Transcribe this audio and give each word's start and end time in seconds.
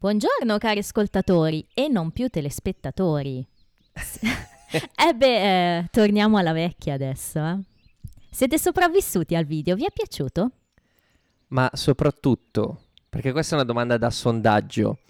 Buongiorno 0.00 0.56
cari 0.56 0.78
ascoltatori 0.78 1.68
e 1.74 1.88
non 1.88 2.10
più 2.10 2.30
telespettatori. 2.30 3.46
eh 3.92 5.12
beh, 5.14 5.76
eh, 5.76 5.88
torniamo 5.90 6.38
alla 6.38 6.52
vecchia 6.52 6.94
adesso. 6.94 7.38
Eh? 7.38 7.58
Siete 8.30 8.58
sopravvissuti 8.58 9.36
al 9.36 9.44
video? 9.44 9.76
Vi 9.76 9.84
è 9.84 9.92
piaciuto? 9.92 10.52
Ma 11.48 11.68
soprattutto, 11.74 12.84
perché 13.10 13.30
questa 13.32 13.52
è 13.52 13.58
una 13.58 13.66
domanda 13.66 13.98
da 13.98 14.08
sondaggio, 14.08 15.00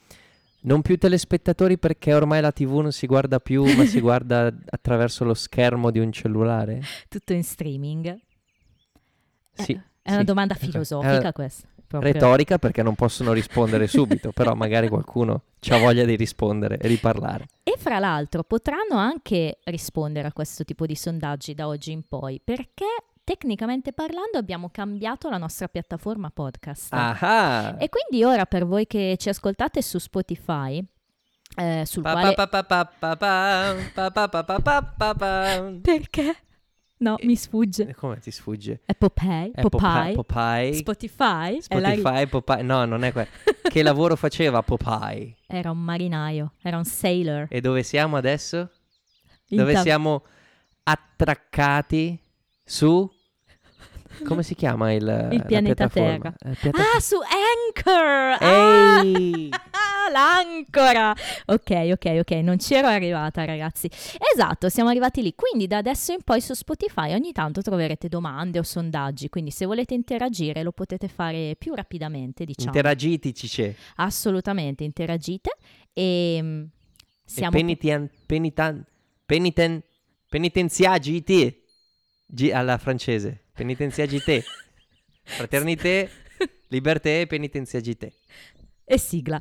non 0.62 0.82
più 0.82 0.98
telespettatori 0.98 1.78
perché 1.78 2.12
ormai 2.12 2.40
la 2.40 2.50
TV 2.50 2.78
non 2.78 2.90
si 2.90 3.06
guarda 3.06 3.38
più, 3.38 3.62
ma 3.76 3.84
si 3.84 4.00
guarda 4.02 4.52
attraverso 4.70 5.22
lo 5.22 5.34
schermo 5.34 5.92
di 5.92 6.00
un 6.00 6.10
cellulare? 6.10 6.82
Tutto 7.08 7.32
in 7.32 7.44
streaming? 7.44 8.18
Sì. 9.52 9.70
Eh, 9.70 9.82
è 10.02 10.10
una 10.10 10.18
sì. 10.18 10.24
domanda 10.24 10.56
filosofica 10.56 11.28
Eh, 11.28 11.32
questa. 11.32 11.68
Proprio. 11.90 12.12
Retorica 12.12 12.56
perché 12.58 12.84
non 12.84 12.94
possono 12.94 13.32
rispondere 13.32 13.88
subito, 13.88 14.30
però 14.30 14.54
magari 14.54 14.88
qualcuno 14.88 15.42
ha 15.70 15.78
voglia 15.78 16.04
di 16.04 16.14
rispondere 16.14 16.78
e 16.78 16.86
di 16.86 16.98
parlare. 16.98 17.48
E 17.64 17.74
fra 17.78 17.98
l'altro 17.98 18.44
potranno 18.44 18.96
anche 18.96 19.58
rispondere 19.64 20.28
a 20.28 20.32
questo 20.32 20.62
tipo 20.62 20.86
di 20.86 20.94
sondaggi 20.94 21.52
da 21.52 21.66
oggi 21.66 21.90
in 21.90 22.06
poi, 22.06 22.40
perché 22.44 22.86
tecnicamente 23.24 23.92
parlando 23.92 24.38
abbiamo 24.38 24.68
cambiato 24.70 25.28
la 25.28 25.36
nostra 25.36 25.66
piattaforma 25.66 26.30
podcast. 26.30 26.92
Aha. 26.92 27.78
E 27.78 27.88
quindi 27.88 28.22
ora 28.22 28.46
per 28.46 28.66
voi 28.66 28.86
che 28.86 29.16
ci 29.18 29.28
ascoltate 29.28 29.82
su 29.82 29.98
Spotify 29.98 30.80
eh, 31.56 31.82
sul 31.86 32.04
quale... 32.04 32.28
Perché? 35.82 36.36
No, 37.02 37.16
Eh, 37.16 37.24
mi 37.24 37.34
sfugge. 37.34 37.94
Come 37.94 38.18
ti 38.18 38.30
sfugge? 38.30 38.82
È 38.84 38.94
Popeye? 38.94 39.52
È 39.54 39.62
Popeye, 39.62 40.12
Popeye? 40.12 40.74
Spotify? 40.74 41.58
È 41.66 41.80
la 41.80 41.92
Spotify, 41.94 42.26
Popeye. 42.26 42.62
No, 42.62 42.84
non 42.84 43.04
è 43.04 43.12
quello. 43.12 43.28
che 43.70 43.82
lavoro 43.82 44.16
faceva 44.16 44.62
Popeye? 44.62 45.36
Era 45.46 45.70
un 45.70 45.78
marinaio, 45.78 46.52
era 46.60 46.76
un 46.76 46.84
sailor. 46.84 47.46
E 47.48 47.62
dove 47.62 47.82
siamo 47.84 48.18
adesso? 48.18 48.70
In 49.48 49.56
Dove 49.58 49.72
ta- 49.72 49.80
siamo 49.80 50.24
attraccati 50.82 52.20
su... 52.62 53.10
Come 54.24 54.42
si 54.42 54.54
chiama 54.54 54.92
il... 54.92 55.04
la 55.04 55.28
pianeta 55.46 55.88
piattaforma? 55.88 56.34
Terra. 56.38 56.52
Eh, 56.52 56.56
piatta- 56.60 56.82
Ah, 56.96 57.00
su 57.00 57.16
Anchor! 57.16 58.36
Ah! 58.40 59.02
Ehi! 59.04 59.48
Ah, 59.52 60.10
l'ancora! 60.12 61.14
Ok, 61.46 61.70
ok, 61.92 62.16
ok, 62.20 62.30
non 62.42 62.56
c'ero 62.56 62.88
arrivata 62.88 63.44
ragazzi. 63.44 63.88
Esatto, 64.34 64.68
siamo 64.68 64.88
arrivati 64.90 65.22
lì. 65.22 65.34
Quindi 65.34 65.66
da 65.66 65.78
adesso 65.78 66.12
in 66.12 66.22
poi 66.22 66.40
su 66.40 66.54
Spotify 66.54 67.12
ogni 67.14 67.32
tanto 67.32 67.62
troverete 67.62 68.08
domande 68.08 68.58
o 68.58 68.62
sondaggi, 68.62 69.28
quindi 69.28 69.50
se 69.50 69.66
volete 69.66 69.94
interagire 69.94 70.62
lo 70.62 70.72
potete 70.72 71.08
fare 71.08 71.54
più 71.58 71.74
rapidamente, 71.74 72.44
diciamo. 72.44 72.68
Interagitici 72.68 73.48
c'è. 73.48 73.74
Assolutamente, 73.96 74.84
interagite 74.84 75.56
e 75.92 76.38
mm, 76.42 76.62
siamo... 77.24 77.56
E 77.56 77.60
penitian, 77.60 78.10
penitan, 78.26 78.84
peniten, 79.26 79.82
penitenziagiti. 80.28 81.59
G- 82.32 82.52
alla 82.52 82.78
francese. 82.78 83.44
Penitenziagite. 83.54 84.44
Fraternité, 85.22 86.08
liberté, 86.68 87.26
penitenziagite. 87.26 88.12
E 88.84 88.98
sigla. 88.98 89.40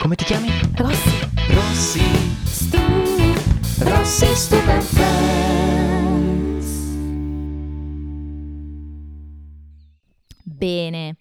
Come 0.00 0.14
ti 0.14 0.24
chiami? 0.24 0.48
Rossi, 0.76 1.18
Rossi. 1.52 2.00
stu, 2.46 2.78
Rossi 3.84 4.26
Stupid 4.34 4.82
Friends. 4.82 6.66
Bene, 10.44 11.16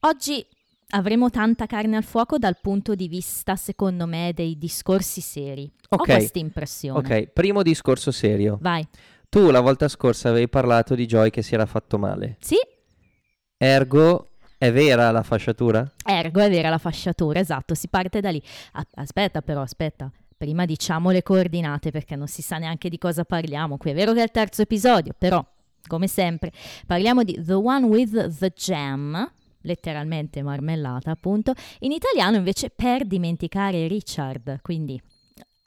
oggi 0.00 0.44
avremo 0.90 1.30
tanta 1.30 1.66
carne 1.66 1.96
al 1.96 2.04
fuoco 2.04 2.38
dal 2.38 2.58
punto 2.60 2.94
di 2.94 3.08
vista, 3.08 3.56
secondo 3.56 4.06
me, 4.06 4.32
dei 4.34 4.56
discorsi 4.58 5.20
seri. 5.20 5.70
Ho 5.90 5.96
Ok. 5.96 6.04
questa 6.04 6.38
impressione. 6.38 6.98
Ok, 6.98 7.26
primo 7.32 7.62
discorso 7.62 8.10
serio. 8.10 8.58
Vai. 8.60 8.86
Tu 9.28 9.50
la 9.50 9.60
volta 9.60 9.88
scorsa 9.88 10.28
avevi 10.28 10.48
parlato 10.48 10.94
di 10.94 11.06
Joy 11.06 11.30
che 11.30 11.42
si 11.42 11.54
era 11.54 11.66
fatto 11.66 11.98
male. 11.98 12.36
Sì, 12.40 12.56
Ergo, 13.56 14.28
è 14.58 14.72
vera 14.72 15.10
la 15.10 15.22
fasciatura? 15.22 15.90
ergo 16.04 16.40
è 16.40 16.48
vera 16.50 16.70
la 16.70 16.78
fasciatura, 16.78 17.40
esatto, 17.40 17.74
si 17.74 17.88
parte 17.88 18.20
da 18.20 18.30
lì. 18.30 18.42
Aspetta 18.94 19.42
però, 19.42 19.60
aspetta. 19.62 20.10
Prima 20.36 20.64
diciamo 20.64 21.10
le 21.10 21.22
coordinate 21.22 21.90
perché 21.90 22.16
non 22.16 22.26
si 22.26 22.40
sa 22.40 22.56
neanche 22.56 22.88
di 22.88 22.96
cosa 22.96 23.24
parliamo. 23.24 23.76
Qui 23.76 23.90
è 23.90 23.94
vero 23.94 24.14
che 24.14 24.20
è 24.20 24.22
il 24.22 24.30
terzo 24.30 24.62
episodio, 24.62 25.14
però, 25.16 25.44
come 25.86 26.08
sempre, 26.08 26.50
parliamo 26.86 27.22
di 27.22 27.38
The 27.44 27.52
One 27.52 27.84
with 27.86 28.38
the 28.38 28.50
Jam, 28.56 29.30
letteralmente 29.62 30.42
marmellata 30.42 31.10
appunto. 31.10 31.52
In 31.80 31.92
italiano 31.92 32.36
invece 32.36 32.70
per 32.70 33.06
dimenticare 33.06 33.86
Richard, 33.86 34.60
quindi 34.62 35.00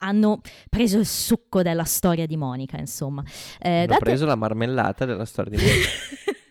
hanno 0.04 0.42
preso 0.70 1.00
il 1.00 1.06
succo 1.06 1.62
della 1.62 1.86
storia 1.86 2.26
di 2.26 2.36
Monica, 2.36 2.78
insomma. 2.78 3.24
Eh, 3.60 3.70
Hanno 3.70 3.86
date- 3.86 4.00
preso 4.00 4.26
la 4.26 4.36
marmellata 4.36 5.06
della 5.06 5.26
storia 5.26 5.58
di 5.58 5.64
Monica. 5.64 5.90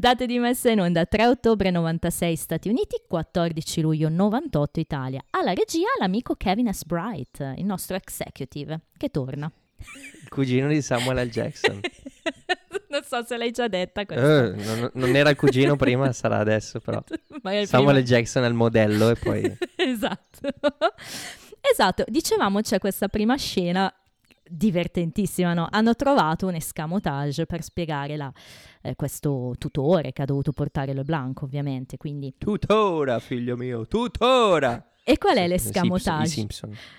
Date 0.00 0.26
di 0.26 0.38
messa 0.38 0.70
in 0.70 0.80
onda 0.80 1.04
3 1.06 1.26
ottobre 1.26 1.70
96 1.70 2.36
Stati 2.36 2.68
Uniti, 2.68 3.02
14 3.08 3.80
luglio 3.80 4.08
98 4.08 4.78
Italia. 4.78 5.20
Alla 5.30 5.52
regia 5.52 5.88
l'amico 5.98 6.36
Kevin 6.36 6.72
S. 6.72 6.84
Bright, 6.84 7.54
il 7.56 7.64
nostro 7.64 7.96
executive, 7.96 8.82
che 8.96 9.08
torna. 9.08 9.50
Il 10.22 10.28
cugino 10.28 10.68
di 10.68 10.80
Samuel 10.82 11.26
L. 11.26 11.30
Jackson. 11.30 11.80
non 12.88 13.02
so 13.04 13.22
se 13.24 13.36
l'hai 13.36 13.50
già 13.50 13.68
detta 13.68 14.04
questa. 14.06 14.44
Eh, 14.46 14.50
non, 14.50 14.90
non 14.94 15.16
era 15.16 15.30
il 15.30 15.36
cugino 15.36 15.76
prima, 15.76 16.12
sarà 16.12 16.38
adesso 16.38 16.80
però. 16.84 17.02
Samuel 17.64 18.02
Jackson 18.04 18.44
è 18.44 18.48
il 18.48 18.54
modello 18.54 19.10
e 19.10 19.14
poi... 19.16 19.42
esatto. 19.76 20.40
esatto, 21.60 22.04
dicevamo 22.06 22.60
c'è 22.60 22.78
questa 22.78 23.08
prima 23.08 23.36
scena 23.36 23.92
divertentissima, 24.50 25.52
no? 25.54 25.68
Hanno 25.70 25.94
trovato 25.94 26.46
un 26.46 26.54
escamotage 26.54 27.44
per 27.46 27.62
spiegare 27.62 28.16
la- 28.16 28.32
eh, 28.82 28.94
questo 28.96 29.54
tutore 29.58 30.12
che 30.12 30.22
ha 30.22 30.24
dovuto 30.24 30.52
portare 30.52 30.94
LeBlanc, 30.94 31.42
ovviamente, 31.42 31.96
quindi... 31.96 32.34
Tuttora, 32.38 33.18
figlio 33.18 33.56
mio, 33.56 33.86
tuttora! 33.86 34.92
E 35.04 35.18
qual 35.18 35.36
è 35.36 35.42
Sì, 35.42 35.48
l'escamotage? 35.48 36.22
I 36.24 36.28
Simpson. 36.28 36.70
i 36.70 36.74
Simpson. 36.74 36.96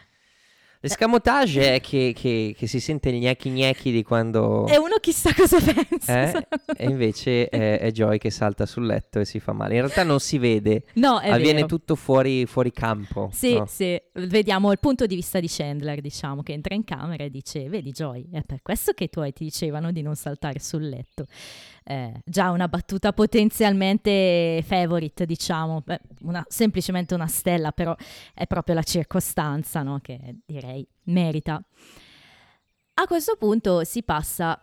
L'escamotage 0.82 1.76
è 1.76 1.82
che, 1.82 2.14
che- 2.16 2.56
che 2.58 2.68
si 2.68 2.80
sente 2.80 3.10
il 3.10 3.20
gnecchi 3.20 3.50
gnecchi 3.50 3.92
di 3.92 4.02
quando... 4.04 4.66
E 4.68 4.78
uno 4.78 4.96
chissà 5.02 5.34
cosa 5.34 5.58
pensa. 5.60 6.32
Eh? 6.32 6.48
E 6.78 6.86
invece 6.86 7.50
è, 7.50 7.80
è 7.80 7.92
Joy 7.92 8.18
che 8.18 8.30
salta 8.30 8.66
sul 8.66 8.86
letto 8.86 9.20
e 9.20 9.26
si 9.26 9.40
fa 9.40 9.52
male. 9.52 9.74
In 9.76 9.82
realtà 9.82 10.04
non 10.04 10.20
si 10.22 10.38
vede, 10.38 10.86
No, 10.94 11.20
è 11.20 11.30
avviene 11.32 11.56
vero. 11.56 11.68
tutto 11.68 11.96
fuori, 11.96 12.46
fuori 12.46 12.72
campo. 12.72 13.30
Sì, 13.34 13.56
no? 13.56 13.66
sì, 13.66 14.02
vediamo 14.14 14.72
il 14.72 14.80
punto 14.80 15.06
di 15.06 15.16
vista 15.16 15.40
di 15.42 15.48
Chandler, 15.50 16.00
diciamo, 16.00 16.44
che 16.44 16.54
entra 16.54 16.74
in 16.76 16.86
camera 16.86 17.24
e 17.26 17.30
dice, 17.30 17.68
vedi 17.68 17.92
Joy, 17.92 18.30
è 18.32 18.42
per 18.44 18.62
questo 18.62 18.94
che 18.94 19.06
i 19.06 19.10
tuoi 19.10 19.34
ti 19.34 19.44
dicevano 19.44 19.92
di 19.92 20.02
non 20.02 20.16
saltare 20.16 20.60
sul 20.60 20.88
letto. 20.88 21.26
Eh, 21.90 22.22
già 22.24 22.52
una 22.52 22.68
battuta 22.68 23.14
potenzialmente 23.14 24.62
favorite, 24.64 25.26
diciamo, 25.26 25.82
Beh, 25.84 26.00
una- 26.22 26.46
semplicemente 26.48 27.16
una 27.16 27.26
stella, 27.26 27.72
però 27.72 27.96
è 28.36 28.46
proprio 28.46 28.76
la 28.76 28.84
circostanza, 28.84 29.82
no? 29.82 29.98
Che 30.00 30.36
direi 30.46 30.88
merita. 31.06 31.60
A 32.94 33.06
questo 33.08 33.38
punto 33.40 33.84
si 33.86 34.04
passa 34.04 34.62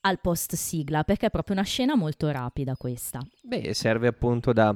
al 0.00 0.20
post 0.20 0.54
sigla, 0.54 1.04
perché 1.04 1.26
è 1.26 1.30
proprio 1.30 1.54
una 1.56 1.64
scena 1.66 1.96
molto 1.96 2.30
rapida 2.30 2.76
questa. 2.76 3.20
Beh, 3.42 3.74
serve 3.74 4.06
appunto 4.06 4.54
da, 4.54 4.74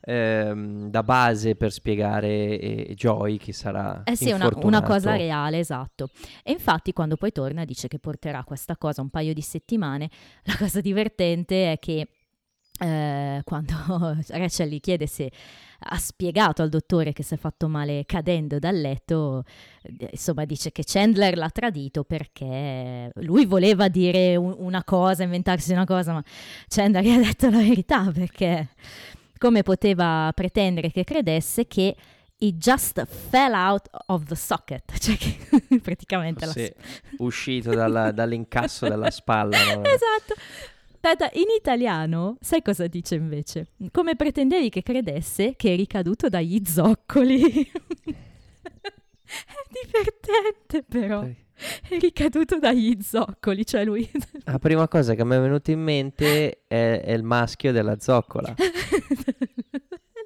ehm, 0.00 0.88
da 0.90 1.02
base 1.02 1.56
per 1.56 1.72
spiegare 1.72 2.58
eh, 2.58 2.92
Joy 2.94 3.36
che 3.36 3.52
sarà 3.52 4.02
Eh 4.04 4.16
sì, 4.16 4.30
una, 4.30 4.50
una 4.62 4.82
cosa 4.82 5.16
reale, 5.16 5.58
esatto. 5.58 6.10
E 6.42 6.52
infatti 6.52 6.92
quando 6.92 7.16
poi 7.16 7.32
torna 7.32 7.64
dice 7.64 7.88
che 7.88 7.98
porterà 7.98 8.44
questa 8.44 8.76
cosa 8.76 9.02
un 9.02 9.10
paio 9.10 9.32
di 9.34 9.42
settimane. 9.42 10.08
La 10.44 10.56
cosa 10.56 10.80
divertente 10.80 11.72
è 11.72 11.78
che 11.78 12.08
eh, 12.82 13.40
quando 13.44 13.74
Rachel 14.28 14.68
gli 14.70 14.80
chiede 14.80 15.06
se 15.06 15.30
ha 15.82 15.96
spiegato 15.98 16.62
al 16.62 16.68
dottore 16.68 17.12
che 17.12 17.22
si 17.22 17.34
è 17.34 17.36
fatto 17.36 17.68
male 17.68 18.04
cadendo 18.06 18.58
dal 18.58 18.78
letto, 18.78 19.44
eh, 19.82 20.08
insomma 20.12 20.44
dice 20.44 20.72
che 20.72 20.82
Chandler 20.84 21.36
l'ha 21.36 21.50
tradito 21.50 22.04
perché 22.04 23.10
lui 23.16 23.44
voleva 23.46 23.88
dire 23.88 24.36
un- 24.36 24.54
una 24.58 24.84
cosa, 24.84 25.22
inventarsi 25.22 25.72
una 25.72 25.84
cosa, 25.86 26.12
ma 26.12 26.22
Chandler 26.68 27.02
gli 27.04 27.10
ha 27.10 27.18
detto 27.18 27.50
la 27.50 27.58
verità 27.58 28.10
perché 28.10 28.68
come 29.40 29.62
poteva 29.62 30.30
pretendere 30.34 30.90
che 30.90 31.02
credesse 31.02 31.66
che 31.66 31.96
it 32.42 32.56
just 32.56 33.02
fell 33.06 33.54
out 33.54 33.88
of 34.08 34.24
the 34.24 34.34
socket, 34.34 34.82
cioè 35.00 35.16
che 35.16 35.38
praticamente 35.80 36.44
la 36.44 36.52
Sì, 36.52 36.70
uscito 37.18 37.70
dalla- 37.74 38.12
dall'incasso 38.12 38.86
della 38.86 39.10
spalla. 39.10 39.56
no? 39.56 39.82
Esatto. 39.82 40.34
Aspetta, 41.02 41.30
in 41.32 41.46
italiano, 41.56 42.36
sai 42.42 42.60
cosa 42.60 42.86
dice 42.86 43.14
invece? 43.14 43.68
Come 43.90 44.16
pretendevi 44.16 44.68
che 44.68 44.82
credesse 44.82 45.56
che 45.56 45.72
eri 45.72 45.86
caduto 45.86 46.28
dagli 46.28 46.60
zoccoli? 46.66 47.40
È 49.24 49.64
divertente 49.86 50.82
però. 50.86 51.26
È 51.88 51.98
ricaduto 51.98 52.58
dagli 52.58 52.96
zoccoli, 53.02 53.64
cioè 53.66 53.84
lui... 53.84 54.08
La 54.44 54.58
prima 54.58 54.88
cosa 54.88 55.14
che 55.14 55.24
mi 55.24 55.34
è 55.36 55.40
venuta 55.40 55.70
in 55.70 55.80
mente 55.82 56.62
è, 56.66 57.00
è 57.02 57.12
il 57.12 57.22
maschio 57.22 57.72
della 57.72 57.98
zoccola. 58.00 58.54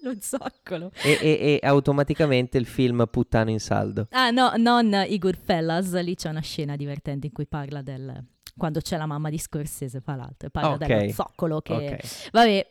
Lo 0.02 0.14
zoccolo. 0.20 0.90
E, 1.02 1.19
e- 1.20 1.58
e 1.62 1.66
automaticamente 1.66 2.58
il 2.58 2.66
film 2.66 3.06
Puttano 3.10 3.50
in 3.50 3.60
saldo. 3.60 4.06
Ah 4.10 4.31
no, 4.31 4.52
non 4.56 4.92
i 5.08 5.19
Goodfellas, 5.19 5.98
lì 6.02 6.14
c'è 6.14 6.28
una 6.28 6.40
scena 6.42 6.76
divertente 6.76 7.26
in 7.28 7.32
cui 7.32 7.46
parla 7.46 7.80
del... 7.80 8.22
Quando 8.56 8.80
c'è 8.80 8.96
la 8.98 9.06
mamma 9.06 9.30
di 9.30 9.38
Scorsese, 9.38 10.00
fra 10.00 10.14
l'altro, 10.14 10.48
parla 10.50 10.75
Ok. 10.75 10.87
dello 10.87 11.10
zoccolo 11.12 11.60
che... 11.60 11.72
Ok. 11.72 12.30
Vabbè, 12.32 12.69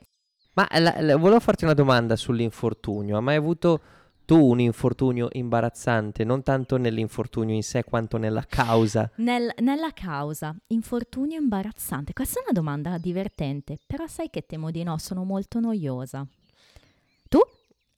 Ma 0.54 0.68
la- 0.80 0.96
la- 1.02 1.18
volevo 1.18 1.40
farti 1.40 1.64
una 1.64 1.74
domanda 1.74 2.16
sull'infortunio. 2.16 3.18
Hai 3.18 3.24
mai 3.24 3.36
avuto 3.36 3.82
tu 4.26 4.38
un 4.38 4.60
infortunio 4.60 5.28
imbarazzante? 5.32 6.24
Non 6.24 6.44
tanto 6.44 6.78
nell'infortunio 6.78 7.54
in 7.56 7.64
sé 7.64 7.84
quanto 7.84 8.18
nella 8.18 8.44
causa. 8.48 9.10
nel- 9.18 9.54
nella 9.60 9.92
causa, 9.94 10.56
infortunio 10.68 11.40
imbarazzante. 11.40 12.14
Questa 12.14 12.40
è 12.40 12.44
una 12.44 12.52
domanda 12.54 12.98
divertente, 12.98 13.78
però 13.86 14.08
sai 14.08 14.30
che 14.30 14.46
temo 14.46 14.72
di 14.72 14.84
no, 14.84 14.98
sono 14.98 15.24
molto 15.24 15.60
noiosa. 15.60 16.26
Tu? 17.28 17.40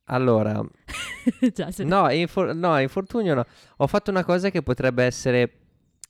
Allora, 0.08 0.62
Già, 1.52 1.70
se- 1.70 1.84
no, 1.84 2.10
infor- 2.10 2.54
no, 2.54 2.78
infortunio 2.78 3.34
no. 3.34 3.44
Ho 3.78 3.86
fatto 3.86 4.10
una 4.10 4.24
cosa 4.24 4.50
che 4.50 4.62
potrebbe 4.62 5.04
essere, 5.04 5.52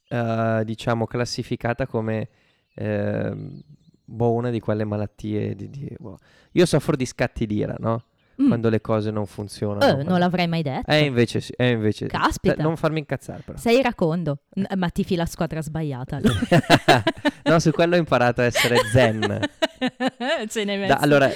eh, 0.09 0.63
diciamo, 0.65 1.07
classificata 1.07 1.87
come 1.87 2.29
ehm, 2.75 3.61
boh, 4.05 4.33
una 4.33 4.51
di 4.51 4.61
quelle 4.61 4.85
malattie. 4.85 5.55
Di, 5.55 5.71
di- 5.71 5.95
boh. 5.99 6.19
Io 6.53 6.67
soffro 6.67 6.95
di 6.97 7.07
scatti 7.07 7.47
d'ira, 7.47 7.75
no? 7.79 8.05
Mm. 8.43 8.49
Quando 8.49 8.69
le 8.69 8.81
cose 8.83 9.11
non 9.11 9.25
funzionano. 9.27 9.81
Eh, 9.85 9.93
quando- 9.93 10.11
non 10.11 10.19
l'avrei 10.19 10.47
mai 10.47 10.63
detto. 10.63 10.91
Eh, 10.91 11.05
invece 11.05 11.41
sì, 11.41 11.53
eh, 11.57 11.71
invece 11.71 12.05
sì. 12.05 12.11
Caspita. 12.11 12.55
Eh, 12.57 12.63
Non 12.63 12.77
farmi 12.77 12.99
incazzare 12.99 13.43
però. 13.45 13.57
Sei 13.59 13.79
iracondo, 13.79 14.41
N- 14.57 14.67
ma 14.77 14.91
tifi 14.91 15.15
la 15.17 15.25
squadra 15.27 15.63
sbagliata. 15.63 16.21
no, 17.45 17.59
su 17.61 17.71
quello 17.71 17.95
ho 17.95 17.99
imparato 17.99 18.43
a 18.43 18.45
essere 18.45 18.77
zen. 18.93 19.21
Ce 20.49 20.65
ne 20.65 20.73
hai 20.75 20.79
Da- 20.87 20.95
messo. 20.95 21.05
allora, 21.05 21.31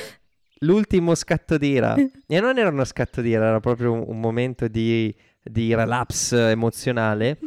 l'ultimo 0.61 1.14
scatto 1.14 1.56
d'ira, 1.58 1.94
e 2.26 2.41
non 2.41 2.58
era 2.58 2.69
uno 2.69 2.85
scatto 2.85 3.20
d'ira, 3.20 3.47
era 3.47 3.61
proprio 3.61 3.93
un, 3.93 4.05
un 4.06 4.20
momento 4.20 4.69
di, 4.69 5.14
di 5.43 5.75
relapse 5.75 6.50
emozionale, 6.50 7.38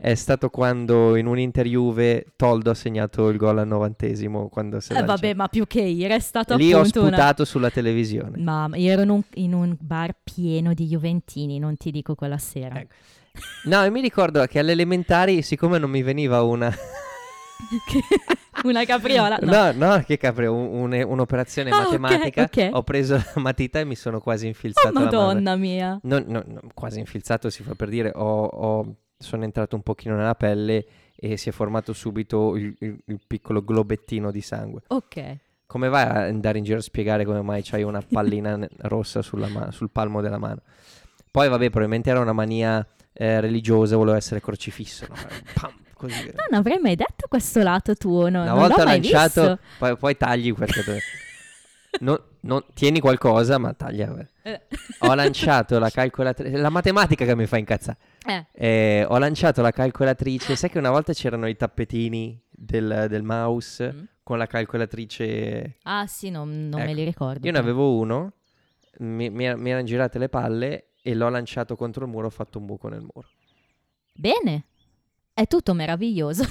è 0.00 0.14
stato 0.14 0.48
quando 0.48 1.16
in 1.16 1.26
un 1.26 1.38
Inter 1.38 1.66
Juve 1.66 2.26
Toldo 2.36 2.70
ha 2.70 2.74
segnato 2.74 3.28
il 3.30 3.36
gol 3.36 3.58
al 3.58 3.66
novantesimo, 3.66 4.48
quando 4.48 4.78
si 4.80 4.92
Eh, 4.92 4.96
vabbè, 4.96 5.06
lanciato. 5.08 5.34
ma 5.36 5.48
più 5.48 5.66
che 5.66 5.80
ira 5.80 6.14
è 6.14 6.20
stato 6.20 6.54
Lì 6.56 6.72
ho 6.72 6.78
appunto 6.78 7.00
una... 7.00 7.08
sputato 7.08 7.44
sulla 7.44 7.70
televisione. 7.70 8.38
Mamma, 8.38 8.76
io 8.76 8.92
ero 8.92 9.02
in 9.02 9.10
un, 9.10 9.22
in 9.34 9.54
un 9.54 9.76
bar 9.78 10.14
pieno 10.22 10.72
di 10.72 10.86
Juventini, 10.86 11.58
non 11.58 11.76
ti 11.76 11.90
dico 11.90 12.14
quella 12.14 12.38
sera. 12.38 12.78
Ecco. 12.78 12.94
No, 13.64 13.84
e 13.84 13.90
mi 13.90 14.00
ricordo 14.00 14.44
che 14.46 14.58
alle 14.60 14.72
elementari, 14.72 15.42
siccome 15.42 15.78
non 15.78 15.90
mi 15.90 16.02
veniva 16.02 16.42
una... 16.42 16.72
una 18.64 18.84
capriola. 18.84 19.38
No. 19.42 19.72
No, 19.72 19.72
no, 19.94 20.02
che 20.06 20.16
capre, 20.16 20.46
un- 20.46 20.92
un- 20.92 21.04
un'operazione 21.06 21.70
Ah, 21.70 21.82
matematica. 21.82 22.42
ok. 22.42 22.68
Ho 22.72 22.82
preso 22.82 23.14
la 23.16 23.40
matita 23.40 23.80
e 23.80 23.84
mi 23.84 23.94
sono 23.94 24.20
quasi 24.20 24.44
Oh, 24.46 24.48
infilzato 24.48 24.92
mano. 24.92 25.04
madonna 25.06 25.56
mia. 25.56 25.98
Non- 26.02 26.24
non- 26.26 26.58
quasi 26.74 26.98
infilzato 26.98 27.50
si 27.50 27.62
fa 27.62 27.74
per 27.74 27.88
dire, 27.88 28.12
ho- 28.14 28.44
ho- 28.44 28.94
sono 29.18 29.44
entrato 29.44 29.74
un 29.76 29.82
pochino 29.82 30.16
nella 30.16 30.34
pelle 30.34 30.86
e 31.16 31.36
si 31.36 31.48
è 31.48 31.52
formato 31.52 31.92
subito 31.92 32.56
il, 32.56 32.74
il- 32.78 32.98
il 33.06 33.20
piccolo 33.26 33.62
globettino 33.64 34.30
di 34.30 34.40
sangue. 34.40 34.82
Ok. 34.88 35.36
Come 35.66 35.88
vai 35.88 36.02
a 36.04 36.22
andare 36.26 36.58
in 36.58 36.64
giro 36.64 36.78
a 36.78 36.82
spiegare 36.82 37.24
come 37.24 37.42
mai 37.42 37.62
c'hai 37.62 37.82
una 37.82 38.00
pallina 38.00 38.58
rossa 38.82 39.20
sulla 39.22 39.48
ma- 39.48 39.70
sul 39.72 39.90
palmo 39.90 40.20
della 40.20 40.38
mano? 40.38 40.62
Poi 41.30 41.48
vabbè, 41.48 41.64
probabilmente 41.68 42.08
era 42.10 42.20
una 42.20 42.32
mania 42.32 42.86
eh, 43.12 43.40
religiosa, 43.40 43.96
volevo 43.96 44.16
essere 44.16 44.40
crocifisso. 44.40 45.06
no? 45.08 45.14
Pam, 45.54 45.72
così. 45.94 46.24
Non 46.34 46.58
avrei 46.58 46.78
mai 46.78 46.94
detto 46.94 47.26
questo 47.28 47.60
lato 47.62 47.94
tuo, 47.96 48.28
no, 48.28 48.42
Una 48.42 48.50
non 48.52 48.58
volta 48.60 48.84
lanciato, 48.84 49.58
poi, 49.78 49.96
poi 49.96 50.16
tagli 50.16 50.54
perché 50.54 50.82
te- 50.84 51.00
non- 52.00 52.20
non- 52.40 52.64
tieni 52.74 53.00
qualcosa, 53.00 53.58
ma 53.58 53.72
taglia. 53.74 54.14
Eh. 54.42 54.60
Ho 55.00 55.14
lanciato 55.14 55.78
la 55.78 55.90
calcolatrice, 55.90 56.56
la 56.56 56.70
matematica 56.70 57.24
che 57.24 57.36
mi 57.36 57.46
fa 57.46 57.56
incazzare. 57.58 57.98
Eh, 58.26 58.46
Eh, 58.52 59.04
ho 59.08 59.18
lanciato 59.18 59.62
la 59.62 59.70
calcolatrice. 59.70 60.56
Sai 60.56 60.70
che 60.70 60.78
una 60.78 60.90
volta 60.90 61.12
c'erano 61.12 61.46
i 61.48 61.56
tappetini 61.56 62.40
del, 62.50 63.06
del 63.08 63.22
mouse 63.22 63.92
Mm. 63.92 64.02
con 64.22 64.38
la 64.38 64.46
calcolatrice. 64.46 65.78
Ah 65.82 66.06
sì, 66.06 66.30
non, 66.30 66.68
non 66.68 66.80
me 66.80 66.86
Ecco, 66.86 66.94
li 66.98 67.04
ricordo. 67.04 67.46
Io 67.46 67.52
ne 67.52 67.58
però. 67.58 67.62
avevo 67.62 67.96
uno, 67.98 68.32
mi, 68.98 69.30
mi, 69.30 69.54
mi 69.56 69.70
erano 69.70 69.84
girate 69.86 70.18
le 70.18 70.28
palle 70.28 70.88
e 71.02 71.14
l'ho 71.14 71.28
lanciato 71.28 71.76
contro 71.76 72.04
il 72.04 72.10
muro. 72.10 72.26
Ho 72.26 72.30
fatto 72.30 72.58
un 72.58 72.66
buco 72.66 72.88
nel 72.88 73.00
muro. 73.00 73.28
Bene, 74.12 74.64
è 75.32 75.46
tutto 75.46 75.72
meraviglioso. 75.74 76.44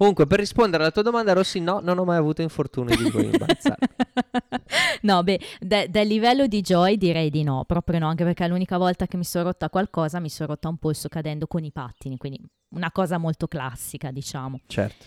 Comunque, 0.00 0.26
per 0.26 0.38
rispondere 0.38 0.82
alla 0.82 0.92
tua 0.92 1.02
domanda, 1.02 1.34
Rossi, 1.34 1.60
no, 1.60 1.80
non 1.82 1.98
ho 1.98 2.04
mai 2.04 2.16
avuto 2.16 2.40
infortuni 2.40 2.96
di 2.96 3.10
cui 3.10 3.30
no, 5.02 5.22
beh, 5.22 5.40
de- 5.60 5.90
del 5.90 6.06
livello 6.06 6.46
di 6.46 6.62
Joy 6.62 6.96
direi 6.96 7.28
di 7.28 7.42
no, 7.42 7.64
proprio 7.66 7.98
no, 7.98 8.08
anche 8.08 8.24
perché 8.24 8.48
l'unica 8.48 8.78
volta 8.78 9.06
che 9.06 9.18
mi 9.18 9.24
sono 9.24 9.44
rotta 9.44 9.68
qualcosa 9.68 10.18
mi 10.18 10.30
sono 10.30 10.48
rotta 10.48 10.70
un 10.70 10.78
polso 10.78 11.10
cadendo 11.10 11.46
con 11.46 11.64
i 11.64 11.70
pattini, 11.70 12.16
quindi 12.16 12.40
una 12.70 12.90
cosa 12.90 13.18
molto 13.18 13.46
classica, 13.46 14.10
diciamo. 14.10 14.60
certo. 14.68 15.04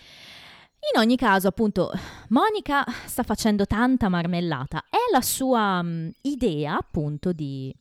In 0.94 1.00
ogni 1.00 1.16
caso, 1.16 1.48
appunto, 1.48 1.90
Monica 2.28 2.84
sta 3.06 3.24
facendo 3.24 3.66
tanta 3.66 4.08
marmellata. 4.08 4.84
È 4.88 5.10
la 5.10 5.22
sua 5.22 5.82
mh, 5.82 6.12
idea, 6.20 6.76
appunto, 6.76 7.32
di 7.32 7.74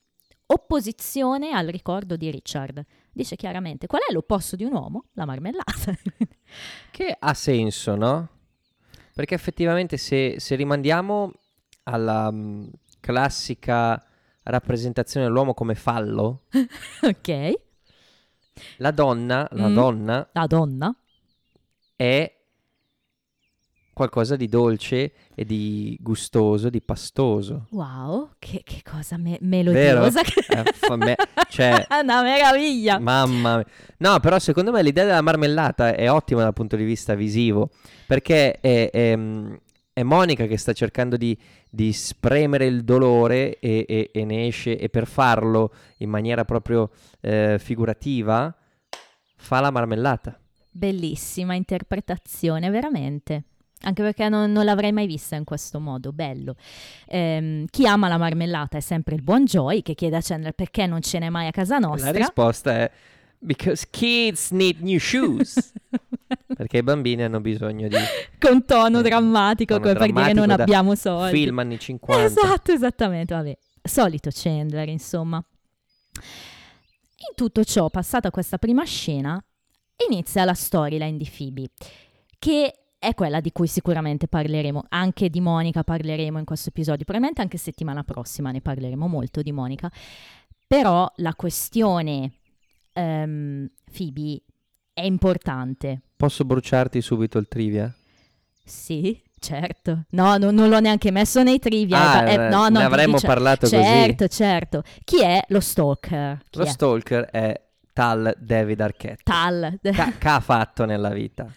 opposizione 0.54 1.52
al 1.52 1.68
ricordo 1.68 2.16
di 2.16 2.30
Richard. 2.32 2.84
Dice 3.12 3.36
chiaramente 3.36 3.88
qual 3.88 4.02
è 4.08 4.12
l'opposto 4.14 4.56
di 4.56 4.64
un 4.64 4.74
uomo? 4.74 5.06
La 5.14 5.26
marmellata. 5.26 5.94
Che 6.92 7.16
ha 7.20 7.34
senso, 7.34 7.96
no? 7.96 8.28
Perché 9.14 9.34
effettivamente 9.36 9.98
se, 9.98 10.36
se 10.40 10.56
rimandiamo 10.56 11.32
alla 11.84 12.32
mm, 12.32 12.68
classica 13.00 14.04
rappresentazione 14.44 15.26
dell'uomo 15.26 15.54
come 15.54 15.74
fallo, 15.76 16.44
ok. 17.02 17.52
la 18.78 18.92
donna, 18.92 19.48
la 19.52 19.68
Mm. 19.68 19.74
donna 19.74 20.30
La 20.34 20.46
donna. 20.48 20.96
è 21.96 22.42
qualcosa 23.94 24.36
di 24.36 24.48
dolce 24.48 25.14
e 25.36 25.46
di 25.46 25.98
gustoso, 26.02 26.70
di 26.70 26.82
pastoso. 26.82 27.68
Wow, 27.72 28.32
che, 28.40 28.62
che 28.64 28.82
cosa 28.84 29.18
me- 29.18 29.38
Vero? 29.42 29.72
melodiosa. 29.72 30.22
Eh, 30.22 30.64
fa 30.74 30.96
me- 30.96 31.16
cioè, 31.50 31.86
Una 32.02 32.22
meraviglia. 32.22 33.00
mamma 33.00 33.58
mia. 33.58 33.66
No, 33.98 34.20
però 34.20 34.40
secondo 34.40 34.72
me 34.72 34.82
l'idea 34.84 35.06
della 35.06 35.22
marmellata 35.22 35.96
è 35.96 36.10
ottima 36.12 36.42
dal 36.44 36.54
punto 36.54 36.76
di 36.76 36.84
vista 36.84 37.14
visivo, 37.14 37.70
perché 38.08 38.60
è, 38.60 38.90
è, 38.90 39.16
mm, 39.16 39.54
è 39.94 40.04
Monica 40.04 40.46
che 40.48 40.58
sta 40.58 40.74
cercando 40.74 41.16
di, 41.18 41.38
di 41.70 41.94
spremere 41.94 42.66
il 42.66 42.84
dolore 42.84 43.60
e, 43.60 43.86
e- 43.88 44.10
e 44.12 44.26
ne 44.26 44.48
esce, 44.48 44.78
e 44.78 44.90
per 44.90 45.06
farlo 45.08 45.72
in 45.98 46.10
maniera 46.10 46.44
proprio 46.46 46.90
eh, 47.22 47.58
figurativa 47.60 48.54
fa 49.36 49.60
la 49.60 49.70
marmellata. 49.72 50.38
Bellissima 50.76 51.54
interpretazione, 51.54 52.70
veramente. 52.72 53.44
Anche 53.86 54.02
perché 54.02 54.30
non, 54.30 54.52
non 54.52 54.64
l'avrei 54.66 54.92
mai 54.94 55.08
vista 55.08 55.36
in 55.36 55.44
questo 55.44 55.80
modo, 55.80 56.12
bello. 56.14 56.56
Ehm, 57.08 57.66
chi 57.70 57.86
ama 57.86 58.08
la 58.08 58.18
marmellata 58.18 58.78
è 58.78 58.82
sempre 58.82 59.16
il 59.16 59.22
buon 59.22 59.44
Joy 59.46 59.82
che 59.82 59.94
chiede 59.94 60.16
a 60.16 60.22
Chandler 60.22 60.54
perché 60.54 60.86
non 60.88 61.02
ce 61.02 61.20
n'è 61.20 61.30
mai 61.30 61.48
a 61.48 61.52
casa 61.52 61.80
La 61.80 61.88
nostra. 61.88 62.12
risposta 62.12 62.72
è 62.72 62.92
because 63.40 63.86
kids 63.90 64.52
need 64.52 64.80
new 64.80 64.98
shoes. 65.00 65.74
perché 66.56 66.78
i 66.78 66.84
bambini 66.84 67.24
hanno 67.24 67.42
bisogno 67.42 67.90
di 67.90 67.96
Con 68.40 68.64
tono 68.66 69.00
Eh, 69.00 69.04
drammatico, 69.04 69.74
tono 69.74 69.86
come 69.86 69.94
per 69.98 70.02
dire 70.12 70.14
drammatico 70.14 70.46
non 70.46 70.60
abbiamo 70.62 70.96
soldi. 70.96 71.38
film 71.38 71.60
anni 71.60 71.78
50. 71.78 72.24
Esatto, 72.24 72.72
esattamente, 72.72 73.34
vabbè. 73.34 73.58
Solito 73.84 74.30
Chandler, 74.34 74.88
insomma. 74.88 75.44
In 76.16 77.36
tutto 77.36 77.64
ciò, 77.66 77.90
passata 77.90 78.32
questa 78.32 78.58
prima 78.58 78.84
scena, 78.86 79.44
inizia 80.10 80.46
la 80.46 80.54
storyline 80.54 81.18
di 81.18 81.30
Phoebe, 81.38 81.70
che 82.40 82.78
è 83.04 83.14
quella 83.16 83.42
di 83.42 83.52
cui 83.52 83.68
sicuramente 83.68 84.28
parleremo, 84.30 84.86
anche 84.90 85.30
di 85.30 85.42
Monica 85.42 85.84
parleremo 85.84 86.40
in 86.40 86.46
questo 86.46 86.70
episodio, 86.70 87.04
probabilmente 87.04 87.42
anche 87.42 87.58
settimana 87.58 88.04
prossima 88.04 88.50
ne 88.52 88.62
parleremo 88.62 89.08
molto 89.08 89.42
di 89.42 89.52
Monica, 89.52 89.92
però 90.66 91.12
la 91.18 91.36
questione 91.36 92.32
ehm, 92.94 93.70
Phoebe 93.92 94.42
è 94.94 95.02
importante. 95.02 96.02
Posso 96.16 96.46
bruciarti 96.46 97.02
subito 97.02 97.38
il 97.40 97.48
trivia? 97.50 97.94
Sì, 98.64 99.22
certo. 99.38 100.06
No, 100.12 100.38
no, 100.38 100.52
non 100.52 100.70
l'ho 100.70 100.80
neanche 100.80 101.12
messo 101.12 101.44
nei 101.44 101.60
trivia. 101.60 102.14
Ah, 102.14 102.30
eh, 102.30 102.34
eh, 102.36 102.38
no, 102.48 102.70
no, 102.70 102.80
ne 102.80 102.86
avremmo 102.86 103.16
dice- 103.16 103.28
parlato 103.28 103.68
certo, 103.68 104.28
certo. 104.30 104.84
Chi 105.04 105.22
è 105.22 105.44
lo 105.50 105.60
stalker? 105.60 106.42
Chi 106.50 106.60
Lo 106.60 106.64
è? 106.64 106.68
stalker 106.68 107.26
è 107.26 107.62
tal 107.94 108.36
David 108.40 108.82
Arquette. 108.82 109.22
Tal. 109.24 109.80
Ca- 109.82 110.14
che 110.18 110.28
ha 110.28 110.40
fatto 110.40 110.86
nella 110.86 111.10
vita? 111.10 111.48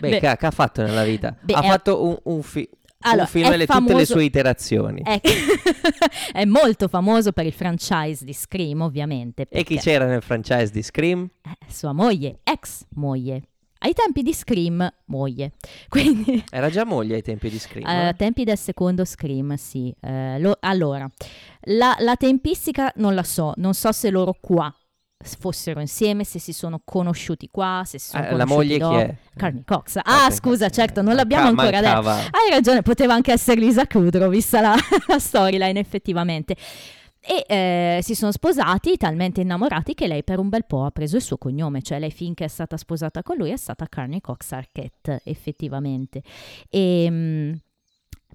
Beh, 0.00 0.08
Beh, 0.10 0.18
che, 0.20 0.26
ha- 0.28 0.50
fatto 0.50 0.82
nella 0.82 1.04
vita? 1.04 1.36
Beh, 1.40 1.52
ha 1.54 1.60
è- 1.62 1.68
fatto 1.68 2.04
un, 2.04 2.16
un 2.24 2.42
fi- 2.42 2.68
Allora, 3.00 3.22
un 3.22 3.28
film 3.28 3.52
e 3.52 3.56
le- 3.56 3.66
tutte 3.66 3.80
le 3.82 3.88
famoso- 3.88 4.12
sue 4.12 4.24
iterazioni. 4.24 5.02
È, 5.02 5.20
è 6.32 6.44
molto 6.44 6.88
famoso 6.88 7.32
per 7.32 7.46
il 7.46 7.52
franchise 7.52 8.24
di 8.24 8.32
Scream, 8.32 8.80
ovviamente. 8.80 9.42
E 9.42 9.62
chi 9.62 9.74
perché- 9.74 9.90
c'era 9.90 10.06
nel 10.06 10.22
franchise 10.22 10.70
di 10.70 10.82
Scream? 10.82 11.28
Eh, 11.42 11.70
sua 11.70 11.92
moglie, 11.92 12.40
ex 12.44 12.84
moglie. 12.94 13.42
Ai 13.84 13.92
tempi 13.92 14.22
di 14.22 14.32
Scream, 14.32 14.90
moglie. 15.06 15.52
Quindi, 15.88 16.42
Era 16.50 16.70
già 16.70 16.86
moglie 16.86 17.16
ai 17.16 17.22
tempi 17.22 17.50
di 17.50 17.58
Scream. 17.58 17.86
ai 17.86 18.08
eh? 18.08 18.14
tempi 18.14 18.44
del 18.44 18.56
secondo 18.56 19.04
Scream, 19.04 19.54
sì. 19.56 19.94
Eh, 20.00 20.38
lo- 20.38 20.56
allora, 20.60 21.06
la, 21.66 21.94
la 21.98 22.16
tempistica 22.16 22.90
non 22.96 23.14
la 23.14 23.22
so, 23.24 23.52
non 23.56 23.74
so 23.74 23.92
se 23.92 24.08
loro 24.10 24.34
qua 24.40 24.74
fossero 25.38 25.80
insieme, 25.80 26.24
se 26.24 26.38
si 26.38 26.52
sono 26.52 26.80
conosciuti 26.84 27.48
qua, 27.50 27.82
se 27.84 27.98
si 27.98 28.10
sono 28.10 28.24
Eh, 28.26 28.36
la 28.36 28.46
moglie 28.46 28.78
dopo. 28.78 28.94
chi 28.96 29.00
è? 29.02 29.16
Carney 29.36 29.62
Cox. 29.64 29.96
Ah, 29.96 30.02
Carney 30.02 30.32
scusa, 30.36 30.66
Cox. 30.66 30.74
certo, 30.76 31.02
non 31.02 31.14
l'abbiamo 31.14 31.44
Manca- 31.52 31.62
ancora 31.62 31.80
detto. 31.80 32.02
mancava. 32.02 32.16
Hai 32.30 32.50
ragione, 32.50 32.82
poteva 32.82 33.14
anche 33.14 33.32
essere 33.32 33.60
Lisa 33.60 33.86
Kudrow, 33.86 34.28
vista 34.30 34.60
la, 34.60 34.74
la 35.08 35.18
storyline 35.18 35.78
effettivamente. 35.80 36.56
E 37.26 37.44
eh, 37.48 38.00
si 38.02 38.14
sono 38.14 38.32
sposati 38.32 38.98
talmente 38.98 39.40
innamorati 39.40 39.94
che 39.94 40.06
lei 40.06 40.22
per 40.22 40.38
un 40.38 40.50
bel 40.50 40.66
po' 40.66 40.84
ha 40.84 40.90
preso 40.90 41.16
il 41.16 41.22
suo 41.22 41.38
cognome, 41.38 41.80
cioè 41.80 41.98
lei 41.98 42.10
finché 42.10 42.44
è 42.44 42.48
stata 42.48 42.76
sposata 42.76 43.22
con 43.22 43.38
lui 43.38 43.48
è 43.50 43.56
stata 43.56 43.86
Carney 43.88 44.20
Cox 44.20 44.52
Arquette, 44.52 45.22
effettivamente. 45.24 46.22
E 46.68 47.06
mm, 47.10 47.52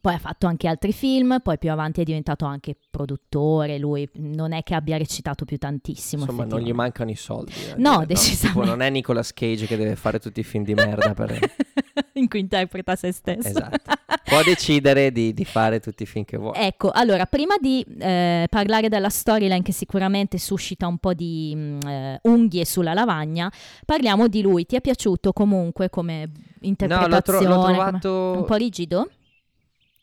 poi 0.01 0.13
ha 0.13 0.17
fatto 0.17 0.47
anche 0.47 0.67
altri 0.67 0.93
film, 0.93 1.39
poi 1.41 1.57
più 1.57 1.71
avanti 1.71 2.01
è 2.01 2.03
diventato 2.03 2.45
anche 2.45 2.75
produttore, 2.89 3.77
lui 3.77 4.07
non 4.15 4.53
è 4.53 4.63
che 4.63 4.75
abbia 4.75 4.97
recitato 4.97 5.45
più 5.45 5.57
tantissimo. 5.57 6.23
Insomma, 6.23 6.45
non 6.45 6.59
gli 6.59 6.71
mancano 6.71 7.11
i 7.11 7.15
soldi. 7.15 7.51
eh, 7.51 7.75
No, 7.77 7.99
dire, 7.99 8.05
decisamente. 8.07 8.47
Tipo, 8.47 8.63
non 8.65 8.81
è 8.81 8.89
Nicolas 8.89 9.33
Cage 9.33 9.65
che 9.65 9.77
deve 9.77 9.95
fare 9.95 10.19
tutti 10.19 10.39
i 10.39 10.43
film 10.43 10.63
di 10.63 10.73
merda 10.73 11.13
per... 11.13 11.37
in 12.13 12.27
cui 12.27 12.39
interpreta 12.39 12.95
se 12.95 13.11
stesso. 13.11 13.47
Esatto. 13.47 13.77
Può 14.23 14.43
decidere 14.43 15.11
di, 15.11 15.33
di 15.33 15.45
fare 15.45 15.79
tutti 15.79 16.03
i 16.03 16.05
film 16.05 16.23
che 16.23 16.37
vuole. 16.37 16.59
Ecco, 16.59 16.91
allora, 16.91 17.25
prima 17.25 17.55
di 17.59 17.83
eh, 17.99 18.47
parlare 18.49 18.87
della 18.89 19.09
storyline 19.09 19.61
che 19.63 19.71
sicuramente 19.71 20.37
suscita 20.37 20.85
un 20.87 20.97
po' 20.97 21.13
di 21.13 21.53
mh, 21.55 21.87
eh, 21.87 22.19
unghie 22.23 22.63
sulla 22.65 22.93
lavagna, 22.93 23.51
parliamo 23.85 24.27
di 24.27 24.41
lui. 24.41 24.65
Ti 24.65 24.75
è 24.75 24.81
piaciuto 24.81 25.33
comunque 25.33 25.89
come 25.89 26.25
no, 26.25 26.31
interpretazione? 26.61 27.45
l'ho, 27.47 27.49
tro- 27.49 27.55
l'ho 27.55 27.63
trovato 27.73 28.33
Un 28.37 28.45
po' 28.45 28.55
rigido? 28.55 29.09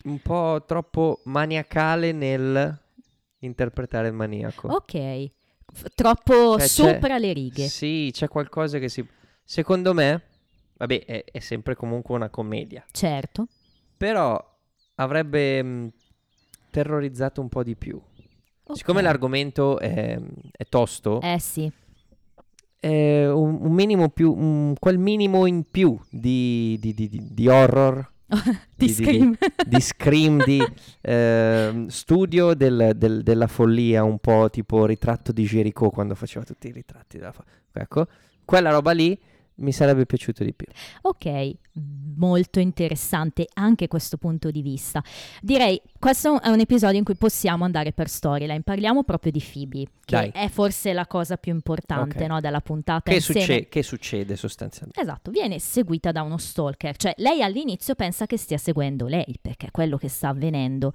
Un 0.07 0.21
po' 0.21 0.65
troppo 0.67 1.21
maniacale 1.25 2.13
nel 2.13 2.81
interpretare 3.41 4.09
il 4.09 4.15
maniaco. 4.15 4.69
Ok. 4.69 5.31
F- 5.73 5.87
troppo 5.95 6.59
Cioè, 6.59 6.67
sopra 6.67 7.19
le 7.19 7.33
righe. 7.33 7.69
Sì, 7.69 8.11
c'è 8.13 8.29
qualcosa 8.29 8.79
che 8.79 8.89
si... 8.89 9.07
Secondo 9.45 9.93
me, 9.95 10.23
vabbè, 10.77 11.05
è, 11.05 11.25
è 11.25 11.39
sempre 11.41 11.75
comunque 11.77 12.15
una 12.15 12.31
commedia. 12.31 12.85
Certo. 12.91 13.47
Però 13.97 14.43
avrebbe 14.97 15.63
mh, 15.63 15.93
terrorizzato 16.71 17.41
un 17.41 17.49
po' 17.49 17.63
di 17.63 17.77
più. 17.77 18.01
Ok. 18.69 18.77
Siccome 18.77 19.03
l'argomento 19.03 19.79
è, 19.79 20.19
è 20.51 20.65
tosto, 20.69 21.21
Eh 21.21 21.39
sì, 21.39 21.71
un, 22.89 23.59
un 23.63 23.73
minimo 23.73 24.09
più, 24.09 24.33
un- 24.33 24.75
quel 24.79 24.99
minimo 24.99 25.47
in 25.47 25.65
più 25.71 25.99
di, 26.11 26.77
di- 26.81 26.95
di- 26.95 27.09
di- 27.09 27.49
horror, 27.49 28.13
Di- 28.29 28.87
di- 28.87 28.89
scream. 28.93 29.37
di 29.67 29.81
scream, 29.81 30.43
di 30.45 30.61
ehm, 31.03 31.87
studio 31.87 32.55
del- 32.55 32.93
del- 32.97 33.23
della 33.23 33.47
follia, 33.47 34.03
un 34.03 34.19
po' 34.19 34.49
tipo 34.51 34.85
ritratto 34.85 35.33
di 35.33 35.45
Gericault 35.45 35.93
quando 35.93 36.15
faceva 36.15 36.45
tutti 36.45 36.69
i 36.69 36.73
ritratti 36.73 37.19
follia. 37.19 37.45
Ecco, 37.73 38.07
quella 38.45 38.71
roba 38.71 38.91
lì 38.93 39.19
mi 39.57 39.73
sarebbe 39.73 40.07
piaciuto 40.07 40.45
di 40.45 40.53
più. 40.53 40.67
Ok, 41.03 41.55
molto 42.17 42.59
interessante 42.61 43.47
anche 43.55 43.89
questo 43.89 44.17
punto 44.17 44.51
di 44.51 44.63
vista. 44.63 45.03
Direi, 45.41 45.81
questo 45.99 46.41
è 46.41 46.49
un 46.49 46.61
episodio 46.61 46.99
in 46.99 47.05
cui 47.05 47.17
possiamo 47.17 47.65
andare 47.65 47.93
per 47.93 48.09
storyline. 48.09 48.63
Parliamo 48.63 49.05
proprio 49.05 49.33
di 49.33 49.43
Phoebe, 49.43 49.85
che 50.05 50.17
Dai. 50.17 50.31
è 50.33 50.49
forse 50.49 50.93
la 50.93 51.07
cosa 51.07 51.37
più 51.37 51.53
importante 51.53 52.23
Ok. 52.23 52.29
no, 52.29 52.41
della 52.41 52.61
puntata. 52.61 53.11
Che, 53.11 53.21
succe- 53.21 53.69
che 53.69 53.83
succede 53.83 54.37
sostanzialmente? 54.37 55.01
Esatto, 55.01 55.31
viene 55.31 55.59
seguita 55.59 56.13
da 56.13 56.23
uno 56.23 56.39
stalker, 56.39 56.97
cioè 56.97 57.15
lei 57.19 57.43
all'inizio 57.43 57.95
pensa 57.95 58.27
che 58.27 58.37
stia 58.37 58.59
seguendo 58.59 59.07
lei, 59.07 59.39
perché 59.41 59.67
è 59.67 59.71
quello 59.71 59.97
che 59.97 60.09
sta 60.09 60.29
avvenendo. 60.29 60.93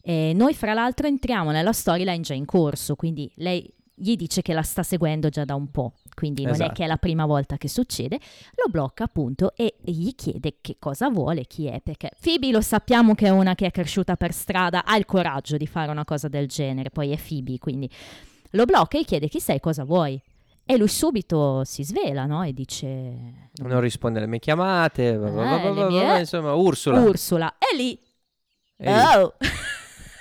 E 0.00 0.32
noi 0.34 0.54
fra 0.54 0.72
l'altro 0.72 1.06
entriamo 1.06 1.50
nella 1.50 1.72
storyline 1.72 2.20
già 2.20 2.32
in 2.34 2.46
corso, 2.46 2.94
quindi 2.96 3.30
lei 3.36 3.70
gli 3.98 4.16
dice 4.16 4.42
che 4.42 4.52
la 4.52 4.62
sta 4.62 4.82
seguendo 4.82 5.28
già 5.28 5.44
da 5.44 5.54
un 5.54 5.70
po', 5.70 5.94
quindi 6.14 6.42
non 6.42 6.52
è 6.52 6.56
Esatto. 6.56 6.72
che 6.72 6.84
è 6.84 6.86
la 6.86 6.96
prima 6.96 7.26
volta 7.26 7.56
che 7.56 7.68
succede, 7.68 8.18
lo 8.54 8.70
blocca 8.70 9.04
appunto 9.04 9.52
e 9.56 9.76
gli 9.82 10.14
chiede 10.14 10.58
che 10.60 10.76
cosa 10.78 11.08
vuole, 11.10 11.46
chi 11.46 11.66
è, 11.66 11.80
perché 11.82 12.10
Phoebe 12.20 12.50
lo 12.50 12.60
sappiamo 12.60 13.14
che 13.14 13.26
è 13.26 13.30
una 13.30 13.54
che 13.54 13.66
è 13.66 13.70
cresciuta 13.70 14.16
per 14.16 14.32
strada, 14.32 14.84
ha 14.84 14.96
il 14.96 15.04
coraggio 15.04 15.56
di 15.56 15.66
fare 15.66 15.90
una 15.90 16.04
cosa 16.04 16.28
del 16.28 16.46
genere, 16.48 16.90
poi 16.90 17.10
è 17.10 17.18
Phoebe, 17.18 17.58
quindi 17.58 17.90
lo 18.52 18.64
blocca 18.64 18.96
e 18.96 19.00
gli 19.00 19.04
chiede 19.04 19.28
chi 19.28 19.40
sei, 19.40 19.60
cosa 19.60 19.84
vuoi. 19.84 20.20
E 20.70 20.76
lui 20.76 20.88
subito 20.88 21.64
si 21.64 21.82
svela, 21.82 22.26
no? 22.26 22.42
E 22.42 22.52
dice... 22.52 23.50
Non 23.62 23.80
risponde 23.80 24.18
alle 24.18 24.28
mie 24.28 24.38
chiamate, 24.38 25.08
Eh, 25.12 25.16
va- 25.16 25.62
le 25.72 25.86
mie- 25.86 26.04
va- 26.06 26.18
insomma, 26.18 26.52
Ursula. 26.52 27.00
Ursula. 27.00 27.56
E 27.56 27.74
lì 27.74 27.98
E 28.76 28.92
lì, 28.92 28.98
Oh! 29.00 29.34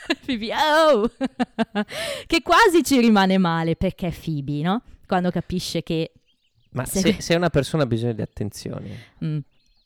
Phoebe, 0.26 0.50
oh! 0.54 1.10
che 2.28 2.42
quasi 2.42 2.84
ci 2.84 3.00
rimane 3.00 3.38
male 3.38 3.76
perché 3.76 4.12
Phoebe, 4.12 4.62
no? 4.62 4.82
Quando 5.06 5.32
capisce 5.32 5.84
che... 5.84 6.12
Ma 6.72 6.86
segue- 6.86 7.14
se, 7.14 7.22
se 7.22 7.36
una 7.38 7.50
persona 7.50 7.84
ha 7.84 7.86
bisogno 7.88 8.14
di 8.14 8.22
attenzioni, 8.22 8.96
mm, 9.24 9.38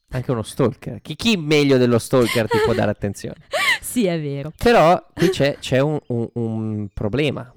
anche 0.10 0.32
uno 0.32 0.44
stalker, 0.44 1.02
chi, 1.02 1.16
chi 1.16 1.38
meglio 1.38 1.78
dello 1.78 2.00
stalker 2.00 2.48
ti 2.50 2.58
può 2.64 2.74
dare 2.74 2.92
attenzione? 2.92 3.46
sì, 3.82 4.06
è 4.06 4.20
vero. 4.20 4.52
Però 4.58 5.04
qui 5.14 5.30
c'è, 5.30 5.58
c'è 5.60 5.80
un, 5.80 6.00
un- 6.08 6.30
un 6.34 6.88
problema. 6.94 7.54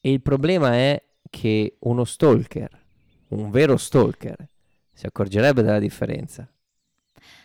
E 0.00 0.10
il 0.12 0.22
problema 0.22 0.72
è 0.74 1.02
che 1.28 1.76
uno 1.80 2.04
stalker, 2.04 2.70
un 3.28 3.50
vero 3.50 3.76
stalker, 3.76 4.48
si 4.92 5.06
accorgerebbe 5.06 5.62
della 5.62 5.78
differenza. 5.78 6.48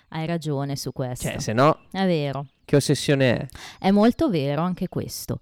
Hai 0.09 0.25
ragione 0.25 0.75
su 0.77 0.93
questo. 0.93 1.27
Cioè, 1.27 1.39
se 1.39 1.51
no, 1.51 1.79
È 1.91 2.05
vero. 2.05 2.47
Che 2.65 2.75
ossessione 2.75 3.37
è? 3.37 3.47
È 3.79 3.91
molto 3.91 4.29
vero 4.29 4.61
anche 4.61 4.89
questo. 4.89 5.39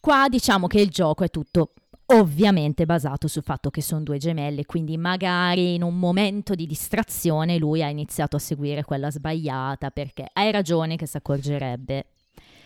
Qua 0.00 0.28
diciamo 0.28 0.66
che 0.66 0.80
il 0.80 0.88
gioco 0.88 1.24
è 1.24 1.28
tutto 1.28 1.72
ovviamente 2.12 2.86
basato 2.86 3.28
sul 3.28 3.42
fatto 3.42 3.70
che 3.70 3.82
sono 3.82 4.02
due 4.02 4.18
gemelle, 4.18 4.66
quindi 4.66 4.96
magari 4.96 5.74
in 5.74 5.82
un 5.82 5.98
momento 5.98 6.54
di 6.54 6.66
distrazione 6.66 7.58
lui 7.58 7.82
ha 7.82 7.88
iniziato 7.88 8.36
a 8.36 8.40
seguire 8.40 8.82
quella 8.84 9.10
sbagliata 9.10 9.90
perché 9.90 10.26
hai 10.32 10.50
ragione 10.50 10.96
che 10.96 11.06
si 11.06 11.16
accorgerebbe. 11.16 12.06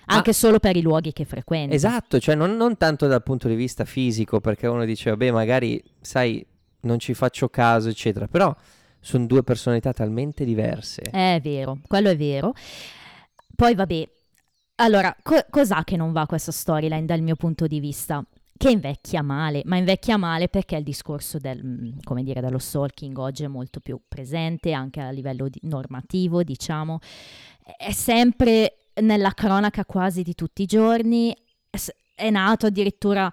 Anche 0.06 0.34
solo 0.34 0.58
per 0.58 0.76
i 0.76 0.82
luoghi 0.82 1.12
che 1.12 1.24
frequenta. 1.24 1.74
Esatto, 1.74 2.20
cioè 2.20 2.34
non, 2.34 2.56
non 2.56 2.76
tanto 2.76 3.06
dal 3.06 3.22
punto 3.22 3.48
di 3.48 3.54
vista 3.54 3.86
fisico, 3.86 4.38
perché 4.38 4.66
uno 4.66 4.84
dice, 4.84 5.08
vabbè, 5.10 5.30
magari, 5.30 5.82
sai, 6.00 6.44
non 6.80 6.98
ci 6.98 7.14
faccio 7.14 7.48
caso, 7.48 7.88
eccetera, 7.88 8.28
però 8.28 8.54
sono 9.00 9.24
due 9.26 9.42
personalità 9.42 9.92
talmente 9.94 10.44
diverse. 10.44 11.02
È 11.02 11.40
vero, 11.42 11.78
quello 11.86 12.10
è 12.10 12.16
vero. 12.16 12.52
Poi 13.54 13.74
vabbè, 13.74 14.08
allora, 14.76 15.14
co- 15.22 15.46
cos'ha 15.50 15.84
che 15.84 15.96
non 15.96 16.12
va 16.12 16.26
questa 16.26 16.52
storyline 16.52 17.04
dal 17.04 17.20
mio 17.20 17.36
punto 17.36 17.66
di 17.66 17.80
vista? 17.80 18.24
Che 18.56 18.70
invecchia 18.70 19.22
male, 19.22 19.62
ma 19.64 19.76
invecchia 19.76 20.16
male 20.16 20.48
perché 20.48 20.76
il 20.76 20.84
discorso 20.84 21.38
del, 21.38 21.60
mm, 21.64 22.20
dire, 22.22 22.40
dello 22.40 22.58
stalking 22.58 23.16
oggi 23.18 23.44
è 23.44 23.48
molto 23.48 23.80
più 23.80 24.00
presente 24.06 24.72
anche 24.72 25.00
a 25.00 25.10
livello 25.10 25.48
di- 25.48 25.60
normativo, 25.62 26.42
diciamo. 26.42 26.98
È 27.76 27.92
sempre 27.92 28.90
nella 29.00 29.32
cronaca 29.32 29.84
quasi 29.84 30.22
di 30.22 30.34
tutti 30.34 30.62
i 30.62 30.66
giorni, 30.66 31.34
è 32.14 32.30
nato 32.30 32.66
addirittura... 32.66 33.30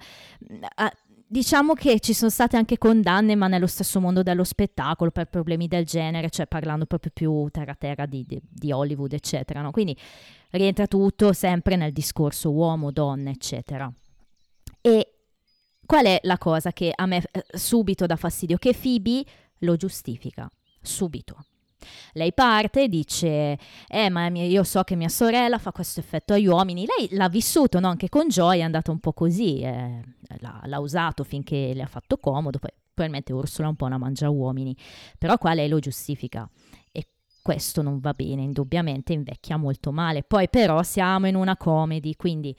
Diciamo 1.32 1.76
che 1.76 2.02
ci 2.02 2.14
sono 2.14 2.30
state 2.30 2.58
anche 2.58 2.78
condanne, 2.78 3.36
ma 3.36 3.48
nello 3.48 3.66
stesso 3.66 4.02
mondo 4.02 4.22
dello 4.22 4.44
spettacolo 4.44 5.12
per 5.12 5.30
problemi 5.30 5.70
del 5.70 5.86
genere, 5.86 6.30
cioè 6.30 6.46
parlando 6.46 6.86
proprio 6.86 7.10
più 7.14 7.48
terra 7.52 7.72
a 7.72 7.76
terra 7.76 8.06
di, 8.06 8.26
di- 8.28 8.42
di 8.44 8.74
Hollywood, 8.74 9.14
eccetera. 9.14 9.62
no? 9.62 9.72
Quindi 9.72 9.96
rientra 10.50 10.88
tutto 10.88 11.32
sempre 11.32 11.78
nel 11.78 11.94
discorso 11.94 12.52
uomo, 12.52 12.92
donna, 12.92 13.30
eccetera. 13.30 13.90
E 14.82 15.14
qual 15.86 16.04
è 16.04 16.20
la 16.24 16.38
cosa 16.38 16.74
che 16.74 16.92
a 16.94 17.06
me 17.06 17.24
eh, 17.32 17.46
subito 17.58 18.06
dà 18.06 18.18
fastidio? 18.18 18.58
Che 18.58 18.74
Phoebe 18.74 19.24
lo 19.60 19.78
giustifica, 19.78 20.52
subito. 20.82 21.46
Lei 22.14 22.34
parte 22.34 22.84
e 22.84 22.88
dice, 22.88 23.58
eh 23.88 24.10
ma 24.10 24.28
io 24.28 24.64
so 24.64 24.84
che 24.84 24.96
mia 24.96 25.10
sorella 25.10 25.58
fa 25.58 25.72
questo 25.72 26.00
effetto 26.00 26.34
agli 26.34 26.48
uomini. 26.48 26.86
Lei 26.86 27.10
l'ha 27.12 27.30
vissuto 27.30 27.80
no? 27.80 27.88
anche 27.88 28.10
con 28.10 28.28
Joy, 28.28 28.60
è 28.60 28.64
andata 28.64 28.92
un 28.92 29.00
po' 29.00 29.14
così, 29.14 29.60
eh, 29.62 30.02
l'ha, 30.40 30.62
l'ha 30.66 30.80
usato 30.80 31.24
finché 31.24 31.74
le 31.74 31.82
ha 31.82 31.88
fatto 31.88 32.18
comodo, 32.18 32.60
poi 32.60 32.72
probabilmente 32.94 33.34
Ursula 33.34 33.68
è 33.68 33.70
un 33.70 33.76
po' 33.76 33.86
una 33.86 33.98
mangia 33.98 34.30
uomini, 34.30 34.76
però 35.18 35.38
qua 35.38 35.54
lei 35.54 35.68
lo 35.68 35.80
giustifica 35.80 36.48
e 36.92 37.08
questo 37.42 37.82
non 37.82 38.00
va 38.00 38.14
bene, 38.14 38.44
indubbiamente 38.44 39.14
invecchia 39.14 39.58
molto 39.58 39.92
male. 39.92 40.24
Poi 40.24 40.50
però 40.50 40.84
siamo 40.84 41.28
in 41.28 41.36
una 41.36 41.58
comedy, 41.58 42.16
quindi 42.16 42.56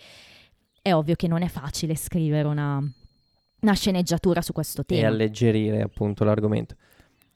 è 0.81 0.93
ovvio 0.93 1.14
che 1.14 1.29
non 1.29 1.43
è 1.43 1.49
facile 1.49 1.95
scrivere 1.95 2.49
una, 2.49 2.83
una 3.61 3.73
sceneggiatura 3.75 4.43
su 4.43 4.52
questo 4.52 4.81
e 4.83 4.85
tema. 4.85 5.09
alleggerire 5.09 5.81
appunto 5.83 6.25
l'argomento. 6.25 6.75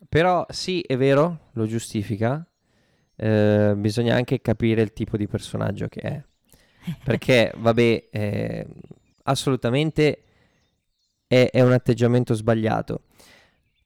Però 0.09 0.47
sì, 0.49 0.81
è 0.81 0.97
vero, 0.97 1.49
lo 1.53 1.67
giustifica, 1.67 2.47
eh, 3.17 3.75
bisogna 3.77 4.15
anche 4.15 4.41
capire 4.41 4.83
il 4.83 4.93
tipo 4.93 5.17
di 5.17 5.27
personaggio 5.27 5.89
che 5.89 6.01
è. 6.01 6.23
Perché, 7.03 7.53
vabbè, 7.57 8.09
eh, 8.11 8.67
assolutamente 9.25 10.23
è, 11.27 11.49
è, 11.51 11.61
un 11.63 11.73
atteggiamento 11.73 12.35
sbagliato. 12.35 13.03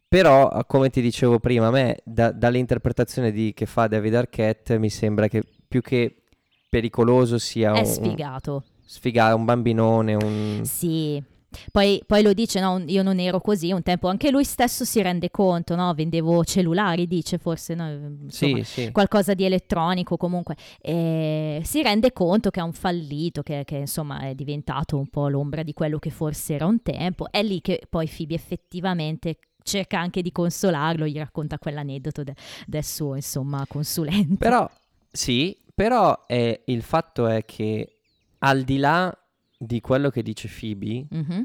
Però, 0.06 0.64
come 0.66 0.90
ti 0.90 1.00
dicevo 1.00 1.38
prima, 1.38 1.68
a 1.68 1.70
me, 1.70 1.98
da, 2.04 2.32
dall'interpretazione 2.32 3.30
di, 3.30 3.52
che 3.54 3.66
fa 3.66 3.86
David 3.86 4.14
Arquette, 4.14 4.78
mi 4.78 4.90
sembra 4.90 5.28
che 5.28 5.44
più 5.68 5.80
che 5.80 6.22
pericoloso 6.68 7.38
sia 7.38 7.72
è 7.72 7.78
un... 7.78 7.86
sfigato. 7.86 8.64
Sfigato, 8.84 9.36
un 9.36 9.44
bambinone, 9.44 10.14
un... 10.14 10.60
Sì, 10.64 11.22
poi, 11.70 12.02
poi, 12.06 12.22
lo 12.22 12.32
dice, 12.32 12.60
no? 12.60 12.82
io 12.86 13.02
non 13.02 13.18
ero 13.18 13.40
così 13.40 13.72
un 13.72 13.82
tempo, 13.82 14.08
anche 14.08 14.30
lui 14.30 14.44
stesso 14.44 14.84
si 14.84 15.02
rende 15.02 15.30
conto, 15.30 15.74
no? 15.74 15.92
vendevo 15.94 16.44
cellulari, 16.44 17.06
dice 17.06 17.38
forse, 17.38 17.74
no? 17.74 17.90
Insomma, 17.90 18.62
sì, 18.62 18.64
sì. 18.64 18.92
qualcosa 18.92 19.34
di 19.34 19.44
elettronico 19.44 20.16
comunque, 20.16 20.56
e 20.80 21.60
si 21.64 21.82
rende 21.82 22.12
conto 22.12 22.50
che 22.50 22.60
è 22.60 22.62
un 22.62 22.72
fallito, 22.72 23.42
che, 23.42 23.62
che, 23.64 23.76
insomma 23.76 24.20
è 24.20 24.34
diventato 24.34 24.96
un 24.96 25.08
po' 25.08 25.28
l'ombra 25.28 25.62
di 25.62 25.72
quello 25.72 25.98
che 25.98 26.10
forse 26.10 26.54
era 26.54 26.66
un 26.66 26.82
tempo, 26.82 27.30
è 27.30 27.42
lì 27.42 27.60
che 27.60 27.82
poi 27.88 28.08
Phoebe 28.08 28.34
effettivamente 28.34 29.38
cerca 29.62 29.98
anche 29.98 30.22
di 30.22 30.32
consolarlo, 30.32 31.06
gli 31.06 31.18
racconta 31.18 31.58
quell'aneddoto 31.58 32.22
de- 32.22 32.34
del 32.66 32.84
suo 32.84 33.14
insomma 33.14 33.64
consulente. 33.68 34.36
Però 34.36 34.68
sì, 35.10 35.56
però 35.74 36.26
è, 36.26 36.60
il 36.66 36.82
fatto 36.82 37.26
è 37.26 37.44
che 37.44 37.96
al 38.38 38.62
di 38.62 38.78
là 38.78 39.14
di 39.62 39.82
quello 39.82 40.08
che 40.08 40.22
dice 40.22 40.48
Phoebe, 40.48 41.06
mm-hmm. 41.14 41.42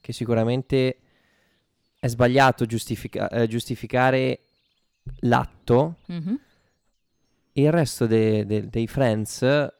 che 0.00 0.12
sicuramente 0.12 0.98
è 2.00 2.08
sbagliato 2.08 2.66
giustifica- 2.66 3.28
eh, 3.28 3.46
giustificare 3.46 4.46
l'atto, 5.20 5.98
mm-hmm. 6.10 6.34
il 7.52 7.70
resto 7.70 8.06
de- 8.06 8.44
de- 8.46 8.68
dei 8.68 8.88
friends... 8.88 9.70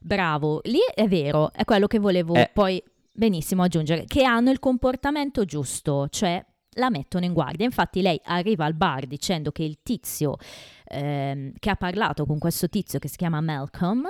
Bravo, 0.00 0.60
lì 0.64 0.80
è 0.94 1.06
vero, 1.06 1.52
è 1.52 1.64
quello 1.64 1.86
che 1.86 1.98
volevo 1.98 2.34
eh. 2.34 2.50
poi 2.52 2.82
benissimo 3.12 3.62
aggiungere, 3.62 4.04
che 4.04 4.24
hanno 4.24 4.50
il 4.50 4.58
comportamento 4.58 5.44
giusto, 5.44 6.08
cioè 6.08 6.44
la 6.76 6.90
mettono 6.90 7.24
in 7.24 7.32
guardia. 7.32 7.64
Infatti 7.64 8.02
lei 8.02 8.20
arriva 8.24 8.64
al 8.64 8.74
bar 8.74 9.06
dicendo 9.06 9.52
che 9.52 9.62
il 9.62 9.78
tizio 9.82 10.36
ehm, 10.84 11.52
che 11.58 11.70
ha 11.70 11.76
parlato 11.76 12.26
con 12.26 12.38
questo 12.38 12.68
tizio 12.68 12.98
che 12.98 13.08
si 13.08 13.16
chiama 13.16 13.40
Malcolm 13.40 14.06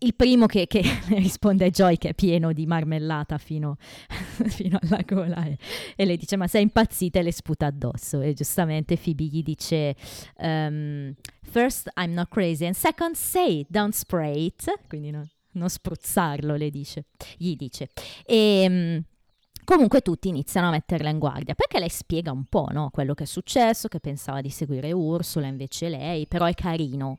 il 0.00 0.14
primo 0.14 0.46
che, 0.46 0.66
che 0.66 0.82
risponde 1.16 1.66
a 1.66 1.70
Joy 1.70 1.96
che 1.96 2.10
è 2.10 2.14
pieno 2.14 2.52
di 2.52 2.66
marmellata 2.66 3.38
fino, 3.38 3.76
fino 4.48 4.78
alla 4.82 5.02
gola 5.04 5.44
e, 5.44 5.58
e, 5.96 6.04
lei 6.04 6.16
dice 6.16 6.36
ma 6.36 6.46
sei 6.46 6.62
impazzita 6.62 7.18
e 7.18 7.22
le 7.22 7.32
sputa 7.32 7.66
addosso 7.66 8.20
e 8.20 8.32
giustamente 8.32 8.96
Phoebe 8.96 9.24
gli 9.24 9.42
dice 9.42 9.94
um, 10.38 11.14
first 11.42 11.90
I'm 11.96 12.12
not 12.12 12.28
crazy 12.28 12.66
and 12.66 12.74
second 12.74 13.14
say 13.14 13.64
don't 13.68 13.94
spray 13.94 14.46
it 14.46 14.72
quindi 14.88 15.10
no, 15.10 15.26
non 15.52 15.68
spruzzarlo 15.68 16.56
le 16.56 16.70
dice 16.70 17.06
gli 17.36 17.54
dice 17.56 17.90
e 18.24 18.66
um, 18.68 19.04
Comunque 19.62 20.00
tutti 20.00 20.26
iniziano 20.26 20.66
a 20.66 20.70
metterla 20.70 21.10
in 21.10 21.20
guardia 21.20 21.54
perché 21.54 21.78
lei 21.78 21.90
spiega 21.90 22.32
un 22.32 22.46
po' 22.46 22.66
no? 22.72 22.90
quello 22.90 23.14
che 23.14 23.22
è 23.22 23.26
successo, 23.26 23.86
che 23.86 24.00
pensava 24.00 24.40
di 24.40 24.50
seguire 24.50 24.90
Ursula, 24.90 25.46
invece 25.46 25.88
lei, 25.88 26.26
però 26.26 26.46
è 26.46 26.54
carino. 26.54 27.18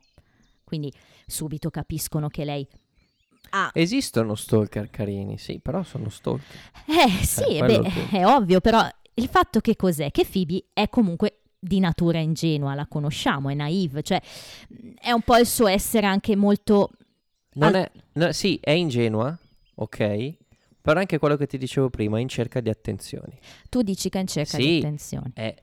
Quindi 0.62 0.92
subito 1.32 1.70
capiscono 1.70 2.28
che 2.28 2.44
lei 2.44 2.66
ha... 3.50 3.70
Esistono 3.74 4.34
stalker 4.34 4.88
carini, 4.90 5.38
sì, 5.38 5.58
però 5.58 5.82
sono 5.82 6.08
stalker. 6.08 6.46
Eh 6.86 7.24
sì, 7.24 7.56
eh, 7.56 7.66
beh, 7.66 8.10
è 8.10 8.26
ovvio, 8.26 8.60
però 8.60 8.86
il 9.14 9.28
fatto 9.28 9.60
che 9.60 9.76
cos'è? 9.76 10.10
Che 10.10 10.24
Phoebe 10.24 10.64
è 10.72 10.88
comunque 10.88 11.40
di 11.58 11.78
natura 11.78 12.18
ingenua, 12.18 12.74
la 12.74 12.86
conosciamo, 12.86 13.48
è 13.48 13.54
naive, 13.54 14.02
cioè 14.02 14.20
è 14.98 15.10
un 15.12 15.22
po' 15.22 15.36
il 15.36 15.46
suo 15.46 15.66
essere 15.66 16.06
anche 16.06 16.36
molto... 16.36 16.90
Non 17.54 17.74
è, 17.74 17.90
no, 18.12 18.32
sì, 18.32 18.58
è 18.62 18.70
ingenua, 18.70 19.36
ok, 19.74 20.36
però 20.80 20.98
anche 20.98 21.18
quello 21.18 21.36
che 21.36 21.46
ti 21.46 21.58
dicevo 21.58 21.90
prima, 21.90 22.18
è 22.18 22.20
in 22.20 22.28
cerca 22.28 22.60
di 22.60 22.70
attenzioni. 22.70 23.38
Tu 23.68 23.82
dici 23.82 24.08
che 24.08 24.18
è 24.18 24.20
in 24.22 24.26
cerca 24.26 24.56
sì, 24.56 24.62
di 24.62 24.78
attenzioni. 24.78 25.30
È, 25.34 25.54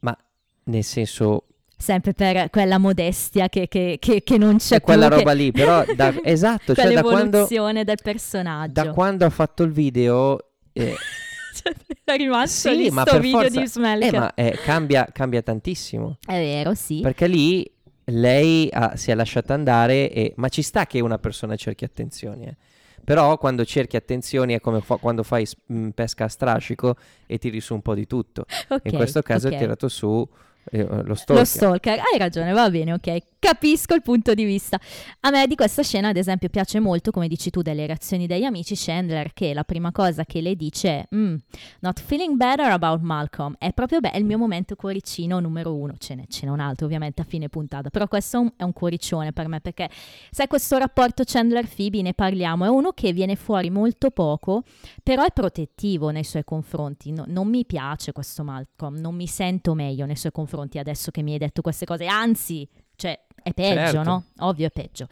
ma 0.00 0.16
nel 0.64 0.84
senso, 0.84 1.46
sempre 1.80 2.12
per 2.12 2.50
quella 2.50 2.78
modestia 2.78 3.48
che, 3.48 3.66
che, 3.66 3.96
che, 3.98 4.22
che 4.22 4.38
non 4.38 4.58
c'è 4.58 4.76
è 4.76 4.80
quella 4.80 5.08
più, 5.08 5.16
roba 5.16 5.32
lì, 5.32 5.50
però 5.50 5.84
da, 5.96 6.14
esatto, 6.22 6.74
cioè 6.74 6.92
da 6.92 7.02
quando, 7.02 7.46
del 7.48 7.98
personaggio. 8.02 8.72
Da 8.72 8.92
quando 8.92 9.24
ha 9.24 9.30
fatto 9.30 9.62
il 9.62 9.72
video... 9.72 10.38
Eh, 10.72 10.94
cioè, 11.56 11.74
è 12.04 12.16
rimasto 12.16 12.70
sì, 12.70 12.76
lì 12.76 12.90
ma 12.90 13.04
video 13.04 13.40
forza, 13.40 13.60
di 13.60 13.66
Smelka. 13.66 14.06
Eh, 14.06 14.18
ma 14.18 14.34
eh, 14.34 14.58
cambia, 14.62 15.08
cambia 15.10 15.42
tantissimo. 15.42 16.18
È 16.24 16.32
vero, 16.32 16.74
sì. 16.74 17.00
Perché 17.00 17.26
lì 17.26 17.68
lei 18.04 18.68
ha, 18.70 18.96
si 18.96 19.10
è 19.10 19.14
lasciata 19.14 19.54
andare, 19.54 20.10
e, 20.12 20.34
ma 20.36 20.48
ci 20.48 20.62
sta 20.62 20.86
che 20.86 21.00
una 21.00 21.18
persona 21.18 21.56
cerchi 21.56 21.84
attenzioni, 21.84 22.44
eh. 22.44 22.56
Però 23.02 23.38
quando 23.38 23.64
cerchi 23.64 23.96
attenzioni 23.96 24.52
è 24.52 24.60
come 24.60 24.82
fa, 24.82 24.96
quando 24.96 25.22
fai 25.22 25.46
mh, 25.66 25.88
pesca 25.88 26.24
a 26.24 26.28
strascico 26.28 26.96
e 27.26 27.38
tiri 27.38 27.58
su 27.60 27.72
un 27.72 27.80
po' 27.80 27.94
di 27.94 28.06
tutto. 28.06 28.44
Okay, 28.68 28.80
In 28.92 28.96
questo 28.96 29.22
caso 29.22 29.46
okay. 29.46 29.58
ha 29.58 29.62
tirato 29.62 29.88
su 29.88 30.28
eh, 30.70 30.84
lo 30.84 31.14
stalker. 31.14 31.36
Lo 31.36 31.44
stalker, 31.44 31.98
hai 31.98 32.18
ragione, 32.18 32.52
va 32.52 32.70
bene, 32.70 32.92
ok. 32.92 33.18
Capisco 33.40 33.94
il 33.94 34.02
punto 34.02 34.34
di 34.34 34.44
vista. 34.44 34.78
A 35.20 35.30
me 35.30 35.46
di 35.46 35.54
questa 35.54 35.82
scena, 35.82 36.08
ad 36.08 36.16
esempio, 36.16 36.48
piace 36.48 36.78
molto, 36.78 37.10
come 37.10 37.26
dici 37.26 37.50
tu, 37.50 37.62
delle 37.62 37.86
reazioni 37.86 38.26
degli 38.26 38.44
amici 38.44 38.74
Chandler, 38.76 39.32
che 39.32 39.52
la 39.54 39.64
prima 39.64 39.90
cosa 39.92 40.24
che 40.24 40.40
le 40.40 40.54
dice 40.54 40.88
è 40.88 41.08
mm, 41.14 41.36
Not 41.80 42.00
feeling 42.00 42.36
better 42.36 42.70
about 42.70 43.00
Malcolm. 43.00 43.54
È 43.58 43.72
proprio 43.72 44.00
beh, 44.00 44.12
il 44.14 44.24
mio 44.24 44.38
momento 44.38 44.76
cuoricino 44.76 45.40
numero 45.40 45.74
uno. 45.74 45.94
Ce 45.98 46.14
n'è, 46.14 46.24
ce 46.28 46.46
n'è 46.46 46.52
un 46.52 46.60
altro, 46.60 46.86
ovviamente, 46.86 47.22
a 47.22 47.24
fine 47.24 47.48
puntata. 47.48 47.90
Però 47.90 48.06
questo 48.06 48.36
è 48.36 48.40
un, 48.40 48.52
è 48.56 48.62
un 48.62 48.72
cuoricione 48.72 49.32
per 49.32 49.48
me, 49.48 49.60
perché 49.60 49.88
sai, 50.30 50.46
questo 50.46 50.76
rapporto 50.76 51.24
Chandler-Phoebe, 51.24 52.02
ne 52.02 52.14
parliamo, 52.14 52.64
è 52.64 52.68
uno 52.68 52.92
che 52.92 53.12
viene 53.12 53.34
fuori 53.36 53.70
molto 53.70 54.10
poco, 54.10 54.62
però 55.02 55.24
è 55.24 55.32
protettivo 55.32 56.10
nei 56.10 56.24
suoi 56.24 56.44
confronti. 56.44 57.10
No, 57.10 57.24
non 57.26 57.48
mi 57.48 57.64
piace 57.64 58.12
questo 58.12 58.44
Malcolm, 58.44 58.98
non 58.98 59.14
mi 59.14 59.26
sento 59.26 59.74
meglio 59.74 60.04
nei 60.04 60.16
suoi 60.16 60.30
confronti 60.30 60.58
adesso 60.78 61.10
che 61.10 61.22
mi 61.22 61.32
hai 61.32 61.38
detto 61.38 61.62
queste 61.62 61.84
cose. 61.86 62.06
Anzi, 62.06 62.68
cioè 62.96 63.18
è 63.42 63.54
peggio, 63.54 63.92
Certo. 63.92 64.02
no? 64.02 64.24
Ovvio 64.40 64.66
è 64.66 64.70
peggio. 64.70 65.06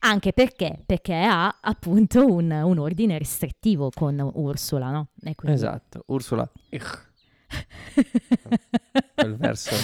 Anche 0.00 0.32
perché? 0.32 0.80
Perché 0.86 1.14
ha 1.14 1.58
appunto 1.60 2.24
un, 2.24 2.50
un 2.50 2.78
ordine 2.78 3.18
restrittivo 3.18 3.90
con 3.94 4.18
Ursula, 4.34 4.90
no? 4.90 5.08
Quindi- 5.34 5.56
Esatto, 5.56 6.04
Ursula. 6.06 6.48
Verso. 6.70 7.12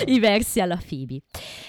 I 0.07 0.19
versi 0.19 0.61
alla 0.61 0.77
Phoebe. 0.77 1.23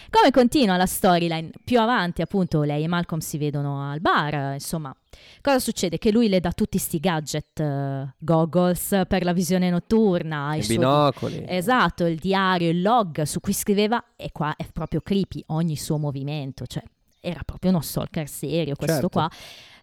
Come 0.10 0.32
continua 0.32 0.78
la 0.78 0.86
storyline? 0.86 1.52
Più 1.64 1.80
avanti, 1.80 2.22
appunto, 2.22 2.64
lei 2.64 2.84
e 2.84 2.88
Malcolm 2.88 3.22
si 3.22 3.38
vedono 3.38 3.90
al 3.90 4.02
bar. 4.02 4.54
Insomma, 4.54 4.96
cosa 5.42 5.60
succede? 5.60 5.98
Che 5.98 6.12
lui 6.12 6.28
le 6.28 6.40
dà 6.40 6.52
tutti 6.52 6.78
sti 6.78 7.00
gadget, 7.00 7.60
eh, 7.60 8.14
goggles 8.18 9.04
per 9.08 9.24
la 9.24 9.34
visione 9.34 9.70
notturna, 9.70 10.54
I 10.56 10.58
il 10.60 10.64
suo- 10.66 10.76
binocoli. 10.76 11.46
Esatto, 11.48 12.06
il 12.06 12.18
diario, 12.18 12.70
il 12.70 12.82
log 12.82 13.22
su 13.24 13.40
cui 13.40 13.54
scriveva, 13.54 14.04
e 14.16 14.32
qua 14.32 14.56
è 14.56 14.66
proprio 14.72 15.02
creepy 15.02 15.44
ogni 15.48 15.78
suo 15.78 15.98
movimento, 15.98 16.66
cioè 16.66 16.84
era 17.20 17.42
proprio 17.46 17.70
uno 17.72 17.82
stalker 17.82 18.28
serio 18.28 18.76
questo 18.76 18.94
Certo. 18.94 19.10
qua. 19.10 19.30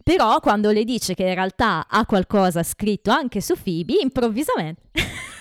Però 0.02 0.40
quando 0.40 0.70
le 0.70 0.84
dice 0.84 1.14
che 1.14 1.22
in 1.22 1.34
realtà 1.34 1.86
ha 1.86 2.04
qualcosa 2.06 2.62
scritto 2.62 3.10
anche 3.10 3.40
su 3.40 3.54
Phoebe, 3.62 3.98
improvvisamente... 4.02 4.82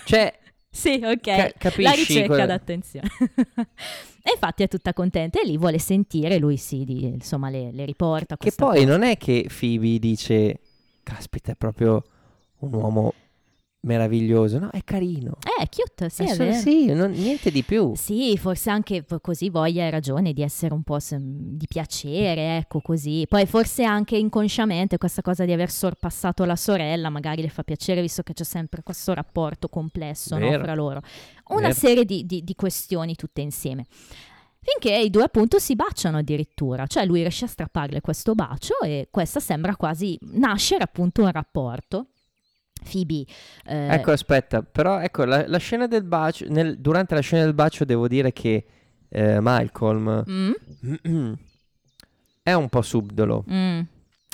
Cioè, 0.06 0.40
sì, 0.78 1.02
ok, 1.04 1.20
Ca- 1.22 1.54
capisci 1.58 1.82
la 1.82 1.92
ricerca 1.92 2.28
quella- 2.28 2.46
d'attenzione. 2.46 3.08
e 4.22 4.32
infatti 4.34 4.62
è 4.63 4.68
tutta 4.68 4.94
contenta 4.94 5.40
e 5.42 5.46
lì 5.46 5.58
vuole 5.58 5.80
sentire, 5.80 6.38
lui 6.38 6.58
sì, 6.58 6.84
di- 6.84 7.06
insomma 7.06 7.50
le, 7.50 7.72
le 7.72 7.84
riporta. 7.86 8.38
che 8.38 8.52
poi 8.56 8.82
cosa. 8.82 8.88
non 8.88 9.02
è 9.04 9.18
che 9.18 9.48
Phoebe 9.50 9.98
dice, 9.98 10.60
caspita, 11.02 11.54
è 11.54 11.56
proprio 11.56 12.04
un 12.60 12.74
uomo 12.74 13.13
meraviglioso. 13.88 14.60
No, 14.60 14.69
è 14.69 14.84
carino. 14.84 15.38
Eh, 15.60 15.67
cute, 15.76 16.10
sì, 16.10 16.23
È 16.23 16.30
è, 16.30 16.34
solo- 16.36 16.52
sì, 16.54 16.86
non- 16.93 17.10
niente 17.12 17.50
di 17.50 17.63
più. 17.63 17.93
Sì, 17.95 18.38
forse 18.38 18.69
anche 18.69 19.04
così 19.21 19.50
voglia 19.50 19.86
hai 19.86 19.89
ragione 19.89 20.34
di 20.34 20.43
essere 20.43 20.76
un 20.76 20.84
po' 20.84 21.00
sem- 21.00 21.23
di 21.58 21.65
piacere, 21.67 22.58
ecco 22.58 22.82
così. 22.82 23.26
Poi 23.28 23.45
forse 23.47 23.84
anche 23.84 24.15
inconsciamente 24.17 25.00
questa 25.00 25.23
cosa 25.23 25.45
di 25.45 25.52
aver 25.54 25.71
sorpassato 25.71 26.45
la 26.45 26.56
sorella 26.56 27.10
magari 27.10 27.41
le 27.41 27.50
fa 27.50 27.63
piacere 27.63 28.02
visto 28.02 28.21
che 28.21 28.34
c'è 28.34 28.43
sempre 28.43 28.84
questo 28.84 29.13
rapporto 29.15 29.69
complesso 29.69 30.38
no, 30.38 30.52
fra 30.60 30.76
loro. 30.76 31.02
Una 31.47 31.62
Vero. 31.62 31.73
serie 31.73 32.06
di, 32.06 32.26
di- 32.28 32.43
di 32.43 32.54
questioni 32.54 33.15
tutte 33.15 33.41
insieme. 33.41 33.86
Finché 34.60 34.93
i 34.97 35.10
due 35.10 35.23
appunto 35.23 35.60
si 35.60 35.76
baciano 35.76 36.17
addirittura, 36.17 36.86
cioè 36.88 37.06
lui 37.06 37.21
riesce 37.21 37.45
a 37.45 37.47
strapparle 37.47 38.02
questo 38.02 38.36
bacio 38.36 38.78
e 38.82 39.08
questa 39.10 39.39
sembra 39.39 39.78
quasi 39.78 40.17
nascere 40.34 40.84
appunto 40.84 41.21
un 41.21 41.32
rapporto. 41.32 42.08
Phoebe 42.84 43.26
eh, 43.66 43.94
Ecco, 43.96 44.12
aspetta, 44.12 44.62
però 44.62 45.00
ecco, 45.00 45.26
la, 45.26 45.46
la 45.48 45.58
scena 45.58 45.88
del 45.88 46.04
bacio, 46.04 46.46
nel- 46.50 46.78
durante 46.80 47.16
la 47.16 47.22
scena 47.22 47.44
del 47.44 47.54
bacio 47.54 47.86
devo 47.86 48.08
dire 48.08 48.32
che 48.34 48.66
eh, 49.10 49.40
Malcolm 49.40 50.24
mm, 50.30 51.34
è 52.44 52.54
un 52.54 52.70
po' 52.70 52.82
subdolo, 52.82 53.44
mm. 53.52 53.80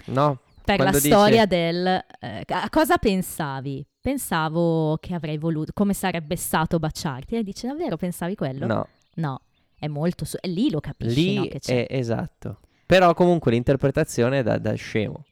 no? 0.05 0.39
per 0.63 0.75
Quando 0.77 0.93
la 0.95 0.99
dice- 0.99 1.09
storia 1.15 1.45
del... 1.45 1.85
eh, 2.21 2.43
a 2.47 2.69
cosa 2.69 2.97
pensavi? 2.97 3.85
Pensavo 3.99 4.97
che 5.01 5.13
avrei 5.13 5.37
voluto... 5.37 5.71
come 5.73 5.93
sarebbe 5.93 6.35
stato 6.37 6.79
baciarti? 6.79 7.35
E 7.35 7.43
dice 7.43 7.67
davvero 7.67 7.97
pensavi 7.97 8.35
quello? 8.35 8.65
No, 8.65 8.87
No. 9.15 9.41
è 9.77 9.87
molto... 9.87 10.23
Su- 10.25 10.37
e 10.39 10.47
lì 10.47 10.69
lo 10.69 10.79
capisci, 10.79 11.15
Lì 11.15 11.35
no, 11.35 11.43
che 11.47 11.59
c'è. 11.59 11.85
è 11.87 11.97
esatto. 11.97 12.59
Però 12.93 13.13
comunque 13.15 13.51
l'interpretazione 13.51 14.39
è 14.39 14.43
da, 14.43 14.59
da 14.59 14.73
scemo. 14.75 15.25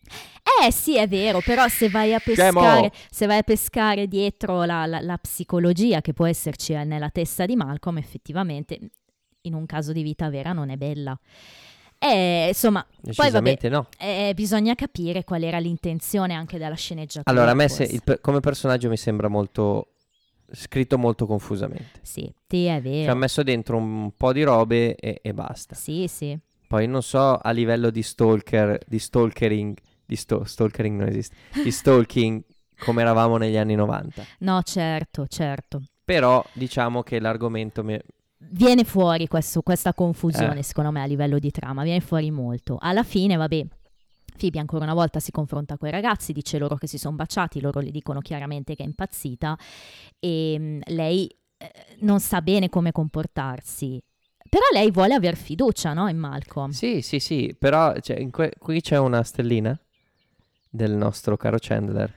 Eh 0.63 0.71
sì, 0.71 0.97
è 0.97 1.08
vero, 1.08 1.41
però 1.41 1.67
se 1.67 1.89
vai 1.89 2.12
a 2.12 2.19
pescare, 2.19 2.91
se 3.12 3.28
vai 3.28 3.38
a 3.38 3.43
pescare 3.43 4.08
dietro 4.08 4.63
la, 4.63 4.88
la- 4.88 5.00
la 5.00 5.17
psicologia 5.17 6.02
che 6.02 6.13
può 6.13 6.26
esserci 6.26 6.74
nella 6.74 7.10
testa 7.10 7.45
di 7.45 7.56
Malcolm, 7.56 7.97
effettivamente 7.97 8.80
in 9.41 9.54
un 9.54 9.67
caso 9.67 9.91
di 9.91 10.02
vita 10.02 10.28
vera 10.30 10.54
non 10.54 10.69
è 10.71 10.76
bella. 10.76 11.15
E, 12.00 12.47
insomma, 12.47 12.84
poi 13.15 13.30
vabbè, 13.30 13.58
no. 13.69 13.88
eh, 14.00 14.32
bisogna 14.36 14.74
capire 14.74 15.24
qual 15.24 15.43
era 15.43 15.60
l'intenzione 15.60 16.34
anche 16.34 16.58
della 16.58 16.74
sceneggiatura. 16.74 17.30
Allora, 17.30 17.52
a 17.52 17.56
me 17.56 17.69
se- 17.69 17.84
il 17.84 18.02
come 18.21 18.39
personaggio 18.39 18.89
mi 18.89 18.97
sembra 18.97 19.28
molto 19.28 19.97
scritto 20.52 20.97
molto 20.97 21.28
confusamente. 21.28 22.00
Sì, 22.02 22.34
sì, 22.47 22.65
è 22.65 22.82
Ci 22.82 22.88
ha 22.88 22.89
vero. 22.89 23.15
messo 23.15 23.43
dentro 23.43 23.78
un 23.78 24.12
po' 24.17 24.34
di 24.34 24.41
robe 24.41 24.95
e, 24.95 25.19
e 25.21 25.34
basta. 25.34 25.76
Sì, 25.76 26.08
sì. 26.08 26.38
Poi 26.71 26.88
non 26.88 27.03
so 27.03 27.36
a 27.36 27.51
livello 27.51 27.89
di 27.89 28.01
stalker, 28.01 28.79
di 28.88 28.97
stalkering, 28.97 29.77
di 30.05 30.15
sto- 30.15 30.45
stalkering 30.45 30.97
non 30.99 31.10
esiste, 31.10 31.36
di 31.62 31.69
stalking 31.69 32.41
come 32.79 33.01
eravamo 33.01 33.36
negli 33.36 33.57
anni 33.57 33.75
90. 33.75 34.23
No, 34.39 34.62
certo, 34.63 35.27
certo. 35.27 35.84
Però 36.05 36.41
diciamo 36.53 37.03
che 37.03 37.19
l'argomento 37.19 37.84
mi... 37.84 37.99
Viene 38.38 38.86
fuori 38.86 39.27
questo- 39.27 39.62
questa 39.63 39.93
confusione, 39.93 40.60
Eh. 40.60 40.63
secondo 40.63 40.91
me, 40.91 41.01
a 41.01 41.05
livello 41.05 41.39
di 41.39 41.51
trama. 41.51 41.84
Viene 41.84 41.99
fuori 41.99 42.31
molto. 42.31 42.77
Alla 42.79 43.03
fine, 43.03 43.36
vabbè, 43.36 43.65
Phoebe 44.38 44.60
ancora 44.60 44.86
una 44.86 44.93
volta 44.93 45.19
si 45.19 45.31
confronta 45.31 45.77
con 45.77 45.89
i 45.89 45.91
ragazzi, 45.91 46.31
dice 46.31 46.57
loro 46.57 46.77
che 46.77 46.88
si 46.88 46.97
sono 46.97 47.17
baciati, 47.17 47.60
loro 47.60 47.81
le 47.81 47.91
dicono 47.91 48.21
chiaramente 48.21 48.75
che 48.75 48.84
è 48.84 48.86
impazzita 48.86 49.57
e 50.19 50.55
mm, 50.57 50.79
lei 50.86 51.27
eh, 51.57 51.71
non 51.99 52.21
sa 52.21 52.41
bene 52.41 52.69
come 52.69 52.93
comportarsi. 52.93 54.01
Però 54.52 54.66
lei 54.74 54.92
vuole 54.92 55.14
aver 55.14 55.38
fiducia, 55.38 55.94
no, 55.94 56.10
in 56.10 56.18
Malcolm. 56.18 56.72
Sì, 56.72 57.02
sì, 57.02 57.22
sì, 57.22 57.56
però 57.58 57.98
cioè, 58.02 58.30
que- 58.30 58.52
qui 58.60 58.82
c'è 58.82 58.98
una 58.98 59.24
stellina 59.24 59.80
del 60.70 60.92
nostro 60.92 61.38
caro 61.38 61.56
Chandler. 61.58 62.14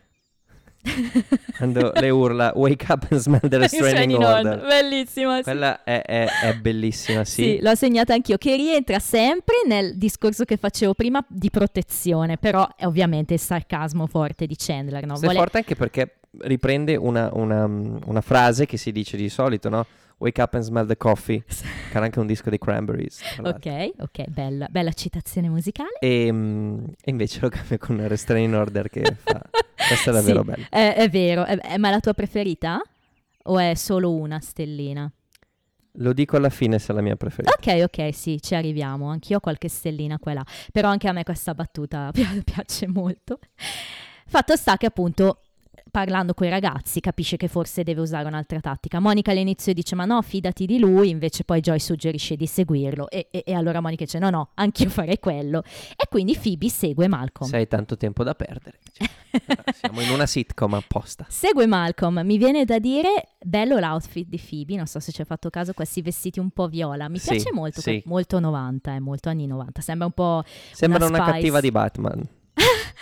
Quando 1.57 1.93
le 1.95 2.11
urla 2.11 2.51
Wake 2.57 2.87
up 2.89 3.07
and 3.09 3.21
smell 3.21 3.49
the 3.49 3.57
restraining 3.59 4.21
order. 4.21 4.67
Bellissima, 4.67 5.37
sì. 5.37 5.43
Quella 5.45 5.85
è, 5.85 6.03
è- 6.03 6.27
è 6.43 6.55
bellissima, 6.57 7.25
sì. 7.25 7.43
Sì, 7.43 7.61
l'ho 7.61 7.77
segnata 7.77 8.15
anch'io, 8.15 8.37
che 8.37 8.57
rientra 8.57 8.99
sempre 8.99 9.55
nel 9.69 9.97
discorso 9.97 10.45
che 10.45 10.57
facevo 10.57 10.95
prima 10.95 11.25
di 11.29 11.51
protezione, 11.51 12.37
però 12.37 12.69
è 12.77 12.85
ovviamente 12.85 13.35
il 13.35 13.41
sarcasmo 13.41 14.09
forte 14.09 14.49
di 14.49 14.57
Chandler, 14.59 15.07
no? 15.07 15.15
Questo 15.15 15.31
è 15.31 15.35
forte 15.37 15.59
anche 15.59 15.77
perché 15.77 16.17
riprende 16.41 16.97
una, 16.97 17.31
una, 17.33 17.65
una 17.65 18.21
frase 18.21 18.67
che 18.67 18.77
si 18.77 18.91
dice 18.91 19.17
di 19.17 19.29
solito, 19.29 19.69
no? 19.69 19.87
Wake 20.19 20.41
up 20.41 20.55
and 20.55 20.63
smell 20.63 20.87
the 20.87 20.97
coffee, 20.97 21.43
che 21.47 21.91
era 21.91 22.05
anche 22.05 22.19
un 22.19 22.27
disco 22.27 22.49
dei 22.49 22.59
Cranberries. 22.59 23.21
Ok, 23.43 23.91
ok, 23.99 24.29
bella, 24.29 24.67
bella 24.71 24.93
citazione 24.93 25.49
musicale. 25.49 25.99
E, 26.01 26.31
mm, 26.33 26.85
e 27.03 27.11
invece 27.11 27.41
lo 27.41 27.49
cambia 27.49 27.79
con 27.79 28.07
restraining 28.07 28.55
order 28.55 28.89
che 28.89 29.03
fa... 29.19 29.41
Questa 29.87 30.11
è 30.11 30.15
davvero 30.15 30.41
Sì, 30.41 30.51
bella. 30.51 30.67
È, 30.71 30.95
è 30.95 31.09
vero, 31.11 31.45
è- 31.45 31.59
è- 31.59 31.77
ma 31.77 31.89
è 31.89 31.91
la 31.91 32.01
tua 32.01 32.15
preferita? 32.15 32.81
O 33.47 33.59
è 33.59 33.75
solo 33.75 34.13
una 34.15 34.41
stellina? 34.41 35.11
Lo 35.99 36.13
dico 36.13 36.37
alla 36.37 36.49
fine 36.49 36.79
se 36.79 36.93
è 36.93 36.95
la 36.95 37.03
mia 37.03 37.17
preferita. 37.17 37.53
Ok, 37.55 37.83
ok, 37.85 38.15
sì, 38.15 38.41
ci 38.41 38.55
arriviamo. 38.55 39.09
Anch'io 39.11 39.37
ho 39.37 39.41
qualche 39.41 39.69
stellina 39.69 40.19
qua 40.19 40.31
e 40.33 40.35
là. 40.35 40.47
Però 40.73 40.89
anche 40.89 41.07
a 41.09 41.13
me 41.13 41.23
questa 41.23 41.55
battuta 41.55 42.09
pi- 42.15 42.43
piace 42.45 42.89
molto. 42.89 43.39
Fatto 44.27 44.57
sta 44.57 44.77
che 44.79 44.87
appunto 44.87 45.43
parlando 45.95 46.35
con 46.35 46.49
i 46.49 46.51
ragazzi 46.51 46.99
capisce 46.99 47.37
che 47.37 47.47
forse 47.47 47.85
deve 47.85 48.01
usare 48.01 48.27
un'altra 48.27 48.59
tattica. 48.59 48.99
Monica 48.99 49.31
all'inizio 49.31 49.73
dice 49.73 49.95
ma 49.95 50.05
no, 50.05 50.21
fidati 50.23 50.67
di 50.67 50.81
lui, 50.81 51.09
invece 51.09 51.45
poi 51.45 51.61
Joy 51.61 51.79
suggerisce 51.79 52.35
di 52.35 52.49
seguirlo 52.49 53.09
e, 53.09 53.29
e- 53.31 53.45
e 53.47 53.55
allora 53.55 53.81
Monica 53.81 54.03
dice 54.03 54.19
no, 54.19 54.29
no, 54.29 54.49
anch'io 54.55 54.91
farei 54.91 55.21
quello. 55.21 55.63
E 55.63 56.09
quindi 56.09 56.37
Phoebe 56.37 56.69
segue 56.69 57.07
Malcolm. 57.07 57.49
Se 57.49 57.57
hai 57.57 57.69
tanto 57.69 57.97
tempo 57.97 58.25
da 58.25 58.35
perdere. 58.35 58.81
Cioè, 58.93 59.09
siamo 59.73 60.01
in 60.01 60.11
una 60.11 60.27
sitcom 60.27 60.75
apposta. 60.75 61.27
Segue 61.29 61.67
Malcolm, 61.67 62.23
mi 62.25 62.39
viene 62.39 62.65
da 62.65 62.81
dire 62.81 63.29
bello 63.41 63.79
l'outfit 63.79 64.29
di 64.29 64.41
Phoebe, 64.45 64.75
non 64.75 64.87
so 64.87 64.99
se 64.99 65.13
ci 65.13 65.21
hai 65.21 65.27
fatto 65.29 65.49
caso, 65.49 65.75
questi 65.75 66.03
vestiti 66.03 66.41
un 66.41 66.51
po' 66.51 66.67
viola, 66.67 67.09
mi 67.09 67.19
Sì, 67.19 67.29
piace 67.31 67.53
molto, 67.53 67.81
sì. 67.81 68.03
molto 68.07 68.41
90, 68.41 68.97
eh, 68.97 68.99
molto 68.99 69.29
anni 69.29 69.47
90, 69.47 69.81
sembra 69.81 70.07
un 70.07 70.13
po' 70.13 70.43
Sembra 70.73 71.07
Una 71.07 71.19
una, 71.19 71.31
cattiva 71.31 71.61
di 71.61 71.71
Batman. 71.71 72.29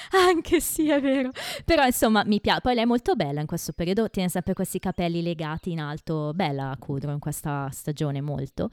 Anche 0.12 0.60
sì, 0.60 0.88
è 0.90 1.00
vero. 1.00 1.30
Però 1.64 1.84
insomma 1.84 2.24
mi 2.24 2.40
piace. 2.40 2.60
Poi 2.60 2.74
lei 2.74 2.84
è 2.84 2.86
molto 2.86 3.14
bella 3.14 3.40
in 3.40 3.46
questo 3.46 3.72
periodo, 3.72 4.08
tiene 4.10 4.28
sempre 4.28 4.54
questi 4.54 4.78
capelli 4.78 5.22
legati 5.22 5.70
in 5.70 5.80
alto. 5.80 6.32
Bella 6.34 6.74
Kudrow 6.78 7.12
in 7.12 7.20
questa 7.20 7.68
stagione 7.70 8.20
molto. 8.20 8.68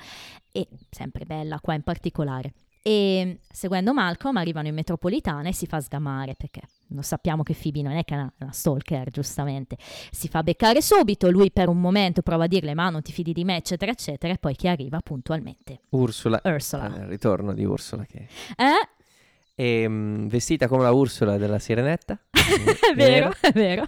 E 0.52 0.68
sempre 0.90 1.26
bella 1.26 1.60
qua 1.60 1.74
in 1.74 1.84
particolare. 1.84 2.54
E 2.82 3.40
seguendo 3.52 3.94
Malcolm 3.94 4.38
arrivano 4.38 4.68
in 4.68 4.74
metropolitana 4.74 5.50
e 5.50 5.54
si 5.54 5.68
fa 5.68 5.82
sgamare 5.82 6.36
perché 6.36 6.62
lo 6.88 7.02
sappiamo 7.02 7.44
che 7.44 7.54
Phoebe 7.54 7.82
non 7.82 7.94
è 7.94 8.06
che 8.06 8.14
è 8.14 8.18
una, 8.18 8.34
una 8.40 8.52
stalker, 8.52 9.10
giustamente. 9.12 9.78
Si 10.12 10.30
fa 10.30 10.44
beccare 10.44 10.82
subito, 10.82 11.30
lui 11.30 11.52
per 11.52 11.68
un 11.68 11.80
momento 11.80 12.22
prova 12.22 12.46
a 12.46 12.48
dirle 12.48 12.74
ma 12.74 12.90
non 12.90 13.02
ti 13.02 13.12
fidi 13.12 13.34
di 13.34 13.44
me, 13.44 13.58
eccetera, 13.58 13.92
eccetera, 13.92 14.34
e 14.34 14.38
poi 14.38 14.56
chi 14.56 14.68
arriva 14.68 15.00
puntualmente? 15.02 15.82
Ursula. 15.90 16.40
Ursula. 16.44 16.96
Eh, 16.96 17.00
il 17.02 17.08
ritorno 17.08 17.54
di 17.54 17.66
Ursula 17.66 18.06
che... 18.06 18.28
Eh? 18.56 18.90
E, 19.60 19.86
mm, 19.90 20.28
vestita 20.28 20.70
come 20.70 20.84
la 20.84 20.92
Ursula 20.92 21.36
della 21.38 21.60
Sirenetta. 21.60 22.18
È 22.32 22.96
vero, 22.96 23.34
è 23.42 23.52
vero. 23.52 23.84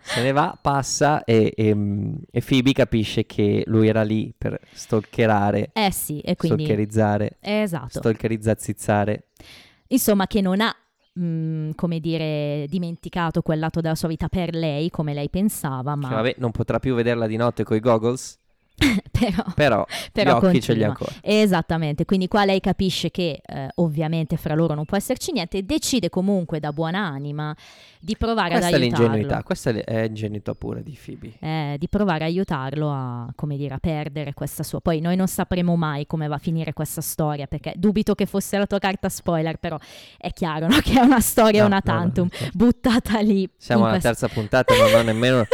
Se 0.00 0.22
ne 0.22 0.32
va, 0.32 0.58
passa 0.58 1.24
e, 1.24 1.52
e, 1.54 1.74
mm, 1.74 2.14
e 2.30 2.40
Phoebe 2.40 2.72
capisce 2.72 3.26
che 3.26 3.62
lui 3.66 3.88
era 3.88 4.02
lì 4.02 4.32
per 4.36 4.58
stalkerare, 4.72 5.72
Eh 5.74 5.92
sì, 5.92 6.20
e 6.20 6.36
quindi... 6.36 6.62
stalkerizzare, 6.64 7.36
Esatto. 7.40 7.98
stalkerizzazizzare. 7.98 9.24
insomma, 9.88 10.26
che 10.26 10.40
non 10.40 10.60
ha, 10.62 10.74
mh, 11.12 11.72
come 11.74 12.00
dire, 12.00 12.64
dimenticato 12.68 13.42
quel 13.42 13.58
lato 13.58 13.82
della 13.82 13.94
sua 13.96 14.08
vita 14.08 14.28
per 14.30 14.54
lei, 14.54 14.88
come 14.88 15.12
lei 15.12 15.28
pensava, 15.28 15.96
ma 15.96 16.08
Che 16.08 16.14
vabbè, 16.14 16.34
non 16.38 16.50
potrà 16.50 16.78
più 16.78 16.94
vederla 16.94 17.26
di 17.26 17.36
notte 17.36 17.62
coi 17.62 17.80
goggles, 17.80 18.38
però, 19.10 19.44
però, 19.54 19.86
però 20.12 20.40
gli 20.40 20.44
occhi 20.46 20.60
ce 20.62 20.72
li 20.74 20.82
ha 20.84 20.88
ancora. 20.88 21.12
Esattamente, 21.20 22.04
quindi 22.04 22.28
qua 22.28 22.44
lei 22.44 22.60
capisce 22.60 23.10
che 23.10 23.40
eh, 23.44 23.68
ovviamente 23.76 24.36
fra 24.36 24.54
loro 24.54 24.74
non 24.74 24.84
può 24.84 24.96
esserci 24.96 25.32
niente 25.32 25.58
e 25.58 25.62
decide 25.62 26.08
comunque 26.08 26.60
da 26.60 26.72
buona 26.72 27.00
anima 27.00 27.54
di 28.00 28.16
provare 28.16 28.50
Questa 28.52 28.68
è 28.70 28.74
ad 28.74 28.80
aiutarlo. 28.80 29.06
l'ingenuità, 29.06 29.42
questa 29.42 29.70
è 29.70 30.02
ingenuità 30.04 30.54
pure 30.54 30.82
di 30.82 30.98
Phoebe. 31.02 31.32
Eh, 31.40 31.76
di 31.78 31.88
provare 31.88 32.24
a 32.24 32.26
aiutarlo 32.26 32.90
a, 32.90 33.30
come 33.34 33.56
dire, 33.56 33.74
a 33.74 33.78
perdere 33.78 34.32
questa 34.32 34.62
sua. 34.62 34.80
Poi 34.80 35.00
noi 35.00 35.16
non 35.16 35.28
sapremo 35.28 35.76
mai 35.76 36.06
come 36.06 36.26
va 36.26 36.36
a 36.36 36.38
finire 36.38 36.72
questa 36.72 37.02
storia, 37.02 37.46
perché 37.46 37.74
dubito 37.76 38.14
che 38.14 38.24
fosse 38.24 38.56
la 38.56 38.66
tua 38.66 38.78
carta 38.78 39.08
spoiler, 39.10 39.58
però 39.58 39.78
è 40.16 40.32
chiaro 40.32 40.66
no? 40.66 40.78
che 40.82 40.98
è 40.98 41.02
una 41.02 41.20
storia 41.20 41.60
No, 41.60 41.66
una 41.66 41.82
no, 41.84 41.92
no, 41.92 41.98
tantum 42.00 42.28
certo. 42.30 42.50
buttata 42.56 43.20
lì. 43.20 43.48
Siamo 43.58 43.82
alla 43.82 43.98
questa- 43.98 44.08
terza 44.10 44.28
puntata, 44.28 44.74
non 44.74 44.94
ho 44.94 45.02
nemmeno 45.02 45.46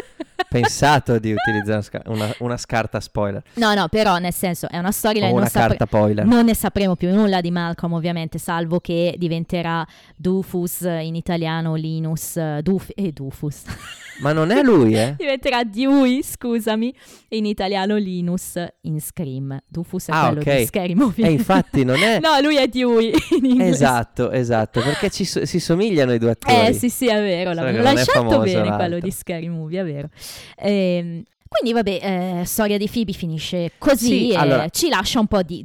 pensato 0.49 1.19
di 1.19 1.33
utilizzare 1.33 1.85
una, 2.07 2.17
una- 2.25 2.35
una 2.41 2.57
scarta 2.57 3.01
spoiler 3.01 3.43
No, 3.55 3.75
no, 3.75 3.89
però 3.89 4.19
nel 4.19 4.33
senso 4.33 4.69
è 4.71 4.79
una 4.79 4.93
storyline, 4.93 5.27
o 5.27 5.31
non, 5.31 5.39
una 5.41 5.49
sapre- 5.49 5.77
carta 5.77 5.87
spoiler. 5.87 6.25
non 6.27 6.45
ne 6.45 6.55
sapremo 6.55 6.95
più 6.97 7.13
nulla 7.13 7.41
di 7.41 7.51
Malcolm 7.51 7.93
ovviamente, 7.95 8.39
salvo 8.39 8.81
che 8.81 9.15
diventerà 9.19 9.87
Dufus 10.17 10.81
in 10.83 11.15
italiano, 11.15 11.75
Linus, 11.75 12.37
eh, 12.37 12.61
Duf- 12.63 12.93
e 12.95 13.13
Dufus. 13.13 13.63
Ma 14.19 14.33
non 14.33 14.51
è 14.51 14.63
lui, 14.63 14.95
eh? 14.95 15.15
diventerà 15.15 15.63
Dewey, 15.63 16.23
scusami, 16.23 16.95
in 17.29 17.45
italiano 17.45 17.97
Linus 17.97 18.55
in 18.83 18.99
Scream. 18.99 19.59
Dufus 19.69 20.07
è 20.09 20.13
Ah, 20.15 20.29
quello 20.29 20.41
ok. 20.41 20.57
di 20.57 20.65
Scream 20.65 21.01
E 21.01 21.05
ovviamente. 21.05 21.39
infatti 21.39 21.85
non 21.85 21.97
è... 22.03 22.19
No, 22.25 22.41
lui 22.41 22.57
è 22.57 22.67
Dewey 22.67 23.13
in 23.39 23.45
inglese. 23.45 23.71
Esatto, 23.73 24.31
esatto, 24.31 24.81
perché 24.81 25.11
ci 25.11 25.27
so- 25.27 25.45
si 25.45 25.61
somigliano 25.61 26.15
i 26.15 26.19
due 26.19 26.31
attori. 26.31 26.69
Eh 26.69 26.73
sì 26.73 26.89
sì 26.89 27.09
è 27.09 27.21
vero, 27.21 27.51
è 27.51 27.73
lasciato 27.73 28.39
bene 28.39 28.61
l'altro. 28.61 28.77
quello 28.77 28.99
di 29.01 29.11
Scary 29.11 29.49
Movie, 29.49 29.81
è 29.81 29.85
vero. 29.85 30.09
Ehm, 30.57 31.23
quindi 31.49 31.73
vabbè, 31.73 32.41
eh, 32.41 32.45
storia 32.45 32.77
di 32.79 32.89
Phoebe 32.89 33.13
finisce 33.13 33.73
così 33.79 34.07
Sì, 34.07 34.31
e 34.33 34.37
allora- 34.37 34.69
ci 34.69 34.89
lascia 34.89 35.21
un 35.21 35.27
po' 35.27 35.43
di, 35.43 35.65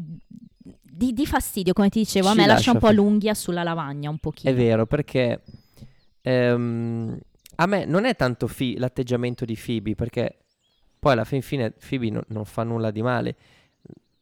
di- 0.81 1.13
di 1.13 1.25
fastidio, 1.25 1.73
come 1.73 1.89
ti 1.89 1.99
dicevo, 1.99 2.27
a 2.27 2.31
me 2.33 2.41
lascia 2.45 2.53
lascia 2.53 2.71
un 2.71 2.79
po' 2.79 2.87
fa- 2.87 2.93
l'unghia 2.93 3.33
sulla 3.33 3.63
lavagna, 3.63 4.09
un 4.09 4.17
pochino. 4.19 4.51
È 4.51 4.55
vero, 4.55 4.85
perché 4.85 5.41
ehm, 6.21 7.17
a 7.55 7.65
me 7.65 7.85
non 7.85 8.05
è 8.05 8.15
tanto 8.15 8.47
fi- 8.47 8.77
l'atteggiamento 8.77 9.45
di 9.45 9.57
Phoebe, 9.61 9.95
perché 9.95 10.37
poi 10.99 11.13
alla 11.13 11.23
fin 11.25 11.41
fine 11.41 11.71
Phoebe 11.71 12.09
no- 12.09 12.23
non 12.27 12.45
fa 12.45 12.63
nulla 12.63 12.91
di 12.91 13.01
male. 13.01 13.35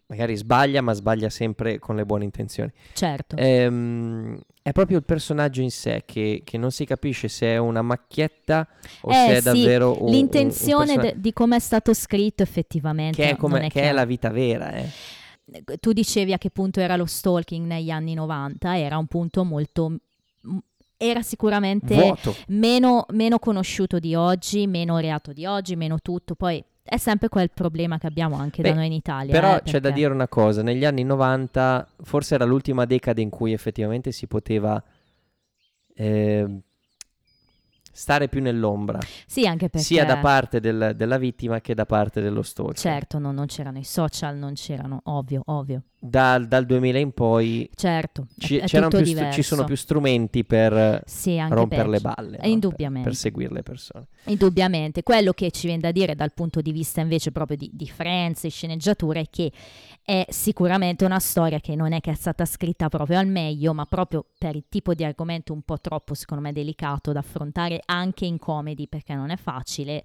Magari 0.09 0.35
sbaglia, 0.35 0.81
ma 0.81 0.93
sbaglia 0.93 1.29
sempre 1.29 1.77
con 1.77 1.95
le 1.95 2.03
buone 2.03 2.23
intenzioni. 2.23 2.71
Certo. 2.93 3.35
Ehm, 3.35 4.39
è 4.63 4.71
proprio 4.71 4.97
il 4.97 5.03
personaggio 5.03 5.61
in 5.61 5.69
sé 5.69 6.01
che, 6.03 6.41
che 6.43 6.57
non 6.57 6.71
si 6.71 6.83
capisce 6.85 7.27
se 7.27 7.45
è 7.45 7.57
una 7.57 7.83
macchietta 7.83 8.67
o 9.01 9.11
Eh, 9.11 9.13
se 9.13 9.31
è 9.33 9.37
sì, 9.37 9.43
davvero 9.43 9.91
un, 9.91 9.97
un- 9.99 10.05
un 10.07 10.11
L'intenzione 10.13 10.85
persona- 10.95 11.01
de- 11.13 11.21
di 11.21 11.31
come 11.31 11.55
è 11.57 11.59
stato 11.59 11.93
scritto 11.93 12.41
effettivamente 12.41 13.21
che 13.21 13.29
è, 13.29 13.35
come- 13.35 13.67
è 13.67 13.69
che 13.69 13.81
è 13.83 13.91
la 13.91 14.05
vita 14.05 14.29
vera. 14.31 14.71
eh. 14.73 14.89
tu 15.79 15.93
dicevi 15.93 16.33
a 16.33 16.37
che 16.39 16.49
punto 16.49 16.79
era 16.79 16.95
lo 16.95 17.05
stalking 17.05 17.65
negli 17.67 17.89
anni 17.91 18.15
90, 18.15 18.77
era 18.79 18.97
un 18.97 19.05
punto 19.07 19.43
molto... 19.43 19.95
Era 21.01 21.21
sicuramente 21.21 22.13
meno, 22.47 23.05
meno 23.11 23.39
conosciuto 23.39 23.99
di 23.99 24.15
oggi, 24.15 24.67
meno 24.67 24.97
reato 24.97 25.31
di 25.33 25.45
oggi, 25.45 25.75
meno 25.77 25.99
tutto. 26.01 26.35
Poi 26.35 26.61
è 26.89 26.97
sempre 26.97 27.29
quel 27.29 27.49
problema 27.51 27.97
che 27.97 28.07
abbiamo 28.07 28.35
anche 28.35 28.61
Beh, 28.61 28.69
da 28.69 28.75
noi 28.75 28.87
in 28.87 28.93
Italia. 28.93 29.31
Però 29.31 29.55
eh, 29.57 29.61
c'è 29.61 29.73
da 29.73 29.79
perché- 29.79 29.95
dire 29.95 30.11
una 30.13 30.27
cosa, 30.27 30.61
negli 30.61 30.83
anni 30.85 31.03
90 31.03 31.87
forse 32.01 32.35
era 32.35 32.45
l'ultima 32.45 32.85
decade 32.85 33.21
in 33.21 33.29
cui 33.29 33.53
effettivamente 33.53 34.11
si 34.11 34.27
poteva 34.27 34.81
eh, 35.95 36.59
stare 37.91 38.27
più 38.29 38.41
nell'ombra, 38.41 38.99
Sì, 39.25 39.45
anche 39.45 39.69
perché... 39.69 39.85
sia 39.85 40.05
da 40.05 40.17
parte 40.17 40.59
del- 40.61 40.93
della 40.95 41.17
vittima 41.17 41.59
che 41.59 41.73
da 41.73 41.85
parte 41.85 42.21
dello 42.21 42.41
stalker. 42.41 42.77
Certo, 42.77 43.19
no, 43.19 43.31
non 43.31 43.45
c'erano 43.47 43.77
i 43.77 43.83
social, 43.83 44.37
non 44.37 44.53
c'erano, 44.53 45.01
ovvio, 45.05 45.41
ovvio. 45.47 45.81
Dal, 46.01 46.47
dal 46.47 46.65
2000 46.65 46.97
in 46.97 47.11
poi 47.11 47.69
Certo, 47.75 48.27
è- 48.37 48.41
ci, 48.41 48.57
è 48.57 48.65
tutto 48.67 49.01
più 49.01 49.05
ci 49.33 49.43
sono 49.43 49.65
più 49.65 49.75
strumenti 49.75 50.45
per 50.45 51.01
Sì, 51.05 51.37
rompere 51.49 51.89
le 51.89 51.99
balle, 51.99 52.37
no? 52.37 52.69
Per- 53.01 53.03
per 53.03 53.15
seguire 53.15 53.53
le 53.53 53.63
persone. 53.63 54.07
Indubbiamente, 54.27 55.03
quello 55.03 55.33
che 55.33 55.51
ci 55.51 55.65
viene 55.67 55.81
da 55.81 55.91
dire 55.91 56.15
dal 56.15 56.33
punto 56.33 56.61
di 56.61 56.71
vista 56.71 57.01
invece 57.01 57.33
proprio 57.33 57.57
di, 57.57 57.69
di 57.73 57.85
Friends 57.87 58.45
e 58.45 58.49
sceneggiatura 58.49 59.19
è 59.19 59.25
che 59.29 59.51
è 60.01 60.25
sicuramente 60.29 61.03
una 61.03 61.19
storia 61.19 61.59
che 61.59 61.75
non 61.75 61.91
è 61.91 61.99
che 61.99 62.11
è 62.11 62.15
stata 62.15 62.45
scritta 62.45 62.87
proprio 62.87 63.19
al 63.19 63.27
meglio, 63.27 63.73
ma 63.73 63.85
proprio 63.85 64.25
per 64.37 64.55
il 64.55 64.63
tipo 64.69 64.93
di 64.93 65.03
argomento 65.03 65.51
un 65.51 65.63
po' 65.63 65.81
troppo, 65.81 66.13
secondo 66.13 66.43
me, 66.43 66.53
delicato 66.53 67.11
da 67.11 67.19
affrontare 67.19 67.81
anche 67.85 68.25
in 68.25 68.39
comedy, 68.39 68.87
perché 68.87 69.13
non 69.15 69.31
è 69.31 69.35
facile. 69.37 70.03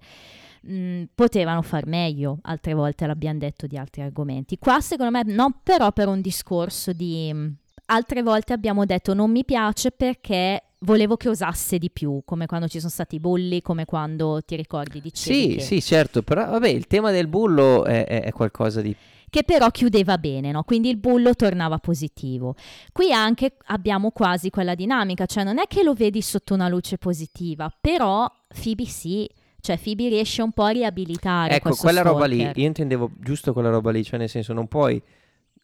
Mh, 0.65 1.03
potevano 1.13 1.61
far 1.61 1.85
meglio, 1.87 2.39
altre 2.43 2.73
volte 2.73 3.05
l'abbiamo 3.05 3.39
detto 3.39 3.67
di 3.67 3.77
altri 3.77 4.01
argomenti. 4.01 4.57
Qua 4.57 4.79
secondo 4.81 5.11
me 5.11 5.23
no, 5.33 5.59
però 5.63 5.91
per 5.91 6.07
un 6.07 6.21
discorso 6.21 6.93
di... 6.93 7.31
mh, 7.33 7.55
altre 7.87 8.23
volte 8.23 8.53
abbiamo 8.53 8.85
detto 8.85 9.13
non 9.13 9.29
mi 9.31 9.45
piace 9.45 9.91
perché 9.91 10.63
volevo 10.79 11.17
che 11.17 11.29
osasse 11.29 11.77
di 11.77 11.89
più, 11.89 12.21
come 12.25 12.45
quando 12.45 12.67
ci 12.67 12.79
sono 12.79 12.91
stati 12.91 13.15
i 13.15 13.19
bulli, 13.19 13.61
come 13.61 13.85
quando 13.85 14.41
ti 14.45 14.55
ricordi 14.55 15.01
di 15.01 15.11
Sì, 15.13 15.57
sì, 15.59 15.81
certo, 15.81 16.21
però 16.21 16.49
vabbè, 16.49 16.67
il 16.67 16.85
tema 16.87 17.11
del 17.11 17.27
bullo 17.27 17.85
è, 17.85 18.05
è- 18.05 18.23
è 18.23 18.31
qualcosa 18.31 18.81
di... 18.81 18.95
che 19.29 19.43
però 19.43 19.69
chiudeva 19.71 20.17
bene, 20.19 20.51
no? 20.51 20.63
quindi 20.63 20.89
il 20.89 20.97
bullo 20.97 21.33
tornava 21.33 21.79
positivo. 21.79 22.55
Qui 22.91 23.11
anche 23.11 23.55
abbiamo 23.67 24.11
quasi 24.11 24.49
quella 24.51 24.75
dinamica, 24.75 25.25
cioè 25.25 25.43
non 25.43 25.57
è 25.57 25.65
che 25.67 25.81
lo 25.81 25.93
vedi 25.93 26.21
sotto 26.21 26.53
una 26.53 26.67
luce 26.67 26.97
positiva, 26.99 27.71
però 27.81 28.31
Phoebe 28.47 28.85
sì, 28.85 29.27
cioè 29.65 29.79
Phoebe 29.79 30.09
riesce 30.09 30.41
un 30.43 30.51
po' 30.51 30.63
a 30.63 30.69
riabilitare 30.69 31.55
Ecco, 31.55 31.75
quella 31.75 32.01
roba 32.03 32.25
lì, 32.25 32.37
stalker. 32.39 32.57
io 32.57 32.67
intendevo 32.67 33.11
giusto 33.19 33.51
quella 33.51 33.69
roba 33.69 33.89
lì, 33.91 34.03
cioè 34.03 34.19
nel 34.19 34.29
senso 34.29 34.53
non 34.53 34.67
puoi 34.67 35.01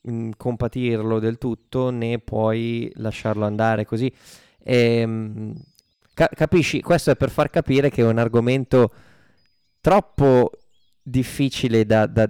mh, 0.02 0.30
compatirlo 0.38 1.20
del 1.20 1.38
tutto 1.38 1.92
né 1.92 2.18
puoi 2.20 2.92
lasciarlo 2.96 3.46
andare 3.46 3.86
così. 3.86 4.12
Ehm, 4.64 5.54
ca- 6.14 6.30
capisci? 6.34 6.82
Questo 6.82 7.12
è 7.12 7.16
per 7.16 7.30
far 7.30 7.50
capire 7.50 7.90
che 7.90 8.02
è 8.02 8.06
un 8.06 8.18
argomento 8.18 8.92
troppo 9.80 10.52
difficile 11.04 11.86
da, 11.86 12.06
da- 12.08 12.30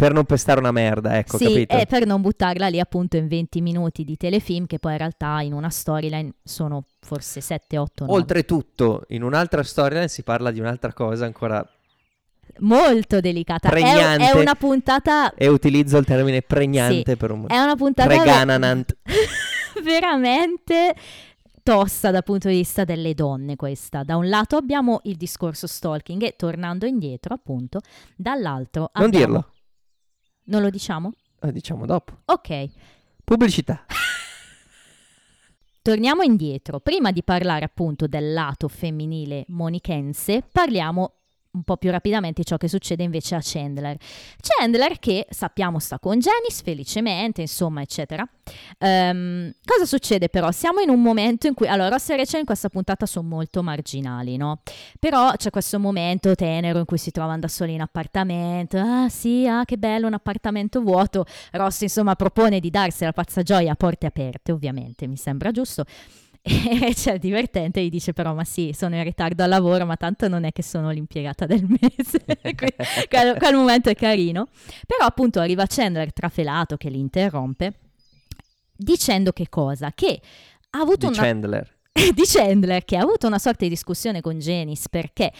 per 0.00 0.12
non 0.14 0.24
pestare 0.24 0.60
una 0.60 0.72
merda, 0.72 1.18
ecco, 1.18 1.36
sì, 1.36 1.44
capito? 1.44 1.76
e 1.76 1.86
per 1.86 2.06
non 2.06 2.22
buttarla 2.22 2.68
lì 2.68 2.80
appunto 2.80 3.18
in 3.18 3.28
20 3.28 3.60
minuti 3.60 4.04
di 4.04 4.16
telefilm 4.16 4.64
che 4.64 4.78
poi 4.78 4.92
in 4.92 4.98
realtà 4.98 5.40
in 5.42 5.52
una 5.52 5.68
storyline 5.68 6.32
sono 6.42 6.84
forse 7.00 7.42
7, 7.42 7.76
8, 7.76 8.04
9. 8.06 8.18
Oltretutto, 8.18 9.04
in 9.08 9.22
un'altra 9.22 9.62
storia 9.62 10.08
si 10.08 10.22
parla 10.22 10.50
di 10.50 10.58
un'altra 10.58 10.92
cosa 10.92 11.26
ancora 11.26 11.68
Molto 12.60 13.20
delicata. 13.20 13.68
È, 13.68 13.70
Pregnante. 13.70 14.30
è 14.30 14.36
una 14.36 14.54
puntata... 14.54 15.34
e 15.34 15.46
utilizzo 15.48 15.98
il 15.98 16.04
termine 16.04 16.42
pregnante 16.42 17.16
per 17.16 17.30
un 17.30 17.44
È 17.46 17.58
una 17.58 17.76
puntata... 17.76 18.08
pregananant. 18.08 18.96
veramente 19.84 20.94
tosta 21.62 22.10
dal 22.10 22.24
punto 22.24 22.48
di 22.48 22.56
vista 22.56 22.84
delle 22.84 23.14
donne 23.14 23.56
questa. 23.56 24.02
Da 24.02 24.16
un 24.16 24.28
lato 24.28 24.56
abbiamo 24.56 25.00
il 25.04 25.16
discorso 25.16 25.66
stalking 25.66 26.22
e 26.22 26.34
tornando 26.36 26.86
indietro 26.86 27.34
appunto, 27.34 27.80
dall'altro 28.16 28.90
Non 28.94 29.06
abbiamo... 29.06 29.26
dirlo, 29.26 29.52
Non 30.50 30.62
lo 30.62 30.70
diciamo? 30.70 31.12
Eh, 31.40 31.52
diciamo 31.52 31.86
dopo. 31.86 32.22
Ok, 32.26 32.68
Pubblicità. 33.24 33.86
torniamo 35.80 36.22
indietro. 36.22 36.80
Prima 36.80 37.12
di 37.12 37.22
parlare 37.22 37.64
appunto 37.64 38.08
del 38.08 38.32
lato 38.32 38.66
femminile 38.66 39.44
monichense, 39.48 40.42
parliamo 40.50 41.19
un 41.52 41.62
po' 41.64 41.76
più 41.76 41.90
rapidamente 41.90 42.44
ciò 42.44 42.56
che 42.56 42.68
succede 42.68 43.02
invece 43.02 43.34
a 43.34 43.40
Chandler. 43.42 43.96
Chandler 44.40 44.98
che 44.98 45.26
sappiamo 45.30 45.78
sta 45.78 45.98
con 45.98 46.18
Janice 46.18 46.62
felicemente, 46.62 47.40
insomma, 47.40 47.82
eccetera. 47.82 48.26
Ehm, 48.78 49.52
cosa 49.64 49.84
succede 49.84 50.28
però? 50.28 50.50
Siamo 50.52 50.80
in 50.80 50.90
un 50.90 51.02
momento 51.02 51.46
in 51.46 51.54
cui 51.54 51.66
allora 51.66 51.88
Ross 51.88 52.10
e 52.10 52.16
Rachel 52.16 52.40
in 52.40 52.46
questa 52.46 52.68
puntata 52.68 53.06
sono 53.06 53.28
molto 53.28 53.62
marginali, 53.62 54.36
no? 54.36 54.62
Però 54.98 55.32
c'è 55.32 55.50
questo 55.50 55.78
momento 55.78 56.34
tenero 56.34 56.78
in 56.78 56.84
cui 56.84 56.98
si 56.98 57.10
trovano 57.10 57.40
da 57.40 57.48
soli 57.48 57.74
in 57.74 57.80
appartamento. 57.80 58.78
Ah, 58.78 59.08
sì, 59.08 59.46
ah, 59.48 59.64
che 59.64 59.76
bello, 59.76 60.06
un 60.06 60.14
appartamento 60.14 60.80
vuoto. 60.80 61.24
Ross, 61.52 61.80
insomma, 61.80 62.14
propone 62.14 62.60
di 62.60 62.70
darsi 62.70 63.04
la 63.04 63.12
pazza 63.12 63.42
gioia 63.42 63.72
a 63.72 63.76
porte 63.76 64.06
aperte, 64.06 64.52
ovviamente, 64.52 65.06
mi 65.06 65.16
sembra 65.16 65.50
giusto. 65.50 65.84
E 66.42 66.78
Rachel 66.80 67.18
divertente 67.18 67.82
gli 67.82 67.90
dice 67.90 68.12
però 68.14 68.32
ma 68.32 68.44
sì 68.44 68.72
sono 68.74 68.96
in 68.96 69.04
ritardo 69.04 69.42
al 69.42 69.50
lavoro 69.50 69.84
ma 69.84 69.96
tanto 69.96 70.26
non 70.26 70.44
è 70.44 70.52
che 70.52 70.62
sono 70.62 70.90
l'impiegata 70.90 71.44
del 71.44 71.66
mese 71.66 72.24
Quindi 72.24 72.74
quel, 73.08 73.36
quel 73.36 73.54
momento 73.54 73.90
è 73.90 73.94
carino 73.94 74.48
però 74.86 75.04
appunto 75.04 75.38
arriva 75.40 75.66
Chandler 75.66 76.12
trafelato 76.12 76.76
che 76.78 76.88
li 76.88 76.98
interrompe 76.98 77.74
dicendo 78.74 79.32
che 79.32 79.48
cosa? 79.50 79.92
Che 79.92 80.20
ha 80.70 80.78
avuto 80.80 81.08
Di 81.08 81.12
una 81.12 81.22
Chandler. 81.22 81.78
di 81.92 82.22
Chandler 82.24 82.84
che 82.84 82.96
ha 82.96 83.02
avuto 83.02 83.26
una 83.26 83.38
sorta 83.38 83.64
di 83.64 83.70
discussione 83.70 84.22
con 84.22 84.38
Janice 84.38 84.86
perché 84.88 85.30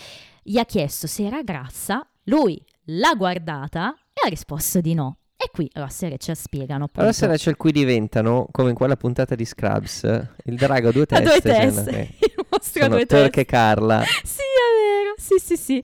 gli 0.43 0.59
ha 0.59 0.65
chiesto 0.65 1.07
se 1.07 1.25
era 1.25 1.43
grassa, 1.43 2.07
lui 2.25 2.63
l'ha 2.87 3.15
guardata 3.15 3.95
e 4.13 4.27
ha 4.27 4.29
risposto 4.29 4.81
di 4.81 4.93
no. 4.95 5.20
E 5.43 5.49
qui 5.51 5.71
Ross 5.73 6.03
e 6.03 6.11
Rachel 6.11 6.37
spiegano 6.37 6.85
appunto. 6.85 7.01
Allora 7.01 7.15
se 7.15 7.27
Rachel 7.27 7.57
qui 7.57 7.73
diventano, 7.73 8.47
come 8.51 8.69
in 8.69 8.75
quella 8.75 8.97
puntata 8.97 9.35
di 9.35 9.47
Scrubs, 9.47 10.03
il 10.45 10.57
drago 10.57 10.89
a 10.89 10.93
due 10.93 11.05
a 11.09 11.21
teste. 11.21 11.23
due 11.23 11.41
cioè, 11.41 11.61
teste, 11.61 11.91
che 11.91 12.17
il 12.37 12.47
mostro 12.51 12.85
a 12.85 12.89
due 12.89 13.07
teste. 13.07 13.41
e 13.41 13.45
Carla. 13.47 14.03
Sì, 14.23 14.43
è 14.43 15.03
vero, 15.03 15.15
sì, 15.17 15.39
sì, 15.39 15.57
sì. 15.57 15.83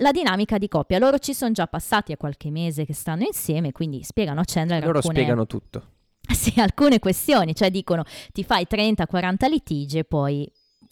La 0.00 0.10
dinamica 0.10 0.58
di 0.58 0.68
coppia, 0.68 0.98
loro 0.98 1.18
ci 1.18 1.32
sono 1.32 1.52
già 1.52 1.66
passati 1.66 2.12
a 2.12 2.18
qualche 2.18 2.50
mese 2.50 2.84
che 2.84 2.92
stanno 2.92 3.22
insieme, 3.24 3.72
quindi 3.72 4.02
spiegano 4.02 4.40
a 4.40 4.44
Chandler 4.44 4.84
Loro 4.84 4.98
alcune, 4.98 5.14
spiegano 5.14 5.46
tutto. 5.46 5.82
sì, 6.34 6.52
alcune 6.60 6.98
questioni, 6.98 7.54
cioè 7.54 7.70
dicono 7.70 8.04
ti 8.32 8.44
fai 8.44 8.66
30-40 8.70 9.48
litigi 9.48 9.98
e 9.98 10.04
poi 10.04 10.50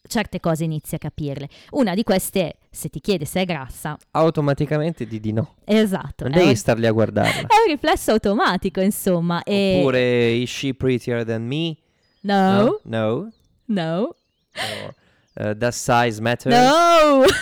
certe 0.09 0.41
cose 0.41 0.65
inizi 0.65 0.95
a 0.97 0.99
capirle. 0.99 1.49
Una 1.71 1.95
di 1.95 2.03
queste 2.03 2.41
è 2.49 2.57
se 2.71 2.89
ti 2.89 3.01
chiede 3.01 3.25
se 3.25 3.43
è 3.43 3.45
grassa, 3.45 3.97
Automaticamente 4.13 5.07
di 5.07 5.21
di 5.21 5.33
no. 5.33 5.55
esatto, 5.65 6.25
Non 6.25 6.33
devi 6.33 6.49
un, 6.49 6.57
starli 6.57 6.87
a 6.87 6.91
guardarla. 6.93 7.43
è 7.49 7.61
un 7.67 7.73
riflesso 7.73 8.11
automatico, 8.13 8.81
insomma. 8.81 9.43
E... 9.45 9.77
Oppure 9.79 10.31
is 10.33 10.51
she 10.51 10.75
prettier 10.75 11.25
than 11.25 11.47
me? 11.47 11.77
No, 12.23 12.81
No. 12.85 13.31
no, 13.67 14.15
O, 14.55 14.95
eh, 15.35 15.55
does 15.55 15.77
size 15.77 16.21
matter? 16.21 16.53
no! 16.53 17.23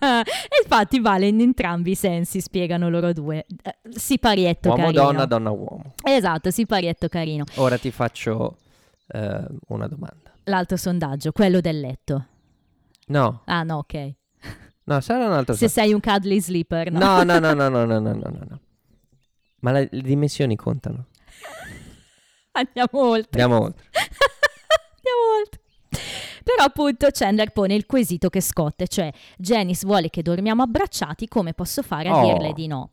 e 0.00 0.62
infatti 0.62 1.00
vale 1.00 1.26
in 1.26 1.40
entrambi 1.40 1.92
i 1.92 1.94
sensi, 1.94 2.40
spiegano 2.40 2.88
loro 2.88 3.12
due. 3.12 3.44
Eh, 3.62 3.76
Siparietto 3.90 4.68
Uomo, 4.68 4.82
carino. 4.84 5.02
donna, 5.02 5.24
donna, 5.26 5.50
uomo. 5.50 5.94
Esatto, 6.02 6.50
siparietto 6.50 7.08
carino. 7.08 7.44
Ora 7.56 7.78
ti 7.78 7.90
faccio 7.90 8.56
eh, 9.08 9.40
una 9.68 9.86
domanda. 9.88 10.32
L'altro 10.48 10.76
sondaggio, 10.76 11.32
quello 11.32 11.60
del 11.60 11.80
letto. 11.80 12.26
No, 13.08 13.42
Ah 13.46 13.62
no, 13.62 13.78
ok. 13.78 14.12
no, 14.84 15.00
sarà 15.00 15.26
un 15.26 15.32
altro. 15.32 15.54
Se 15.54 15.68
sei 15.68 15.92
un 15.92 16.00
cuddly 16.00 16.40
sleeper, 16.40 16.90
no? 16.92 16.98
No, 16.98 17.22
no, 17.22 17.38
no, 17.38 17.52
no, 17.54 17.68
no, 17.68 17.84
no, 17.84 17.98
no, 18.00 18.12
no, 18.12 18.44
no. 18.48 18.60
Ma 19.60 19.72
le, 19.72 19.88
le 19.90 20.02
dimensioni 20.02 20.56
contano. 20.56 21.06
Andiamo 22.52 22.88
oltre. 22.92 23.40
Andiamo 23.42 23.62
oltre. 23.64 23.84
Andiamo 23.92 25.38
oltre. 25.40 25.60
Però 26.44 26.64
appunto 26.64 27.08
Chandler 27.10 27.50
pone 27.52 27.74
il 27.74 27.84
quesito 27.86 28.30
che 28.30 28.40
scotte, 28.40 28.88
cioè 28.88 29.10
Janice 29.36 29.86
vuole 29.86 30.08
che 30.10 30.22
dormiamo 30.22 30.62
abbracciati, 30.62 31.28
come 31.28 31.52
posso 31.54 31.82
fare 31.82 32.08
a 32.08 32.16
Oh. 32.16 32.24
dirle 32.32 32.52
di 32.52 32.66
no? 32.66 32.90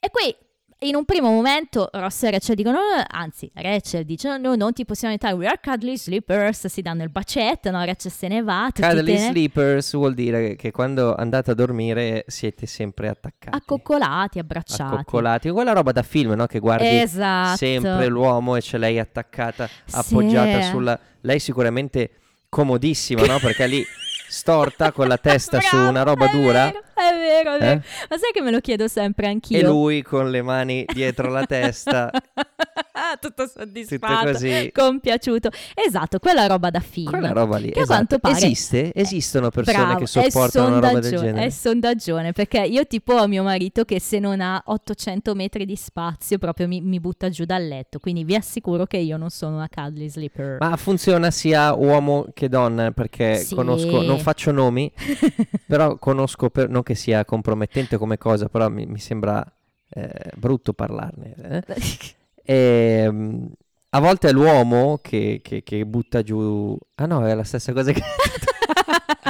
E 0.00 0.10
qui 0.10 0.34
in 0.80 0.94
un 0.94 1.04
primo 1.04 1.28
momento 1.30 1.88
Ross 1.92 2.22
e 2.22 2.30
Rachel 2.30 2.54
dicono, 2.54 2.76
"No, 2.78 2.96
no", 2.98 3.04
anzi 3.10 3.50
Rachel 3.54 4.04
dice 4.04 4.38
no, 4.38 4.54
non 4.54 4.72
ti 4.72 4.84
possiamo 4.84 5.12
aiutare, 5.12 5.34
we 5.34 5.46
are 5.46 5.58
cuddly 5.62 5.96
sleepers, 5.96 6.66
si 6.66 6.82
danno 6.82 7.02
il 7.02 7.10
bacetto, 7.10 7.70
no? 7.70 7.84
Rachel 7.84 8.10
se 8.12 8.28
ne 8.28 8.42
va, 8.42 8.68
Cuddly 8.72 9.14
te 9.14 9.18
sleepers 9.18 9.92
vuol 9.94 10.14
dire 10.14 10.54
che 10.54 10.70
quando 10.70 11.14
andate 11.16 11.50
a 11.50 11.54
dormire 11.54 12.24
siete 12.28 12.66
sempre 12.66 13.08
attaccati. 13.08 13.56
accoccolati, 13.56 14.38
abbracciati. 14.38 14.94
Accoccolati. 14.94 15.50
Quella 15.50 15.72
roba 15.72 15.90
da 15.92 16.02
film, 16.02 16.32
no? 16.32 16.46
Che 16.46 16.58
guardi 16.60 16.86
Esatto. 17.00 17.56
sempre 17.56 18.06
l'uomo 18.06 18.54
e 18.56 18.60
c'è 18.60 18.78
lei 18.78 18.98
attaccata, 18.98 19.68
appoggiata 19.90 20.62
Sì. 20.62 20.68
sulla... 20.68 20.98
Lei 21.22 21.40
sicuramente 21.40 22.10
comodissima, 22.48 23.26
no? 23.26 23.38
Perché 23.40 23.66
lì 23.66 23.84
storta 24.28 24.92
con 24.92 25.08
la 25.08 25.16
testa 25.18 25.60
su 25.60 25.74
una 25.76 26.02
roba 26.02 26.26
dura. 26.28 26.66
vero, 26.66 26.82
vero, 27.18 27.54
è 27.54 27.58
vero. 27.58 27.80
Eh? 27.80 28.06
Ma 28.10 28.16
sai 28.18 28.30
che 28.32 28.40
me 28.42 28.50
lo 28.50 28.60
chiedo 28.60 28.88
sempre 28.88 29.26
anch'io? 29.28 29.58
E 29.58 29.62
lui 29.62 30.02
con 30.02 30.30
le 30.30 30.42
mani 30.42 30.84
dietro 30.92 31.28
la 31.30 31.44
testa, 31.46 32.10
Tutto 32.10 32.26
tutto 33.20 33.46
soddisfatto, 33.46 34.32
così. 34.32 34.70
compiaciuto. 34.74 35.50
Esatto, 35.74 36.18
quella 36.18 36.46
roba 36.46 36.70
da 36.70 36.80
film. 36.80 37.10
Quella 37.10 37.30
roba 37.32 37.56
lì. 37.58 37.70
Che 37.70 37.78
a 37.80 37.82
esatto. 37.82 37.94
quanto 37.94 38.18
pare- 38.18 38.36
Esiste? 38.36 38.92
Esistono 38.94 39.50
persone 39.50 39.76
Bravo, 39.78 39.98
che 40.00 40.06
sopportano 40.06 40.66
una 40.76 40.80
roba 40.88 40.98
del 41.00 41.16
genere? 41.16 41.44
È 41.46 41.50
sondaggione, 41.50 42.32
perché 42.32 42.60
io 42.60 42.86
tipo 42.86 43.14
ho 43.14 43.26
mio 43.26 43.42
marito 43.42 43.84
che 43.84 44.00
se 44.00 44.18
non 44.18 44.40
ha 44.40 44.60
800 44.64 45.34
metri 45.34 45.64
di 45.64 45.76
spazio 45.76 46.38
proprio 46.38 46.66
mi, 46.68 46.80
mi 46.80 47.00
butta 47.00 47.28
giù 47.28 47.44
dal 47.44 47.66
letto, 47.66 47.98
quindi 47.98 48.24
vi 48.24 48.34
assicuro 48.34 48.86
che 48.86 48.96
io 48.98 49.16
non 49.16 49.30
sono 49.30 49.56
una 49.56 49.68
cuddly 49.72 50.08
sleeper. 50.08 50.56
Ma 50.60 50.76
funziona 50.76 51.30
sia 51.30 51.74
uomo 51.74 52.26
che 52.34 52.48
donna, 52.48 52.90
perché 52.90 53.36
Sì. 53.36 53.54
conosco, 53.54 54.02
non 54.02 54.18
faccio 54.18 54.50
nomi, 54.50 54.90
però 55.66 55.96
conosco, 55.96 56.50
per- 56.50 56.68
non 56.68 56.82
che 56.82 56.94
sia 56.94 57.07
compromettente 57.24 57.96
come 57.96 58.18
cosa, 58.18 58.48
però 58.48 58.68
mi, 58.68 58.86
mi 58.86 58.98
sembra 58.98 59.44
eh, 59.90 60.30
brutto 60.36 60.72
parlarne. 60.72 61.34
eh. 61.66 62.16
Ehm, 62.50 63.46
a 63.90 64.00
volte 64.00 64.28
è 64.30 64.32
l'uomo 64.32 64.98
che, 65.02 65.40
che- 65.42 65.62
che 65.62 65.84
butta 65.84 66.22
giù... 66.22 66.74
Ah 66.94 67.04
no, 67.04 67.26
è 67.26 67.34
la 67.34 67.44
stessa 67.44 67.74
cosa 67.74 67.92
che... 67.92 68.00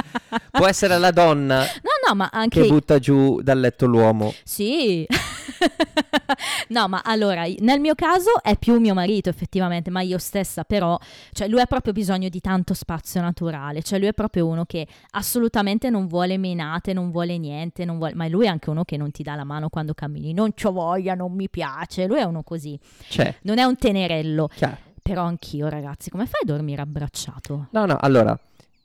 Può 0.59 0.67
essere 0.67 0.97
la 0.97 1.11
donna 1.11 1.59
No, 1.81 2.07
no, 2.07 2.15
ma 2.15 2.29
anche... 2.31 2.61
che 2.61 2.67
butta 2.67 2.99
giù 2.99 3.41
dal 3.41 3.59
letto 3.59 3.85
l'uomo. 3.85 4.33
Sì. 4.43 5.05
no, 6.69 6.87
ma 6.87 7.01
allora, 7.03 7.43
nel 7.59 7.79
mio 7.79 7.95
caso 7.95 8.41
è 8.41 8.57
più 8.57 8.79
mio 8.79 8.93
marito 8.93 9.29
effettivamente, 9.29 9.89
ma 9.89 10.01
io 10.01 10.17
stessa 10.17 10.63
però, 10.63 10.97
cioè 11.31 11.47
lui 11.47 11.59
ha 11.59 11.65
proprio 11.65 11.93
bisogno 11.93 12.29
di 12.29 12.39
tanto 12.41 12.73
spazio 12.73 13.21
naturale, 13.21 13.81
cioè 13.81 13.99
lui 13.99 14.07
è 14.07 14.13
proprio 14.13 14.47
uno 14.47 14.65
che 14.65 14.87
assolutamente 15.11 15.89
non 15.89 16.07
vuole 16.07 16.37
menate, 16.37 16.93
non 16.93 17.11
vuole 17.11 17.37
niente, 17.37 17.85
non 17.85 17.97
vuole... 17.97 18.13
ma 18.13 18.27
lui 18.27 18.45
è 18.45 18.49
anche 18.49 18.69
uno 18.69 18.83
che 18.85 18.97
non 18.97 19.11
ti 19.11 19.23
dà 19.23 19.35
la 19.35 19.43
mano 19.43 19.69
quando 19.69 19.93
cammini, 19.93 20.33
non 20.33 20.53
c'ho 20.53 20.71
voglia, 20.71 21.15
non 21.15 21.33
mi 21.33 21.49
piace, 21.49 22.05
lui 22.07 22.19
è 22.19 22.23
uno 22.23 22.43
così, 22.43 22.79
Cioè, 23.07 23.35
non 23.43 23.57
è 23.57 23.63
un 23.63 23.75
tenerello, 23.75 24.49
chiaro. 24.55 24.77
però 25.01 25.23
anch'io 25.23 25.67
ragazzi, 25.67 26.09
come 26.09 26.25
fai 26.25 26.41
a 26.43 26.45
dormire 26.45 26.81
abbracciato? 26.81 27.67
No, 27.71 27.85
no, 27.85 27.97
allora, 27.99 28.37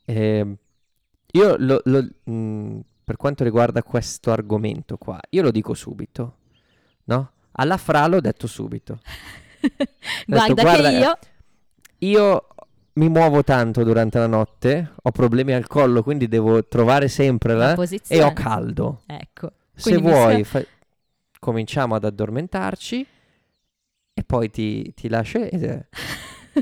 ehm, 0.04 0.56
io 1.34 1.56
lo- 1.58 1.80
lo- 1.84 2.08
mh, 2.32 2.80
per 3.04 3.16
quanto 3.16 3.44
riguarda 3.44 3.82
questo 3.82 4.30
argomento 4.32 4.96
qua, 4.96 5.20
io 5.30 5.42
lo 5.42 5.50
dico 5.50 5.74
subito, 5.74 6.36
no? 7.04 7.30
Alla 7.52 7.76
Fra 7.76 8.06
l'ho 8.06 8.20
detto 8.20 8.46
subito. 8.46 8.98
Guarda, 10.26 10.46
detto, 10.54 10.62
"Guarda, 10.62 10.90
che 10.90 10.96
io... 10.96 11.18
Io 11.98 12.46
mi 12.94 13.08
muovo 13.08 13.42
tanto 13.42 13.82
durante 13.82 14.18
la 14.18 14.26
notte, 14.26 14.92
ho 15.02 15.10
problemi 15.10 15.52
al 15.52 15.66
collo, 15.66 16.02
quindi 16.02 16.28
devo 16.28 16.64
trovare 16.66 17.08
sempre 17.08 17.54
La 17.54 17.68
la... 17.68 17.74
posizione. 17.74 18.20
E 18.20 18.24
ho 18.24 18.32
caldo. 18.32 19.02
Ecco. 19.06 19.52
Se 19.74 19.94
mi 19.94 20.00
vuoi, 20.02 20.44
sa- 20.44 20.60
fa- 20.60 20.66
cominciamo 21.40 21.94
ad 21.94 22.04
addormentarci 22.04 23.06
e 24.14 24.22
poi 24.24 24.50
ti, 24.50 24.92
ti 24.94 25.08
lascio. 25.08 25.38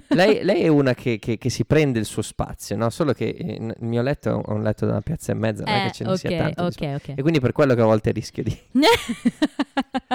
lei, 0.09 0.42
lei 0.44 0.62
è 0.62 0.68
una 0.68 0.94
che, 0.94 1.18
che- 1.18 1.38
che 1.38 1.50
si 1.50 1.64
prende 1.64 1.98
il 1.98 2.05
suo 2.05 2.22
spazio, 2.22 2.76
no? 2.76 2.90
Solo 2.90 3.12
che 3.12 3.26
eh, 3.28 3.55
il 3.55 3.74
mio 3.81 4.02
letto 4.02 4.28
è 4.31 4.50
un, 4.50 4.62
letto 4.62 4.85
da 4.87 4.92
una 4.92 5.00
piazza 5.00 5.33
e 5.33 5.35
mezza, 5.35 5.64
non 5.64 5.74
è 5.74 5.78
Eh, 5.81 5.87
che 5.88 5.92
ce 5.92 6.05
ne 6.05 6.16
sia 6.16 6.31
tanto. 6.37 6.61
di 6.62 6.66
ok, 6.66 6.72
spazio. 6.72 6.94
ok, 6.96 7.02
ok. 7.11 7.18
E 7.18 7.22
quindi 7.22 7.40
per 7.40 7.52
quello 7.52 7.74
che 7.74 7.81
a 7.81 7.85
volte 7.85 8.11
rischio 8.12 8.42
di... 8.42 8.59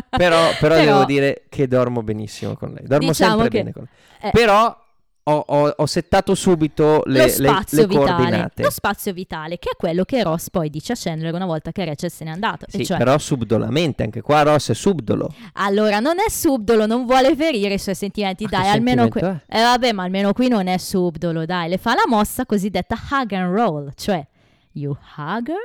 Però, 0.10 0.50
però 0.60 0.76
devo 0.76 1.06
dire 1.06 1.44
che 1.50 1.68
dormo 1.68 2.02
benissimo 2.02 2.56
con 2.56 2.72
lei. 2.72 2.84
Dormo 2.88 3.10
Diciamo 3.10 3.32
sempre 3.42 3.50
bene 3.50 3.72
con 3.72 3.84
eh. 3.84 3.88
lei. 4.22 4.32
Però 4.32 4.86
ho, 5.30 5.44
ho- 5.46 5.74
ho 5.76 5.86
settato 5.86 6.36
subito 6.36 7.02
le, 7.06 7.24
le- 7.24 7.30
spazio 7.30 7.82
le 7.82 7.88
vitale, 7.88 8.06
coordinate. 8.16 8.64
lo 8.64 8.70
spazio 8.70 9.12
vitale, 9.14 9.60
che 9.60 9.72
è 9.72 9.76
quello 9.76 10.04
che 10.06 10.24
Ross 10.24 10.50
poi 10.50 10.70
dice 10.70 10.94
a 10.94 10.96
Chandler 10.98 11.34
una 11.34 11.46
volta 11.46 11.72
che 11.72 11.84
Rachel 11.84 12.10
se 12.10 12.24
n'è 12.24 12.32
andato. 12.32 12.66
Sì, 12.70 12.86
cioè, 12.86 12.98
però 12.98 13.18
subdolamente, 13.18 14.04
anche 14.04 14.22
qua 14.22 14.44
Ross 14.44 14.72
è 14.72 14.74
subdolo. 14.74 15.34
allora 15.54 16.00
non 16.00 16.16
è 16.26 16.30
subdolo, 16.30 16.86
non 16.86 17.06
vuole 17.06 17.36
ferire 17.36 17.74
i 17.74 17.80
suoi 17.80 17.96
sentimenti, 17.96 18.44
Ma 18.46 18.50
dai, 18.52 18.70
almeno 18.70 19.08
qui. 19.10 19.20
Eh 19.22 19.62
vabbè, 19.62 19.92
ma 19.92 20.04
almeno 20.04 20.32
qui 20.34 20.48
non 20.48 20.68
è 20.68 20.78
subdolo, 20.78 21.46
dai, 21.46 21.68
le 21.70 21.78
fa 21.78 21.94
la 21.94 22.06
mossa 22.08 22.46
cosiddetta 22.46 22.96
hug 23.12 23.32
and 23.34 23.54
roll, 23.54 23.92
cioè 23.96 24.26
you 24.74 24.96
hug 25.18 25.50
her 25.50 25.56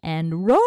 and 0.00 0.30
roll 0.32 0.58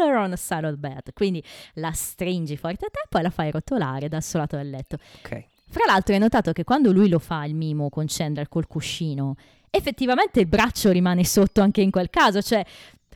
her 0.00 0.14
on 0.16 0.30
the 0.30 0.36
side 0.36 0.64
of 0.64 0.74
the 0.74 0.78
bed. 0.78 1.12
Quindi 1.12 1.42
la 1.74 1.90
stringi 1.92 2.56
forte 2.56 2.84
a 2.86 2.88
te, 2.88 3.00
poi 3.08 3.22
la 3.22 3.30
fai 3.30 3.50
rotolare 3.50 4.08
dal 4.08 4.22
suo 4.22 4.38
lato 4.38 4.56
del 4.56 4.70
letto. 4.70 4.96
Ok. 5.24 5.44
Fra 5.74 5.86
l'altro 5.86 6.14
hai 6.14 6.20
notato 6.20 6.52
che 6.52 6.62
quando 6.62 6.92
lui 6.92 7.08
lo 7.08 7.18
fa 7.18 7.44
il 7.44 7.56
mimo 7.56 7.88
con 7.88 8.04
Chandler 8.06 8.48
col 8.48 8.68
cuscino, 8.68 9.34
effettivamente 9.68 10.38
il 10.38 10.46
braccio 10.46 10.92
rimane 10.92 11.24
sotto 11.24 11.62
anche 11.62 11.80
in 11.80 11.90
quel 11.90 12.10
caso, 12.10 12.40
cioè 12.40 12.64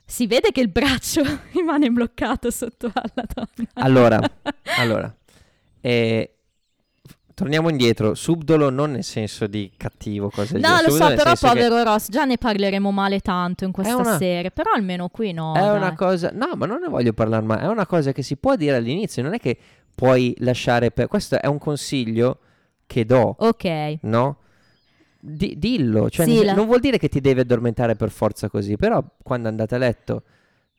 si 0.04 0.26
vede 0.26 0.50
che 0.50 0.60
il 0.60 0.68
braccio 0.68 1.22
rimane 1.54 1.88
bloccato 1.88 2.50
sotto 2.50 2.90
alla 2.92 3.24
donna. 3.32 3.68
Allora, 3.74 4.18
allora, 4.76 5.14
eh, 5.80 6.34
torniamo 7.32 7.68
indietro. 7.68 8.16
Subdolo 8.16 8.70
non 8.70 8.90
nel 8.90 9.04
senso 9.04 9.46
di 9.46 9.70
cattivo, 9.76 10.28
cose 10.28 10.58
No, 10.58 10.80
lo 10.84 10.90
subdolo 10.90 11.10
so, 11.10 11.14
però 11.14 11.36
senso 11.36 11.46
che 11.46 11.52
povero 11.52 11.82
Ross, 11.84 12.08
già 12.08 12.24
ne 12.24 12.38
parleremo 12.38 12.90
male 12.90 13.20
tanto 13.20 13.66
in 13.66 13.70
questa 13.70 13.94
una- 13.94 14.16
serie, 14.16 14.50
però 14.50 14.72
almeno 14.74 15.08
qui 15.10 15.30
no. 15.32 15.54
È 15.54 15.60
dai. 15.60 15.76
una 15.76 15.94
cosa, 15.94 16.32
no, 16.34 16.56
ma 16.56 16.66
non 16.66 16.80
ne 16.80 16.88
voglio 16.88 17.12
parlare 17.12 17.46
mai. 17.46 17.60
È 17.60 17.68
una 17.68 17.86
cosa 17.86 18.10
che 18.10 18.22
si 18.22 18.34
può 18.36 18.56
dire 18.56 18.74
all'inizio, 18.74 19.22
non 19.22 19.34
è 19.34 19.38
che 19.38 19.56
puoi 19.94 20.34
lasciare 20.38 20.90
per. 20.90 21.06
Questo 21.06 21.40
è 21.40 21.46
un 21.46 21.58
consiglio 21.58 22.40
che 22.88 23.04
do, 23.04 23.36
Ok, 23.38 23.98
no? 24.02 24.38
Di- 25.20 25.56
dillo, 25.58 26.08
cioè 26.10 26.26
Sì, 26.26 26.42
la- 26.42 26.54
non 26.54 26.66
vuol 26.66 26.80
dire 26.80 26.96
che 26.98 27.08
ti 27.08 27.20
devi 27.20 27.40
addormentare 27.40 27.94
per 27.96 28.10
forza 28.10 28.48
così, 28.48 28.76
però 28.76 29.04
quando 29.22 29.46
andate 29.48 29.74
a 29.74 29.78
letto 29.78 30.22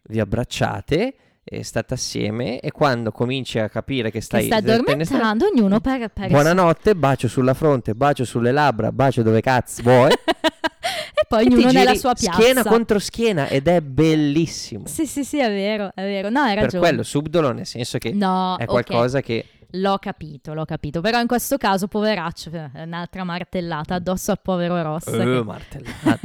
vi 0.09 0.19
abbracciate 0.19 1.13
e 1.43 1.63
state 1.63 1.93
assieme 1.93 2.59
e 2.59 2.71
quando 2.71 3.11
cominci 3.11 3.59
a 3.59 3.69
capire 3.69 4.11
che 4.11 4.21
stai 4.21 4.43
che 4.43 4.49
te 4.49 4.55
ne 4.55 4.61
stai- 4.61 4.73
addormentando, 4.75 5.45
ognuno 5.45 5.79
per... 5.79 6.09
per 6.09 6.29
Buonanotte, 6.29 6.95
bacio 6.95 7.27
sulla 7.27 7.53
fronte, 7.53 7.93
bacio 7.93 8.25
sulle 8.25 8.51
labbra, 8.51 8.91
bacio 8.91 9.21
dove 9.23 9.41
cazzo 9.41 9.81
vuoi. 9.83 10.11
e 10.13 11.25
poi 11.27 11.45
e 11.45 11.53
ognuno 11.53 11.71
nella 11.71 11.95
sua 11.95 12.13
piazza. 12.13 12.39
Schiena 12.39 12.63
contro 12.63 12.97
schiena 12.97 13.47
ed 13.47 13.67
è 13.67 13.81
bellissimo. 13.81 14.87
Sì, 14.87 15.05
sì, 15.05 15.23
sì, 15.23 15.39
è 15.39 15.49
vero, 15.49 15.91
è 15.93 16.01
vero. 16.03 16.29
No, 16.29 16.39
hai 16.41 16.53
per 16.55 16.63
ragione. 16.63 16.87
quello 16.87 17.03
subdolo, 17.03 17.51
nel 17.51 17.65
senso 17.65 17.97
che 17.97 18.11
No, 18.13 18.55
è 18.57 18.65
qualcosa 18.65 19.21
che 19.21 19.45
L'ho 19.73 19.97
capito, 19.99 20.53
l'ho 20.53 20.65
capito. 20.65 21.01
Però 21.01 21.19
in 21.19 21.27
questo 21.27 21.57
caso, 21.57 21.87
poveraccio, 21.87 22.49
eh, 22.51 22.83
un'altra 22.83 23.23
martellata 23.23 23.95
addosso 23.95 24.31
al 24.31 24.39
povero 24.41 24.81
Ross. 24.81 25.07
Eh, 25.07 25.17
che- 25.17 25.43
martellata. 25.43 26.19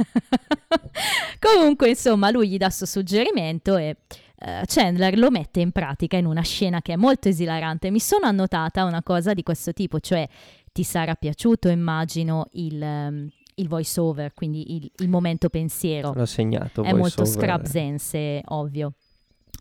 Comunque, 1.39 1.89
insomma, 1.89 2.31
lui 2.31 2.49
gli 2.49 2.57
dà 2.57 2.69
sto 2.69 2.85
suggerimento 2.85 3.75
e 3.77 3.97
eh, 4.37 4.63
Chandler 4.65 5.17
lo 5.17 5.29
mette 5.29 5.59
in 5.59 5.71
pratica 5.71 6.17
in 6.17 6.25
una 6.25 6.41
scena 6.41 6.81
che 6.81 6.93
è 6.93 6.95
molto 6.95 7.29
esilarante. 7.29 7.91
Mi 7.91 7.99
sono 7.99 8.25
annotata 8.25 8.83
una 8.83 9.03
cosa 9.03 9.33
di 9.33 9.43
questo 9.43 9.73
tipo, 9.73 9.99
cioè 9.99 10.27
ti 10.71 10.83
sarà 10.83 11.13
piaciuto, 11.13 11.69
immagino, 11.69 12.47
il, 12.53 12.81
ehm, 12.81 13.29
il 13.55 13.67
voice 13.67 13.99
over, 13.99 14.33
quindi 14.33 14.75
il, 14.75 14.91
il 14.97 15.09
momento 15.09 15.49
pensiero. 15.49 16.13
L'ho 16.13 16.25
segnato. 16.25 16.81
è 16.81 16.93
molto 16.93 17.21
over. 17.21 17.33
scrubsense, 17.33 18.41
ovvio. 18.45 18.93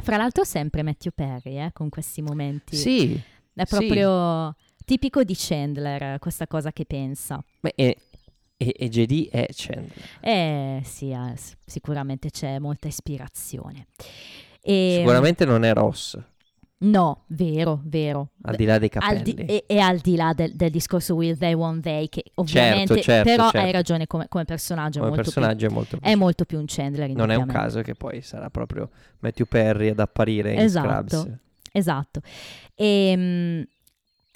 Fra 0.02 0.16
l'altro 0.16 0.42
sempre 0.42 0.82
Matthew 0.82 1.12
Perry, 1.14 1.58
eh, 1.58 1.70
con 1.72 1.88
questi 1.88 2.20
momenti. 2.20 2.76
Sì, 2.76 3.22
È 3.54 3.64
sì. 3.64 3.76
proprio 3.76 4.54
tipico 4.84 5.22
di 5.24 5.34
Chandler, 5.36 6.18
questa 6.18 6.46
cosa 6.46 6.72
che 6.72 6.84
pensa. 6.84 7.42
ma 7.60 7.70
e, 7.74 7.96
e, 8.56 8.74
e 8.78 8.88
JD 8.88 9.28
è 9.30 9.48
Chandler. 9.52 10.04
Eh 10.20 10.80
sì, 10.84 11.10
eh, 11.10 11.34
sicuramente 11.64 12.30
c'è 12.30 12.58
molta 12.58 12.88
ispirazione. 12.88 13.86
E, 14.60 14.96
Sicuramente 14.98 15.44
non 15.44 15.64
è 15.64 15.72
Ross, 15.74 16.18
No, 16.76 17.24
vero, 17.28 17.80
vero. 17.84 18.30
al 18.42 18.56
di 18.56 18.64
là 18.66 18.78
dei 18.78 18.90
Al 18.94 19.22
di- 19.22 19.32
capelli. 19.34 19.50
e, 19.50 19.64
e 19.66 19.78
al 19.78 19.98
di 19.98 20.16
là 20.16 20.32
del, 20.34 20.52
del 20.54 20.70
discorso 20.70 21.14
Will 21.14 21.38
They, 21.38 21.54
Won't 21.54 21.82
They, 21.82 22.08
che 22.10 22.24
ovviamente, 22.34 23.00
certo, 23.00 23.30
però 23.30 23.44
certo. 23.44 23.58
hai 23.66 23.72
ragione 23.72 24.06
come, 24.06 24.26
come 24.28 24.44
personaggio, 24.44 24.98
è 24.98 25.02
Come 25.02 25.14
molto 25.14 25.22
personaggio 25.30 25.66
è 25.66 25.68
molto 25.70 25.96
più, 25.98 26.06
è 26.10 26.14
molto 26.14 26.44
più 26.44 26.58
un 26.58 26.64
Chandler. 26.66 27.08
Non 27.10 27.30
è 27.30 27.36
un 27.36 27.46
caso 27.46 27.80
che 27.80 27.94
poi 27.94 28.20
sarà 28.20 28.50
proprio 28.50 28.90
Matthew 29.20 29.46
Perry 29.46 29.88
ad 29.90 30.00
apparire 30.00 30.52
in 30.52 30.58
Esatto. 30.58 31.16
Scrubs. 31.16 31.38
Esatto. 31.74 32.20
E 32.78 33.66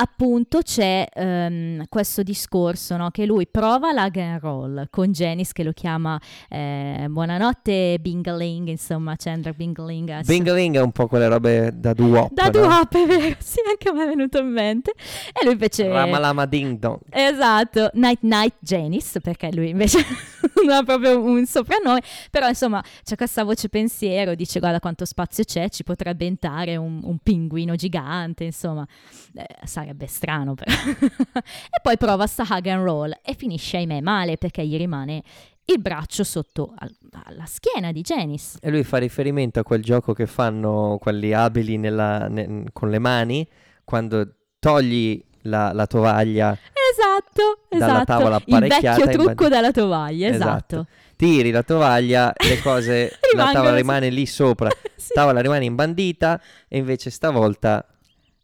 appunto 0.00 0.60
c'è 0.62 1.06
ehm, 1.12 1.86
questo 1.88 2.22
discorso 2.22 2.96
no, 2.96 3.10
che 3.10 3.26
lui 3.26 3.48
prova 3.48 3.92
la 3.92 4.08
and 4.14 4.40
roll 4.40 4.86
con 4.90 5.10
Janice 5.10 5.52
che 5.52 5.64
lo 5.64 5.72
chiama 5.72 6.20
eh, 6.48 7.06
buonanotte 7.08 7.98
Bingaling, 8.00 8.68
insomma 8.68 9.16
Chandler 9.16 9.54
Bingaling. 9.54 10.08
adesso- 10.10 10.30
Bingaling 10.32 10.76
è 10.76 10.80
un 10.80 10.92
po' 10.92 11.08
quelle 11.08 11.26
robe 11.26 11.72
da 11.74 11.92
doo-wop, 11.94 12.32
da 12.32 12.44
no? 12.44 12.50
due 12.50 13.02
è 13.02 13.06
vero, 13.06 13.36
sì, 13.40 13.58
anche 13.68 13.88
a 13.88 13.92
me 13.92 14.04
è 14.04 14.06
venuto 14.06 14.38
in 14.38 14.48
mente. 14.48 14.92
E 15.32 15.44
lui 15.44 15.52
invece... 15.52 15.88
Ramalama 15.88 16.46
ding 16.46 16.78
dong. 16.78 17.00
Esatto, 17.10 17.90
Night 17.94 18.20
Night 18.22 18.54
Janice, 18.60 19.20
perché 19.20 19.50
lui 19.52 19.70
invece 19.70 19.98
non 20.64 20.76
ha 20.76 20.82
proprio 20.84 21.20
un 21.20 21.44
soprannome, 21.44 22.02
però 22.30 22.46
insomma 22.48 22.82
c'è 23.02 23.16
questa 23.16 23.42
voce 23.42 23.68
pensiero, 23.68 24.34
dice 24.34 24.60
guarda 24.60 24.78
quanto 24.78 25.04
spazio 25.04 25.42
c'è, 25.44 25.68
ci 25.70 25.82
potrebbe 25.82 26.24
entrare 26.24 26.76
un, 26.76 27.00
un 27.02 27.18
pinguino 27.18 27.74
gigante, 27.74 28.44
insomma, 28.44 28.86
Eh, 29.34 29.66
sarebbe 29.88 30.06
strano 30.06 30.54
però. 30.54 30.70
e 31.32 31.80
poi 31.82 31.96
prova 31.96 32.26
sta 32.26 32.44
hug 32.48 32.66
and 32.66 32.82
roll 32.84 33.10
e 33.24 33.34
finisce 33.34 33.78
ahimè 33.78 34.00
male 34.00 34.36
perché 34.36 34.66
gli 34.66 34.76
rimane 34.76 35.22
il 35.64 35.80
braccio 35.80 36.24
sotto 36.24 36.74
al- 36.76 36.94
alla 37.24 37.44
schiena 37.46 37.90
di 37.92 38.00
Janice. 38.02 38.58
E 38.60 38.70
lui 38.70 38.84
fa 38.84 38.98
riferimento 38.98 39.60
a 39.60 39.62
quel 39.62 39.82
gioco 39.82 40.12
che 40.12 40.26
fanno 40.26 40.98
quelli 41.00 41.32
abili 41.32 41.76
nella- 41.78 42.28
ne- 42.28 42.64
con 42.72 42.90
le 42.90 42.98
mani, 42.98 43.46
quando 43.84 44.26
togli 44.58 45.22
la, 45.42 45.72
la 45.72 45.86
tovaglia, 45.86 46.56
Esatto, 46.90 47.60
Dalla 47.68 48.02
esatto. 48.02 48.04
tavola 48.04 48.36
il 48.36 48.42
apparecchiata 48.54 48.96
vecchio 48.96 49.04
in 49.04 49.10
trucco 49.18 49.34
band- 49.34 49.54
della 49.54 49.70
tovaglia, 49.70 50.28
esatto. 50.28 50.74
Esatto. 50.80 50.86
tiri 51.16 51.50
la 51.50 51.62
tovaglia, 51.62 52.32
le 52.48 52.60
cose, 52.60 53.18
la 53.36 53.50
tavola 53.52 53.74
rimane 53.76 54.08
lì 54.08 54.26
sopra, 54.26 54.68
Sì. 54.96 55.12
tavola 55.14 55.40
rimane 55.40 55.64
imbandita 55.66 56.40
e 56.66 56.78
invece 56.78 57.10
stavolta 57.10 57.86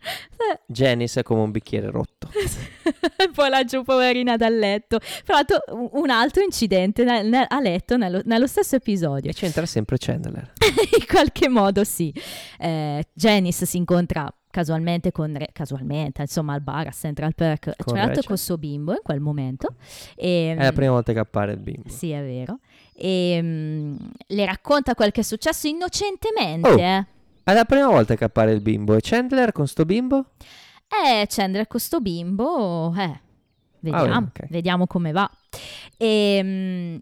Janice 0.67 1.21
è 1.21 1.23
come 1.23 1.41
un 1.43 1.51
bicchiere 1.51 1.91
rotto. 1.91 2.29
poi 3.35 3.49
laggiù 3.49 3.83
poverina 3.83 4.37
dal 4.37 4.57
letto. 4.57 4.99
Tra 5.25 5.35
l'altro 5.35 5.59
un- 5.93 6.11
altro 6.11 6.43
incidente 6.43 7.05
nel- 7.05 7.27
nel- 7.29 7.47
a 7.49 7.61
letto 7.61 7.97
nello, 7.97 8.21
nello 8.25 8.47
stesso 8.47 8.77
episodio. 8.77 9.31
E 9.31 9.35
c'entra 9.35 9.67
sempre 9.67 9.97
Chandler. 9.99 10.53
In 10.99 11.07
qualche 11.07 11.49
modo 11.49 11.85
sì. 11.85 12.13
Eh, 12.59 13.05
Janice 13.13 13.67
si 13.67 13.77
incontra 13.77 14.33
casualmente 14.51 15.11
con 15.11 15.37
Re- 15.37 15.49
casualmente, 15.53 16.23
insomma, 16.23 16.55
al 16.55 16.61
bar 16.61 16.87
a 16.87 16.93
Central 16.93 17.35
Perk. 17.35 17.73
Con 17.85 17.97
Rachel. 17.97 18.25
con 18.25 18.39
suo 18.39 18.57
bimbo 18.57 18.93
in 18.93 19.01
quel 19.03 19.19
momento. 19.21 19.75
E, 20.15 20.55
È 20.57 20.63
la 20.63 20.73
prima 20.73 20.93
volta 20.93 21.13
che 21.13 21.19
appare 21.19 21.53
il 21.53 21.59
bimbo. 21.59 21.89
Sì, 21.89 22.11
è 22.13 22.23
vero. 22.23 22.61
E 22.95 23.41
mm, 23.43 23.97
le 24.29 24.47
racconta 24.47 24.95
quel 24.95 25.11
che 25.11 25.23
è 25.23 25.25
successo 25.25 25.67
innocentemente. 25.67 26.69
Oh. 26.69 27.07
È 27.45 27.53
la 27.53 27.65
prima 27.65 27.89
volta 27.89 28.17
che 28.17 28.25
appare 28.25 28.53
il 28.53 28.61
bimbo. 28.61 28.95
E 28.95 29.01
Chandler 29.03 29.53
con 29.53 29.67
sto 29.69 29.85
bimbo? 29.85 30.31
Eh, 30.89 31.27
Chandler 31.29 31.67
con 31.67 31.81
sto 31.81 32.01
bimbo, 32.01 32.95
eh, 32.97 33.21
vediamo, 33.81 34.15
Ah, 34.15 34.19
ok. 34.19 34.47
vediamo 34.49 34.87
come 34.87 35.13
va. 35.13 35.31
E, 35.97 36.41
mm, 36.43 36.97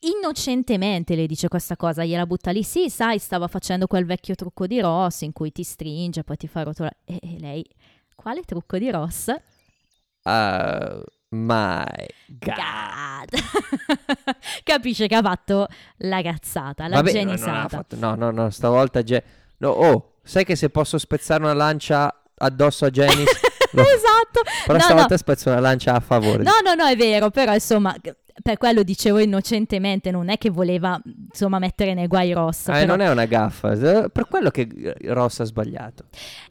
innocentemente 0.00 1.14
le 1.14 1.26
dice 1.26 1.48
questa 1.48 1.76
cosa, 1.76 2.04
gliela 2.04 2.26
butta 2.26 2.50
lì, 2.50 2.62
sì, 2.62 2.90
sai, 2.90 3.18
stava 3.18 3.48
facendo 3.48 3.86
quel 3.86 4.04
vecchio 4.04 4.34
trucco 4.34 4.66
di 4.66 4.80
Ross 4.80 5.22
in 5.22 5.32
cui 5.32 5.52
ti 5.52 5.62
stringe, 5.62 6.24
poi 6.24 6.36
ti 6.36 6.46
fa 6.48 6.62
rotolare. 6.62 6.98
E, 7.04 7.18
e 7.22 7.38
lei, 7.38 7.66
quale 8.14 8.42
trucco 8.42 8.76
di 8.78 8.90
Ross? 8.90 9.34
Oh 10.26 11.04
my 11.34 11.84
god. 12.26 12.54
God. 13.28 13.42
Capisce 14.62 15.06
che 15.06 15.14
ha 15.14 15.22
fatto 15.22 15.66
la 15.98 16.22
cazzata, 16.22 16.86
la 16.88 16.96
Vabbè, 16.96 17.12
no, 17.12 17.18
genisata. 17.18 17.68
fatto- 17.68 17.96
no, 17.96 18.14
no, 18.14 18.30
no, 18.30 18.50
stavolta... 18.50 19.02
Ge- 19.02 19.22
no, 19.58 19.68
oh, 19.70 20.12
sai 20.22 20.44
che 20.44 20.56
se 20.56 20.70
posso 20.70 20.98
spezzare 20.98 21.42
una 21.42 21.54
lancia 21.54 22.14
addosso 22.36 22.84
a 22.84 22.90
Janice... 22.90 23.40
lo- 23.72 23.82
esatto. 23.82 24.40
Però 24.66 24.78
No, 24.78 24.84
stavolta 24.84 25.08
no. 25.10 25.16
spezzo 25.16 25.50
una 25.50 25.60
lancia 25.60 25.94
a 25.94 26.00
favore. 26.00 26.42
No, 26.42 26.52
no, 26.64 26.74
no, 26.74 26.86
è 26.86 26.96
vero, 26.96 27.30
però 27.30 27.52
insomma, 27.54 27.94
per 28.42 28.58
quello 28.58 28.82
dicevo 28.82 29.18
innocentemente, 29.18 30.10
non 30.10 30.28
è 30.28 30.38
che 30.38 30.50
voleva 30.50 31.00
insomma 31.04 31.58
mettere 31.58 31.94
nei 31.94 32.06
guai 32.06 32.32
Ross. 32.32 32.68
Eh, 32.68 32.72
però- 32.72 32.86
non 32.86 33.00
è 33.00 33.10
una 33.10 33.26
gaffa, 33.26 33.72
eh, 33.72 34.10
per 34.10 34.26
quello 34.28 34.50
che 34.50 34.68
eh, 34.76 34.96
Ross 35.12 35.40
ha 35.40 35.44
sbagliato. 35.44 36.06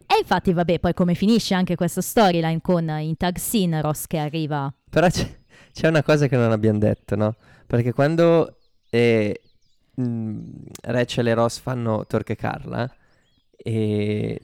E 0.07 0.19
infatti, 0.19 0.53
vabbè, 0.53 0.79
poi 0.79 0.93
come 0.93 1.13
finisce 1.13 1.53
anche 1.53 1.75
questa 1.75 2.01
storyline 2.01 2.61
con 2.61 2.87
in 2.89 3.17
tag 3.17 3.37
scene 3.37 3.81
Ross 3.81 4.07
che 4.07 4.17
arriva. 4.17 4.73
Però 4.89 5.07
c'è, 5.09 5.39
c'è 5.73 5.87
una 5.87 6.03
cosa 6.03 6.27
che 6.27 6.37
non 6.37 6.51
abbiamo 6.51 6.79
detto, 6.79 7.15
no? 7.15 7.35
Perché 7.67 7.91
quando 7.91 8.57
eh, 8.89 9.41
mh, 9.95 10.39
Rachel 10.83 11.27
e 11.27 11.33
Ross 11.33 11.59
fanno 11.59 12.05
Torque 12.05 12.35
Carla 12.35 12.89
e 13.57 14.41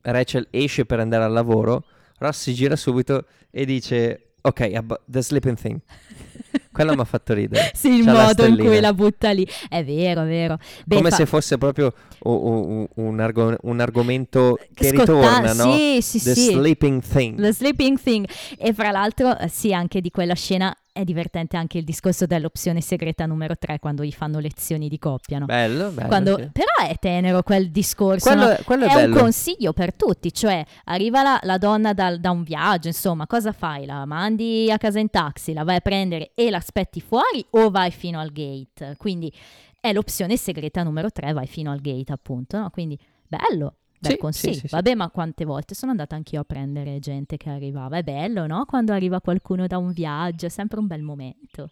Rachel 0.00 0.46
esce 0.50 0.86
per 0.86 1.00
andare 1.00 1.24
al 1.24 1.32
lavoro, 1.32 1.84
Ross 2.18 2.40
si 2.42 2.54
gira 2.54 2.76
subito 2.76 3.26
e 3.50 3.64
dice 3.64 4.27
ok, 4.48 4.60
ab- 4.74 5.00
the 5.10 5.22
sleeping 5.22 5.56
thing. 5.56 5.78
Quello 6.72 6.94
mi 6.94 7.00
ha 7.00 7.04
fatto 7.04 7.34
ridere. 7.34 7.70
Sì, 7.74 7.88
il 7.98 8.04
C'ha 8.04 8.12
modo 8.12 8.44
in 8.44 8.56
cui 8.56 8.80
la 8.80 8.92
butta 8.94 9.30
lì. 9.30 9.46
È 9.68 9.84
vero, 9.84 10.22
è 10.22 10.26
vero. 10.26 10.58
Beh, 10.86 10.96
Come 10.96 11.10
fa- 11.10 11.16
se 11.16 11.26
fosse 11.26 11.58
proprio 11.58 11.92
u- 12.20 12.88
un, 12.94 13.20
argo- 13.20 13.56
un 13.62 13.80
argomento 13.80 14.58
che 14.74 14.88
scotta- 14.88 15.12
ritorna, 15.12 15.52
no? 15.52 15.74
Sì, 15.76 15.98
sì, 16.02 16.22
The 16.22 16.34
sì. 16.34 16.52
sleeping 16.52 17.02
thing. 17.02 17.40
The 17.40 17.52
Sleeping 17.52 18.00
Thing. 18.00 18.26
E 18.58 18.72
fra 18.72 18.90
l'altro, 18.90 19.36
eh, 19.38 19.48
sì, 19.48 19.72
anche 19.72 20.00
di 20.00 20.10
quella 20.10 20.34
scena 20.34 20.74
è 20.98 21.04
divertente 21.04 21.56
anche 21.56 21.78
il 21.78 21.84
discorso 21.84 22.26
dell'opzione 22.26 22.80
segreta 22.80 23.24
numero 23.24 23.56
3 23.56 23.78
quando 23.78 24.02
gli 24.04 24.10
fanno 24.10 24.40
lezioni 24.40 24.88
di 24.88 24.98
coppia, 24.98 25.38
no? 25.38 25.46
Bello, 25.46 25.90
bello. 25.90 26.08
Quando- 26.08 26.36
sì. 26.36 26.50
Però 26.52 26.88
è 26.88 26.96
tenero 26.98 27.42
quel 27.44 27.70
discorso, 27.70 28.28
Quello, 28.28 28.46
no? 28.46 28.50
è- 28.52 28.62
quello 28.64 28.84
è, 28.86 28.88
è 28.92 29.04
un 29.04 29.12
consiglio 29.12 29.72
per 29.72 29.94
tutti, 29.94 30.32
cioè 30.32 30.64
arriva 30.84 31.22
la, 31.22 31.38
la 31.44 31.56
donna 31.56 31.92
dal- 31.92 32.18
da 32.18 32.32
un 32.32 32.42
viaggio, 32.42 32.88
insomma, 32.88 33.28
cosa 33.28 33.52
fai? 33.52 33.86
La 33.86 34.04
mandi 34.06 34.70
a 34.72 34.78
casa 34.78 34.98
in 34.98 35.08
taxi, 35.08 35.52
la 35.52 35.62
vai 35.62 35.76
a 35.76 35.80
prendere 35.80 36.32
e 36.34 36.50
l'aspetti 36.50 37.00
fuori 37.00 37.44
o 37.50 37.70
vai 37.70 37.92
fino 37.92 38.18
al 38.18 38.32
gate? 38.32 38.96
Quindi 38.96 39.32
è 39.80 39.92
l'opzione 39.92 40.36
segreta 40.36 40.82
numero 40.82 41.10
3, 41.12 41.32
vai 41.32 41.46
fino 41.46 41.70
al 41.70 41.80
gate 41.80 42.12
appunto, 42.12 42.58
no? 42.58 42.70
Quindi 42.70 42.98
bello. 43.26 43.74
Bel 44.00 44.12
Sì, 44.12 44.18
consiglio. 44.18 44.52
sì, 44.54 44.60
sì, 44.60 44.68
sì. 44.68 44.74
Vabbè, 44.74 44.94
ma 44.94 45.10
quante 45.10 45.44
volte 45.44 45.74
sono 45.74 45.90
andata 45.90 46.14
anch'io 46.14 46.40
a 46.40 46.44
prendere 46.44 46.98
gente 47.00 47.36
che 47.36 47.50
arrivava. 47.50 47.96
È 47.98 48.02
bello, 48.02 48.46
no? 48.46 48.64
Quando 48.64 48.92
arriva 48.92 49.20
qualcuno 49.20 49.66
da 49.66 49.78
un 49.78 49.92
viaggio, 49.92 50.46
è 50.46 50.48
sempre 50.48 50.78
un 50.78 50.86
bel 50.86 51.02
momento. 51.02 51.70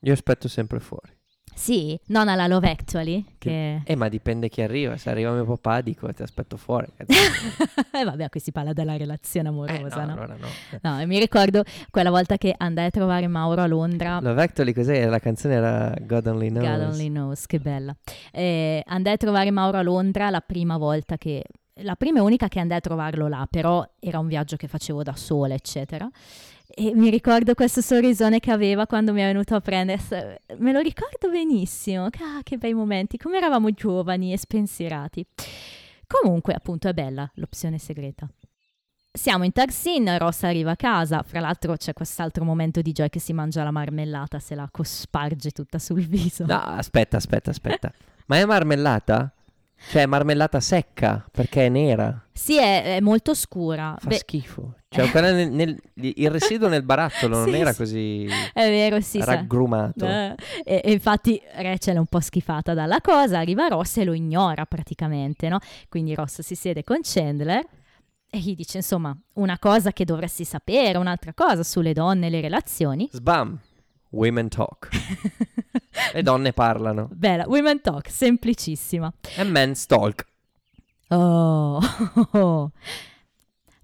Io 0.00 0.12
aspetto 0.12 0.46
sempre 0.48 0.78
fuori. 0.80 1.15
Sì, 1.56 1.98
non 2.08 2.28
alla 2.28 2.46
Love 2.46 2.70
Actually, 2.70 3.24
che... 3.38 3.80
Eh, 3.82 3.96
ma 3.96 4.08
dipende 4.10 4.50
chi 4.50 4.60
arriva. 4.60 4.98
Se 4.98 5.08
arriva 5.08 5.32
mio 5.32 5.46
papà, 5.46 5.80
dico 5.80 6.12
ti 6.12 6.22
aspetto 6.22 6.56
fuori. 6.58 6.86
cazzo. 6.94 7.14
Eh, 7.96 8.04
vabbè, 8.04 8.28
qui 8.28 8.40
si 8.40 8.52
parla 8.52 8.74
della 8.74 8.94
relazione 8.98 9.48
Eh, 9.48 9.52
amorosa, 9.52 10.00
no, 10.04 10.06
no? 10.06 10.12
allora 10.12 10.36
no. 10.38 10.46
No, 10.82 11.00
e 11.00 11.06
mi 11.06 11.18
ricordo 11.18 11.64
quella 11.90 12.10
volta 12.10 12.36
che 12.36 12.54
andai 12.56 12.86
a 12.86 12.90
trovare 12.90 13.26
Mauro 13.26 13.62
a 13.62 13.66
Londra. 13.66 14.18
Love 14.20 14.42
Actually 14.42 14.74
cos'è? 14.74 15.06
La 15.06 15.18
canzone 15.18 15.54
era 15.54 15.94
God 15.98 16.26
Only 16.26 16.48
Knows. 16.50 16.66
God 16.68 16.80
only 16.92 17.08
knows, 17.08 17.46
che 17.46 17.58
bella. 17.58 17.96
Eh, 18.32 18.82
andai 18.86 19.14
a 19.14 19.16
trovare 19.16 19.50
Mauro 19.50 19.78
a 19.78 19.82
Londra 19.82 20.28
la 20.28 20.40
prima 20.40 20.76
volta 20.76 21.16
che... 21.16 21.42
La 21.80 21.94
prima 21.94 22.20
e 22.20 22.22
unica 22.22 22.48
che 22.48 22.58
andai 22.58 22.78
a 22.78 22.80
trovarlo 22.80 23.28
là, 23.28 23.46
però 23.50 23.86
era 24.00 24.18
un 24.18 24.26
viaggio 24.26 24.56
che 24.56 24.66
facevo 24.66 25.02
da 25.02 25.14
sola, 25.14 25.52
eccetera. 25.52 26.08
E 26.68 26.94
mi 26.94 27.10
ricordo 27.10 27.54
questo 27.54 27.80
sorrisone 27.82 28.40
che 28.40 28.50
aveva 28.50 28.86
quando 28.86 29.12
mi 29.12 29.20
è 29.20 29.26
venuto 29.26 29.54
a 29.54 29.60
prendere. 29.60 30.42
Me 30.58 30.72
lo 30.72 30.80
ricordo 30.80 31.28
benissimo. 31.30 32.06
Ah, 32.06 32.40
che 32.42 32.56
bei 32.56 32.72
momenti, 32.72 33.18
come 33.18 33.36
eravamo 33.36 33.70
giovani 33.72 34.32
e 34.32 34.38
spensierati. 34.38 35.24
Comunque, 36.06 36.54
appunto, 36.54 36.88
è 36.88 36.94
bella 36.94 37.30
l'opzione 37.34 37.78
segreta. 37.78 38.26
Siamo 39.12 39.44
in 39.44 39.52
Tarsin, 39.52 40.18
Ross 40.18 40.42
arriva 40.42 40.72
a 40.72 40.76
casa, 40.76 41.22
fra 41.22 41.40
l'altro 41.40 41.74
c'è 41.76 41.94
quest'altro 41.94 42.44
momento 42.44 42.82
di 42.82 42.92
Joy 42.92 43.08
che 43.08 43.18
si 43.18 43.32
mangia 43.32 43.64
la 43.64 43.70
marmellata, 43.70 44.38
se 44.38 44.54
la 44.54 44.68
cosparge 44.70 45.52
tutta 45.52 45.78
sul 45.78 46.04
viso. 46.06 46.44
No, 46.44 46.60
aspetta, 46.60 47.16
aspetta, 47.16 47.50
aspetta. 47.50 47.92
ma 48.26 48.36
è 48.36 48.44
marmellata? 48.44 49.32
Cioè, 49.90 50.02
è 50.02 50.06
marmellata 50.06 50.58
secca 50.60 51.24
perché 51.30 51.66
è 51.66 51.68
nera. 51.68 52.26
Sì, 52.32 52.58
è, 52.58 52.96
è 52.96 53.00
molto 53.00 53.34
scura. 53.34 53.96
Fa 53.98 54.08
Beh, 54.08 54.16
schifo. 54.16 54.74
Cioè, 54.88 55.10
quella 55.10 55.30
nel- 55.32 55.50
nel- 55.50 55.78
il 55.94 56.30
residuo 56.30 56.68
nel 56.68 56.82
barattolo 56.82 57.36
non 57.44 57.48
Sì, 57.52 57.58
era 57.58 57.72
sì. 57.72 57.76
così 57.78 58.26
è 58.52 58.68
vero, 58.68 59.00
sì. 59.00 59.20
raggrumato. 59.22 60.06
Eh, 60.06 60.34
e, 60.64 60.80
e 60.84 60.92
infatti 60.92 61.40
Rachel 61.54 61.96
è 61.96 61.98
un 61.98 62.06
po' 62.06 62.20
schifata 62.20 62.74
dalla 62.74 63.00
cosa, 63.00 63.38
arriva 63.38 63.68
Ross 63.68 63.98
e 63.98 64.04
lo 64.04 64.12
ignora 64.12 64.64
praticamente, 64.66 65.48
no? 65.48 65.58
Quindi 65.88 66.14
Ross 66.14 66.40
si 66.40 66.54
siede 66.54 66.82
con 66.82 66.98
Chandler 67.02 67.64
e 68.28 68.38
gli 68.38 68.54
dice, 68.54 68.78
insomma, 68.78 69.16
una 69.34 69.58
cosa 69.58 69.92
che 69.92 70.04
dovresti 70.04 70.44
sapere, 70.44 70.98
un'altra 70.98 71.32
cosa 71.32 71.62
sulle 71.62 71.92
donne 71.92 72.26
e 72.26 72.30
le 72.30 72.40
relazioni. 72.40 73.08
Sbam. 73.12 73.58
Women 74.10 74.48
talk. 74.48 74.88
Le 76.12 76.22
donne 76.22 76.52
parlano. 76.52 77.08
Bella, 77.12 77.44
women 77.46 77.80
talk, 77.80 78.10
semplicissima. 78.10 79.12
E 79.36 79.44
men's 79.44 79.86
talk. 79.86 80.24
Oh, 81.08 81.80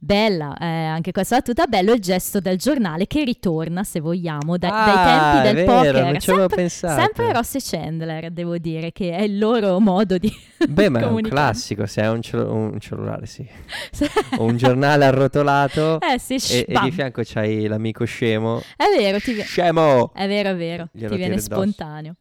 bella, 0.05 0.57
eh, 0.59 0.66
anche 0.66 1.12
questa 1.12 1.36
battuta, 1.36 1.66
bello 1.66 1.92
il 1.92 2.00
gesto 2.00 2.40
del 2.40 2.59
giornale 2.59 3.07
che 3.07 3.22
ritorna, 3.22 3.84
se 3.84 4.00
vogliamo, 4.00 4.59
da- 4.59 4.68
Ah, 4.68 4.84
dai 4.84 5.05
tempi 5.05 5.46
del 5.46 5.64
vero, 5.64 5.72
poker. 5.78 6.05
non 6.05 6.18
ci 6.20 6.30
avevo 6.30 6.46
sempre, 6.48 6.57
pensato. 6.57 7.00
sempre 7.00 7.32
Ross 7.32 7.55
e 7.55 7.59
Chandler, 7.62 8.30
devo 8.32 8.59
dire, 8.59 8.90
che 8.90 9.12
è 9.16 9.22
il 9.22 9.38
loro 9.38 9.78
modo 9.78 10.18
di 10.18 10.32
Beh, 10.68 10.88
ma 10.88 11.00
è 11.00 11.05
un 11.07 11.20
classico. 11.22 11.86
Se 11.86 12.00
hai 12.03 12.12
un, 12.12 12.20
cell- 12.20 12.48
un 12.48 12.78
cellulare, 12.80 13.26
sì. 13.26 13.46
O 14.38 14.44
un 14.44 14.57
giornale 14.57 15.05
arrotolato. 15.05 15.98
Eh 16.12 16.18
sì, 16.18 16.34
e, 16.53 16.66
e 16.68 16.80
di 16.82 16.90
fianco 16.90 17.22
c'hai 17.24 17.66
l'amico 17.68 18.05
scemo. 18.05 18.61
È 18.76 18.84
vero, 18.96 19.18
ti 19.20 19.40
Scemo! 19.40 20.12
è 20.14 20.26
vero, 20.26 20.50
è 20.50 20.57
vero, 20.57 20.88
Glielo 20.92 21.11
ti 21.12 21.16
viene 21.16 21.38
spontaneo. 21.38 22.14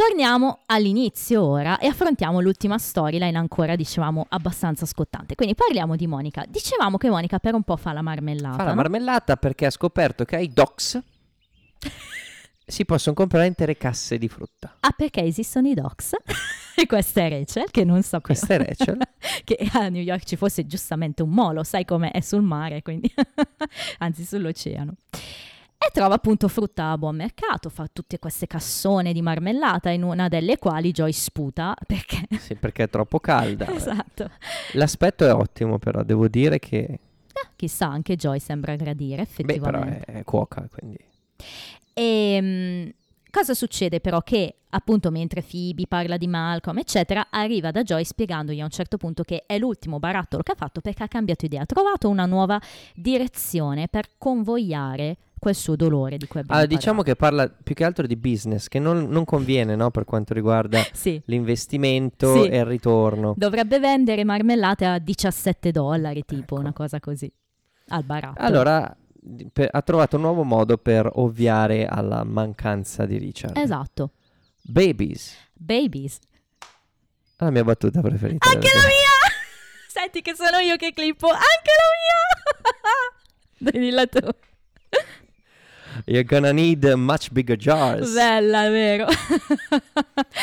Torniamo 0.00 0.60
all'inizio 0.64 1.44
ora 1.44 1.78
e 1.78 1.86
affrontiamo 1.86 2.40
l'ultima 2.40 2.78
storyline 2.78 3.36
ancora, 3.36 3.76
dicevamo, 3.76 4.24
abbastanza 4.30 4.86
scottante. 4.86 5.34
Quindi 5.34 5.54
parliamo 5.54 5.94
di 5.94 6.06
Monica. 6.06 6.42
Dicevamo 6.48 6.96
che 6.96 7.10
Monica 7.10 7.38
per 7.38 7.52
un 7.52 7.62
po' 7.62 7.76
fa 7.76 7.92
la 7.92 8.00
marmellata. 8.00 8.56
Fa 8.56 8.62
la 8.62 8.70
no? 8.70 8.76
marmellata 8.76 9.36
perché 9.36 9.66
ha 9.66 9.70
scoperto 9.70 10.24
che 10.24 10.36
ai 10.36 10.50
docs 10.54 11.02
si 12.64 12.86
possono 12.86 13.14
comprare 13.14 13.46
intere 13.46 13.76
casse 13.76 14.16
di 14.16 14.28
frutta. 14.28 14.78
Ah, 14.80 14.94
perché 14.96 15.20
esistono 15.20 15.68
i 15.68 15.74
docs? 15.74 16.12
e 16.76 16.86
questa 16.88 17.20
è 17.20 17.28
Rachel, 17.28 17.70
che 17.70 17.84
non 17.84 18.00
sapeva. 18.00 18.22
Questa 18.22 18.54
è 18.54 18.56
Rachel. 18.56 18.98
che 19.44 19.68
a 19.74 19.90
New 19.90 20.02
York 20.02 20.24
ci 20.24 20.36
fosse 20.36 20.66
giustamente 20.66 21.20
un 21.22 21.28
molo, 21.28 21.62
sai 21.62 21.84
com'è? 21.84 22.10
È 22.10 22.20
sul 22.20 22.40
mare, 22.40 22.80
quindi... 22.80 23.12
Anzi, 23.98 24.24
sull'oceano. 24.24 24.94
E 25.82 25.90
trova 25.92 26.16
appunto 26.16 26.46
frutta 26.46 26.90
a 26.90 26.98
buon 26.98 27.16
mercato, 27.16 27.70
fa 27.70 27.88
tutte 27.90 28.18
queste 28.18 28.46
cassone 28.46 29.14
di 29.14 29.22
marmellata 29.22 29.88
in 29.88 30.02
una 30.02 30.28
delle 30.28 30.58
quali 30.58 30.90
Joy 30.90 31.10
sputa 31.10 31.74
perché... 31.86 32.26
Sì, 32.38 32.54
perché 32.54 32.82
è 32.82 32.90
troppo 32.90 33.18
calda. 33.18 33.66
esatto. 33.72 34.30
L'aspetto 34.74 35.24
è 35.24 35.32
ottimo 35.32 35.78
però, 35.78 36.02
devo 36.02 36.28
dire 36.28 36.58
che... 36.58 36.76
Eh, 36.76 37.00
chissà, 37.56 37.86
anche 37.86 38.16
Joy 38.16 38.40
sembra 38.40 38.76
gradire 38.76 39.22
Beh, 39.24 39.58
però 39.58 39.78
effettivamente. 39.78 40.04
è, 40.04 40.12
è 40.18 40.24
cuoca, 40.24 40.68
quindi... 40.70 40.98
E 41.94 42.38
mm, 42.42 42.88
cosa 43.30 43.54
succede 43.54 44.00
però? 44.00 44.20
Che 44.20 44.56
appunto 44.68 45.10
mentre 45.10 45.42
Phoebe 45.42 45.86
parla 45.88 46.18
di 46.18 46.26
Malcolm, 46.26 46.76
eccetera, 46.76 47.28
arriva 47.30 47.70
da 47.70 47.82
Joy 47.82 48.04
spiegandogli 48.04 48.60
a 48.60 48.64
un 48.64 48.70
certo 48.70 48.98
punto 48.98 49.22
che 49.22 49.44
è 49.46 49.56
l'ultimo 49.56 49.98
barattolo 49.98 50.42
che 50.42 50.52
ha 50.52 50.56
fatto 50.56 50.82
perché 50.82 51.04
ha 51.04 51.08
cambiato 51.08 51.46
idea, 51.46 51.62
ha 51.62 51.66
trovato 51.66 52.10
una 52.10 52.26
nuova 52.26 52.60
direzione 52.94 53.88
per 53.88 54.08
convogliare 54.18 55.16
quel 55.40 55.54
suo 55.56 55.74
dolore 55.74 56.18
di 56.18 56.26
cui 56.28 56.40
abbiamo 56.40 56.60
Allora, 56.60 56.76
diciamo 56.76 57.02
che 57.02 57.16
parla 57.16 57.48
più 57.48 57.74
che 57.74 57.82
altro 57.82 58.06
di 58.06 58.14
business, 58.16 58.68
che 58.68 58.78
non, 58.78 59.08
non 59.08 59.24
conviene, 59.24 59.74
no, 59.74 59.90
per 59.90 60.04
quanto 60.04 60.32
riguarda 60.34 60.76
parlato. 60.76 60.96
Sì. 61.00 61.20
l'investimento 61.24 62.42
Sì. 62.42 62.48
e 62.48 62.58
il 62.58 62.64
ritorno. 62.66 63.34
Dovrebbe 63.36 63.80
vendere 63.80 64.22
marmellate 64.22 64.84
a 64.84 64.98
17 64.98 65.72
dollari, 65.72 66.22
tipo 66.24 66.54
Ecco. 66.54 66.60
una 66.60 66.72
cosa 66.72 67.00
così, 67.00 67.32
al 67.88 68.04
barattolo. 68.04 68.46
Allora, 68.46 68.96
per- 69.52 69.68
ha 69.72 69.82
trovato 69.82 70.16
un 70.16 70.22
nuovo 70.22 70.42
modo 70.44 70.76
per 70.76 71.10
ovviare 71.14 71.86
alla 71.86 72.22
mancanza 72.22 73.06
di 73.06 73.16
Richard. 73.18 73.56
Esatto. 73.56 74.12
Babies, 74.62 75.34
Babies. 75.54 76.18
la 77.38 77.50
mia 77.50 77.64
battuta 77.64 78.02
preferita. 78.02 78.46
Anche 78.48 78.68
la 78.74 78.80
mia! 78.80 79.32
Senti 79.88 80.20
che 80.20 80.34
sono 80.34 80.58
io 80.58 80.76
che 80.76 80.92
clippo, 80.92 81.28
anche 81.28 81.40
la 81.80 81.88
mia! 81.96 83.70
Dai, 83.72 83.80
dilla 83.80 84.06
tu. 84.06 84.20
You're 86.06 86.24
gonna 86.24 86.52
need 86.52 86.84
much 86.96 87.30
bigger 87.30 87.56
jars. 87.56 88.12
Bella, 88.14 88.66
è 88.66 88.70
vero. 88.70 89.06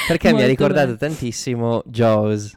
Perché 0.07 0.33
mi 0.33 0.43
ha 0.43 0.47
ricordato 0.47 0.85
bella. 0.87 0.97
tantissimo 0.97 1.83
Jaws. 1.85 2.53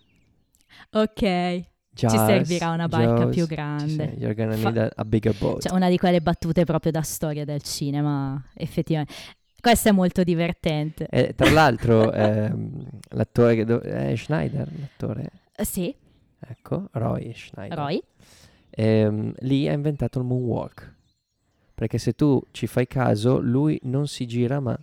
Ok. 0.93 1.69
Jaws, 1.93 2.13
servirà 2.15 2.71
una 2.71 2.89
barca 2.89 3.23
Jaws. 3.23 3.35
più 3.35 3.47
grande. 3.47 4.15
you're 4.17 4.35
gonna 4.35 4.55
need 4.57 4.77
a, 4.77 4.91
a 4.95 5.05
bigger 5.05 5.37
boat. 5.37 5.63
Cioè, 5.63 5.75
una 5.75 5.89
di 5.89 5.99
quelle 5.99 6.21
battute 6.21 6.65
proprio 6.65 6.93
da 6.93 7.03
storia 7.03 7.45
del 7.45 7.63
cinema, 7.63 8.43
effettivamente. 8.55 9.13
Questa 9.61 9.91
è 9.91 9.93
molto 9.93 10.23
divertente. 10.23 11.07
E 11.11 11.35
tra 11.35 11.51
l'altro, 11.51 12.11
ehm, 12.15 12.87
l'attore 13.11 13.55
che 13.57 13.65
do- 13.65 13.81
è 13.81 14.15
Schneider, 14.17 14.67
l'attore, 14.79 15.31
Eh, 15.55 15.65
Sì, 15.65 15.95
ecco, 16.39 16.89
Roy 16.93 17.33
Schneider. 17.35 17.77
Roy. 17.77 18.03
Ehm, 18.71 19.35
lì 19.41 19.69
ha 19.69 19.73
inventato 19.73 20.19
il 20.21 20.25
moonwalk. 20.25 20.95
Perché 21.81 21.97
se 21.97 22.13
tu 22.13 22.39
ci 22.51 22.67
fai 22.67 22.87
caso, 22.87 23.39
lui 23.41 23.81
non 23.85 24.07
si 24.07 24.27
gira, 24.27 24.61
ma 24.61 24.79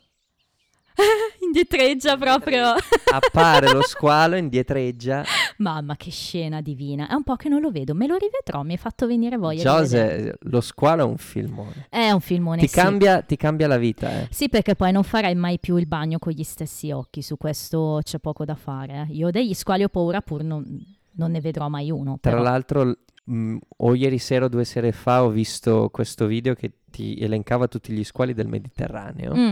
Indietreggia 1.46 2.18
proprio. 2.18 2.74
appare 3.14 3.72
lo 3.72 3.84
squalo, 3.84 4.36
indietreggia. 4.36 5.24
Mamma, 5.58 5.96
che 5.96 6.10
scena 6.10 6.60
divina. 6.60 7.08
È 7.08 7.14
un 7.14 7.22
po' 7.22 7.36
che 7.36 7.50
non 7.50 7.62
lo 7.62 7.70
vedo, 7.70 7.94
me 7.94 8.08
lo 8.08 8.16
rivedrò, 8.16 8.64
mi 8.64 8.72
hai 8.72 8.78
fatto 8.80 9.06
venire 9.06 9.38
voglia 9.38 9.80
è- 9.86 10.34
lo 10.40 10.60
squalo 10.60 11.04
è 11.04 11.06
un 11.06 11.18
filmone. 11.18 11.86
È 11.88 12.10
un 12.10 12.20
filmone, 12.20 12.62
Ti 12.62 12.68
sì. 12.68 12.74
cambia, 12.76 13.22
ti 13.22 13.36
cambia 13.38 13.68
la 13.68 13.78
vita, 13.78 14.22
eh. 14.22 14.28
Sì, 14.32 14.50
perché 14.50 14.74
poi 14.76 14.92
non 14.92 15.04
farai 15.04 15.36
mai 15.36 15.60
più 15.60 15.78
il 15.78 15.86
bagno 15.86 16.18
con 16.18 16.34
gli 16.34 16.44
stessi 16.44 16.90
occhi, 16.90 17.22
su 17.22 17.38
questo 17.38 18.00
c'è 18.04 18.18
poco 18.18 18.44
da 18.44 18.56
fare. 18.56 19.06
eh. 19.08 19.14
Io 19.14 19.30
degli 19.30 19.54
squali 19.54 19.84
ho 19.84 19.90
paura 19.90 20.22
pur 20.22 20.42
non, 20.44 20.66
non 21.12 21.30
ne 21.30 21.42
vedrò 21.42 21.70
mai 21.70 21.92
uno. 21.92 22.18
Tra 22.20 22.32
però. 22.32 22.42
l'altro, 22.44 22.98
mh, 23.28 23.58
o 23.78 23.96
ieri 23.96 24.18
sera 24.18 24.46
o 24.46 24.48
due 24.48 24.66
sere 24.66 24.92
fa 24.92 25.24
ho 25.24 25.30
visto 25.30 25.90
questo 25.92 26.26
video 26.26 26.54
che 26.56 26.72
ti 26.90 27.18
elencava 27.20 27.68
tutti 27.68 27.92
gli 27.94 28.04
squali 28.04 28.34
del 28.34 28.48
Mediterraneo. 28.48 29.36
Mm, 29.36 29.52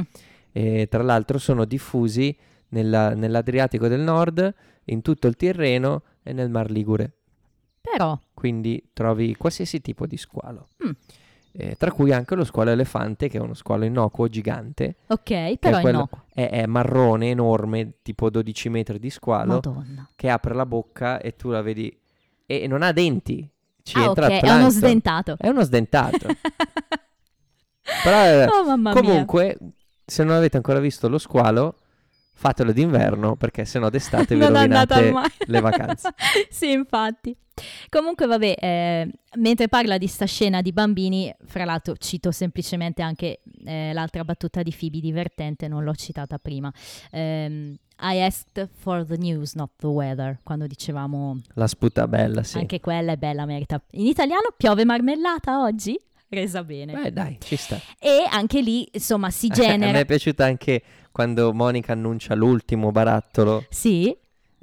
E 0.58 0.88
tra 0.90 1.04
l'altro 1.04 1.38
sono 1.38 1.66
diffusi 1.66 2.36
nella- 2.70 3.14
nell'Adriatico 3.14 3.88
del 3.90 4.00
Nord, 4.00 4.54
in 4.86 5.02
tutto 5.02 5.28
il 5.28 5.36
Tirreno 5.36 6.04
e 6.24 6.32
nel 6.34 6.50
Mar 6.50 6.72
Ligure. 6.72 7.12
però, 7.82 8.18
Quindi 8.34 8.90
trovi 8.94 9.36
qualsiasi 9.36 9.80
tipo 9.82 10.06
di 10.08 10.18
squalo. 10.18 10.70
Mm. 10.86 10.92
Eh, 11.58 11.76
tra 11.78 11.92
cui 11.92 12.12
anche 12.12 12.36
lo 12.36 12.44
squalo 12.44 12.70
elefante, 12.72 13.30
che 13.30 13.38
è 13.38 13.42
uno 13.42 13.54
squalo 13.54 13.86
innocuo 13.86 14.28
gigante. 14.28 14.96
ok, 15.08 15.58
però 15.58 15.78
è 15.78 15.82
quello- 15.82 15.98
innocuo. 15.98 16.24
È, 16.34 16.50
è 16.50 16.66
marrone, 16.66 17.30
enorme, 17.30 17.94
tipo 18.02 18.30
12 18.30 18.70
metri 18.70 18.98
di 19.00 19.10
squalo, 19.10 19.54
Madonna. 19.54 20.10
che 20.16 20.30
apre 20.30 20.54
la 20.54 20.66
bocca 20.66 21.20
e 21.22 21.36
tu 21.36 21.50
la 21.52 21.62
vedi. 21.62 21.96
E 22.46 22.68
non 22.68 22.82
ha 22.82 22.92
denti. 22.92 23.48
Ci 23.86 24.00
Ah, 24.00 24.06
entra 24.06 24.26
ok, 24.26 24.32
il 24.32 24.40
è 24.40 24.52
uno 24.52 24.70
sdentato. 24.72 25.36
È 25.38 25.48
uno 25.48 25.62
sdentato. 25.62 26.26
Però 28.04 28.26
eh, 28.26 28.46
oh, 28.46 28.66
mamma 28.66 28.94
mia. 28.94 29.00
comunque, 29.00 29.58
se 30.04 30.24
non 30.24 30.36
avete 30.36 30.58
ancora 30.58 30.80
visto 30.80 31.08
lo 31.08 31.20
squalo, 31.20 31.78
fatelo 32.34 32.72
d'inverno 32.72 33.36
perché 33.36 33.64
sennò 33.64 33.92
d'estate 33.92 34.34
vi 34.34 34.42
non 34.42 34.54
rovinate 34.54 35.14
le 35.46 35.62
vacanze. 35.62 36.16
sì, 36.50 36.72
infatti. 36.72 37.38
Comunque, 37.88 38.26
vabbè, 38.26 38.56
eh, 38.60 39.12
mentre 39.38 39.68
parla 39.68 40.00
di 40.00 40.08
sta 40.08 40.26
scena 40.26 40.62
di 40.64 40.74
bambini, 40.74 41.32
fra 41.46 41.64
l'altro 41.64 41.96
cito 41.96 42.32
semplicemente 42.32 43.04
anche 43.04 43.42
eh, 43.66 43.94
l'altra 43.94 44.24
battuta 44.24 44.64
di 44.64 44.76
Phoebe 44.76 45.00
divertente, 45.00 45.68
non 45.68 45.84
l'ho 45.84 45.94
citata 45.94 46.40
prima. 46.40 46.74
Ehm, 47.12 47.76
I 48.00 48.20
asked 48.20 48.70
for 48.78 49.06
the 49.06 49.18
news, 49.18 49.54
not 49.56 49.72
the 49.78 49.88
weather, 49.88 50.40
quando 50.44 50.68
dicevamo 50.68 51.42
La 51.54 51.68
sputa 51.68 52.08
bella, 52.08 52.44
sì. 52.44 52.58
anche 52.58 52.80
quella 52.80 53.14
è 53.14 53.18
bella, 53.18 53.46
merita. 53.46 53.82
In 53.92 54.08
italiano 54.08 54.54
piove 54.56 54.84
marmellata 54.86 55.62
oggi? 55.62 56.00
Resa 56.28 56.64
bene. 56.64 56.94
Beh, 56.94 57.14
dai, 57.14 57.38
ci 57.40 57.56
sta. 57.56 57.80
E 58.00 58.28
anche 58.30 58.62
lì, 58.62 58.88
insomma, 58.92 59.30
si 59.30 59.48
A 59.54 59.56
me 59.56 59.64
genera... 59.64 60.00
è 60.00 60.06
piaciuta 60.06 60.44
anche 60.46 60.82
quando 61.12 61.54
Monica 61.54 61.94
annuncia 61.94 62.36
l'ultimo 62.36 62.92
barattolo, 62.92 63.66
sì, 63.70 64.16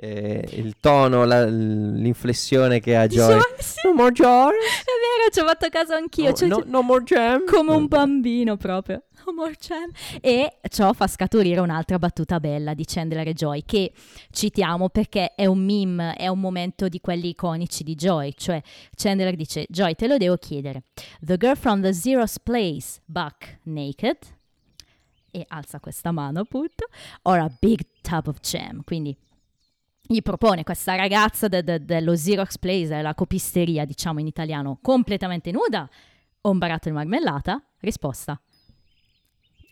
eh, 0.05 0.45
il 0.55 0.75
tono, 0.81 1.25
la- 1.25 1.45
l'inflessione 1.47 2.81
che 2.81 2.97
ha 2.97 3.07
Joy. 3.07 3.35
Diceva- 3.37 3.63
sì, 3.63 3.87
No 3.87 3.95
more 3.95 4.11
jars. 4.13 4.57
è 4.57 4.91
vero, 5.01 5.31
ci 5.33 5.39
ho 5.41 5.47
fatto 5.47 5.69
caso 5.69 5.95
anch'io. 5.95 6.31
No, 6.31 6.35
cioè, 6.35 6.49
no- 6.49 6.63
no 6.67 6.83
more 6.83 7.05
jam. 7.05 7.45
come 7.47 7.73
un 7.73 7.87
bambino 7.87 8.57
proprio. 8.57 9.03
Oh, 9.25 9.33
more 9.33 9.55
jam. 9.61 9.89
E 10.21 10.57
ciò 10.69 10.93
fa 10.93 11.07
scaturire 11.07 11.61
un'altra 11.61 11.97
battuta 12.01 12.41
bella 12.41 12.75
di 12.75 12.85
Chandler 12.85 13.29
e 13.29 13.33
Joy 13.35 13.63
che 13.65 13.93
citiamo 14.33 14.89
perché 14.89 15.35
è 15.37 15.47
un 15.47 15.65
meme, 15.65 16.15
è 16.17 16.27
un 16.27 16.41
momento 16.41 16.89
di 16.89 17.01
quelli 17.01 17.29
iconici 17.29 17.85
di 17.85 17.95
Joy. 17.95 18.33
Cioè 18.37 18.61
Chandler 18.97 19.37
dice, 19.37 19.67
Joy 19.69 19.95
te 19.95 20.09
lo 20.09 20.17
devo 20.17 20.37
chiedere. 20.39 20.83
The 21.21 21.37
girl 21.37 21.55
from 21.57 21.83
the 21.83 21.93
Zero's 21.93 22.41
place, 22.43 23.01
buck 23.05 23.59
naked. 23.63 24.19
E 25.31 25.45
alza 25.49 25.79
questa 25.79 26.11
mano 26.11 26.41
appunto. 26.41 26.87
Or 27.23 27.39
a 27.39 27.51
big 27.61 27.81
tub 28.01 28.27
of 28.27 28.41
jam. 28.41 28.83
Quindi 28.83 29.17
gli 30.03 30.21
propone 30.23 30.65
questa 30.65 30.95
ragazza 30.97 31.49
de- 31.49 31.63
de- 31.63 31.85
dello 31.85 32.13
Xerox 32.13 32.59
Place, 32.59 33.01
la 33.03 33.15
copisteria 33.15 33.85
diciamo 33.85 34.21
in 34.21 34.27
italiano, 34.27 34.79
completamente 34.83 35.51
nuda 35.51 35.89
o 36.43 36.51
un 36.51 36.59
baratto 36.59 36.89
di 36.89 36.95
marmellata? 36.95 37.63
Risposta. 37.81 38.41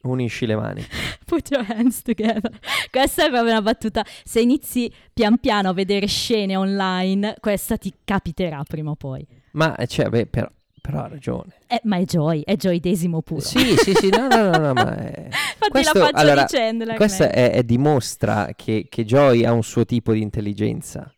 Unisci 0.02 0.46
le 0.46 0.56
mani. 0.56 0.82
Put 1.26 1.50
your 1.50 1.64
hands 1.68 2.00
together. 2.02 2.58
Questa 2.90 3.26
è 3.26 3.28
proprio 3.28 3.50
una 3.50 3.62
battuta. 3.62 4.04
Se 4.24 4.40
inizi 4.40 4.90
pian 5.12 5.38
piano 5.38 5.68
a 5.68 5.72
vedere 5.74 6.06
scene 6.06 6.56
online, 6.56 7.36
questa 7.38 7.76
ti 7.76 7.92
capiterà 8.02 8.62
prima 8.62 8.90
o 8.90 8.96
poi. 8.96 9.26
Ma, 9.52 9.76
eh, 9.76 9.86
cioè, 9.86 10.08
beh, 10.08 10.26
però, 10.26 10.50
però 10.80 11.00
ha 11.04 11.08
ragione. 11.08 11.52
Eh, 11.66 11.80
ma 11.84 11.96
è 11.98 12.04
Joy, 12.04 12.42
è 12.44 12.56
Joy 12.56 12.80
desimo 12.80 13.22
puro. 13.22 13.40
Sì, 13.40 13.76
sì, 13.76 13.92
sì, 13.94 14.08
no, 14.10 14.26
no, 14.28 14.50
no, 14.50 14.58
no, 14.58 14.72
ma... 14.72 14.96
è- 14.96 15.26
Infatti 15.28 15.70
questo- 15.70 15.98
la 15.98 16.04
faccia 16.06 16.16
allora, 16.18 16.44
di 16.44 16.52
Chandler. 16.56 16.96
Questo 16.96 17.22
è, 17.24 17.50
è- 17.52 17.62
dimostra 17.62 18.50
che, 18.56 18.86
che 18.88 19.04
Joy 19.04 19.44
ha 19.44 19.52
un 19.52 19.62
suo 19.62 19.84
tipo 19.84 20.12
di 20.12 20.20
intelligenza. 20.22 21.12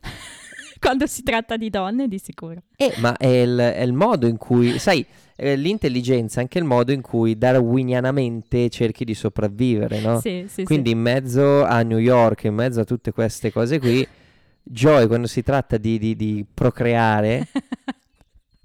Quando 0.80 1.06
si 1.06 1.22
tratta 1.22 1.56
di 1.56 1.70
donne, 1.70 2.06
di 2.06 2.18
sicuro. 2.18 2.62
Eh, 2.76 2.94
ma 2.98 3.16
è 3.16 3.26
il, 3.26 3.56
è 3.58 3.82
il 3.82 3.92
modo 3.92 4.28
in 4.28 4.36
cui, 4.36 4.78
sai, 4.78 5.04
eh, 5.34 5.56
l'intelligenza 5.56 6.38
è 6.38 6.42
anche 6.42 6.58
il 6.58 6.64
modo 6.64 6.92
in 6.92 7.00
cui 7.00 7.36
darwinianamente 7.36 8.68
cerchi 8.68 9.04
di 9.04 9.14
sopravvivere, 9.14 10.00
no? 10.00 10.20
Sì, 10.20 10.44
sì, 10.48 10.62
Quindi 10.62 10.90
in 10.92 11.00
mezzo 11.00 11.64
a 11.64 11.82
New 11.82 11.98
York, 11.98 12.44
in 12.44 12.54
mezzo 12.54 12.80
a 12.80 12.84
tutte 12.84 13.10
queste 13.12 13.50
cose 13.52 13.80
qui, 13.80 14.06
Joy 14.62 15.06
quando 15.08 15.26
si 15.26 15.42
tratta 15.42 15.78
di, 15.78 15.98
di- 15.98 16.14
di 16.14 16.44
procreare, 16.52 17.48
sì. 17.52 17.58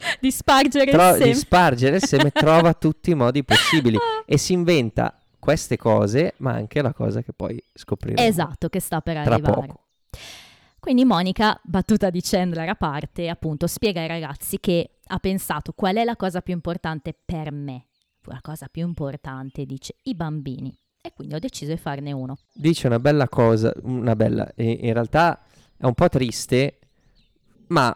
di 0.20 0.32
spargere 0.32 0.92
tro- 0.92 1.10
il 1.10 1.14
seme. 1.16 1.26
di 1.26 1.34
spargere 1.36 1.96
il 1.98 2.04
seme, 2.04 2.32
trova 2.32 2.74
tutti 2.76 3.12
i 3.12 3.16
modi 3.16 3.44
possibili 3.44 3.98
e 4.26 4.38
si 4.38 4.54
inventa 4.54 5.18
queste 5.40 5.78
cose, 5.78 6.34
ma 6.38 6.54
anche 6.54 6.82
la 6.82 6.94
cosa 6.94 7.22
che 7.22 7.34
poi 7.34 7.62
scopriremo 7.74 8.22
Esatto, 8.28 8.70
che 8.70 8.80
sta 8.80 9.02
per 9.02 9.24
tra 9.24 9.34
arrivare. 9.34 9.68
poco. 9.68 9.80
Quindi 10.80 11.06
Monica, 11.06 11.60
battuta 11.64 12.10
di 12.10 12.22
Chandler 12.22 12.68
a 12.70 12.76
parte, 12.76 13.30
appunto 13.30 13.68
spiega 13.68 14.02
ai 14.02 14.08
ragazzi 14.08 14.60
che 14.60 14.98
ha 15.06 15.18
pensato 15.20 15.72
qual 15.74 15.96
è 15.96 16.04
la 16.04 16.16
cosa 16.16 16.42
più 16.42 16.54
importante 16.54 17.14
per 17.26 17.52
me. 17.52 17.86
La 18.26 18.40
cosa 18.42 18.68
più 18.70 18.86
importante, 18.86 19.66
dice, 19.66 19.96
i 20.04 20.16
bambini. 20.16 20.78
E 21.02 21.12
quindi 21.14 21.36
ho 21.36 21.40
deciso 21.40 21.72
di 21.72 21.78
farne 21.78 22.12
uno. 22.14 22.38
Dice 22.54 22.88
una 22.88 23.00
bella 23.00 23.28
cosa, 23.28 23.74
una 23.84 24.16
bella, 24.16 24.50
in 24.56 24.94
realtà 24.94 25.42
è 25.78 25.86
un 25.86 25.94
po' 25.94 26.08
triste, 26.08 26.80
ma 27.68 27.96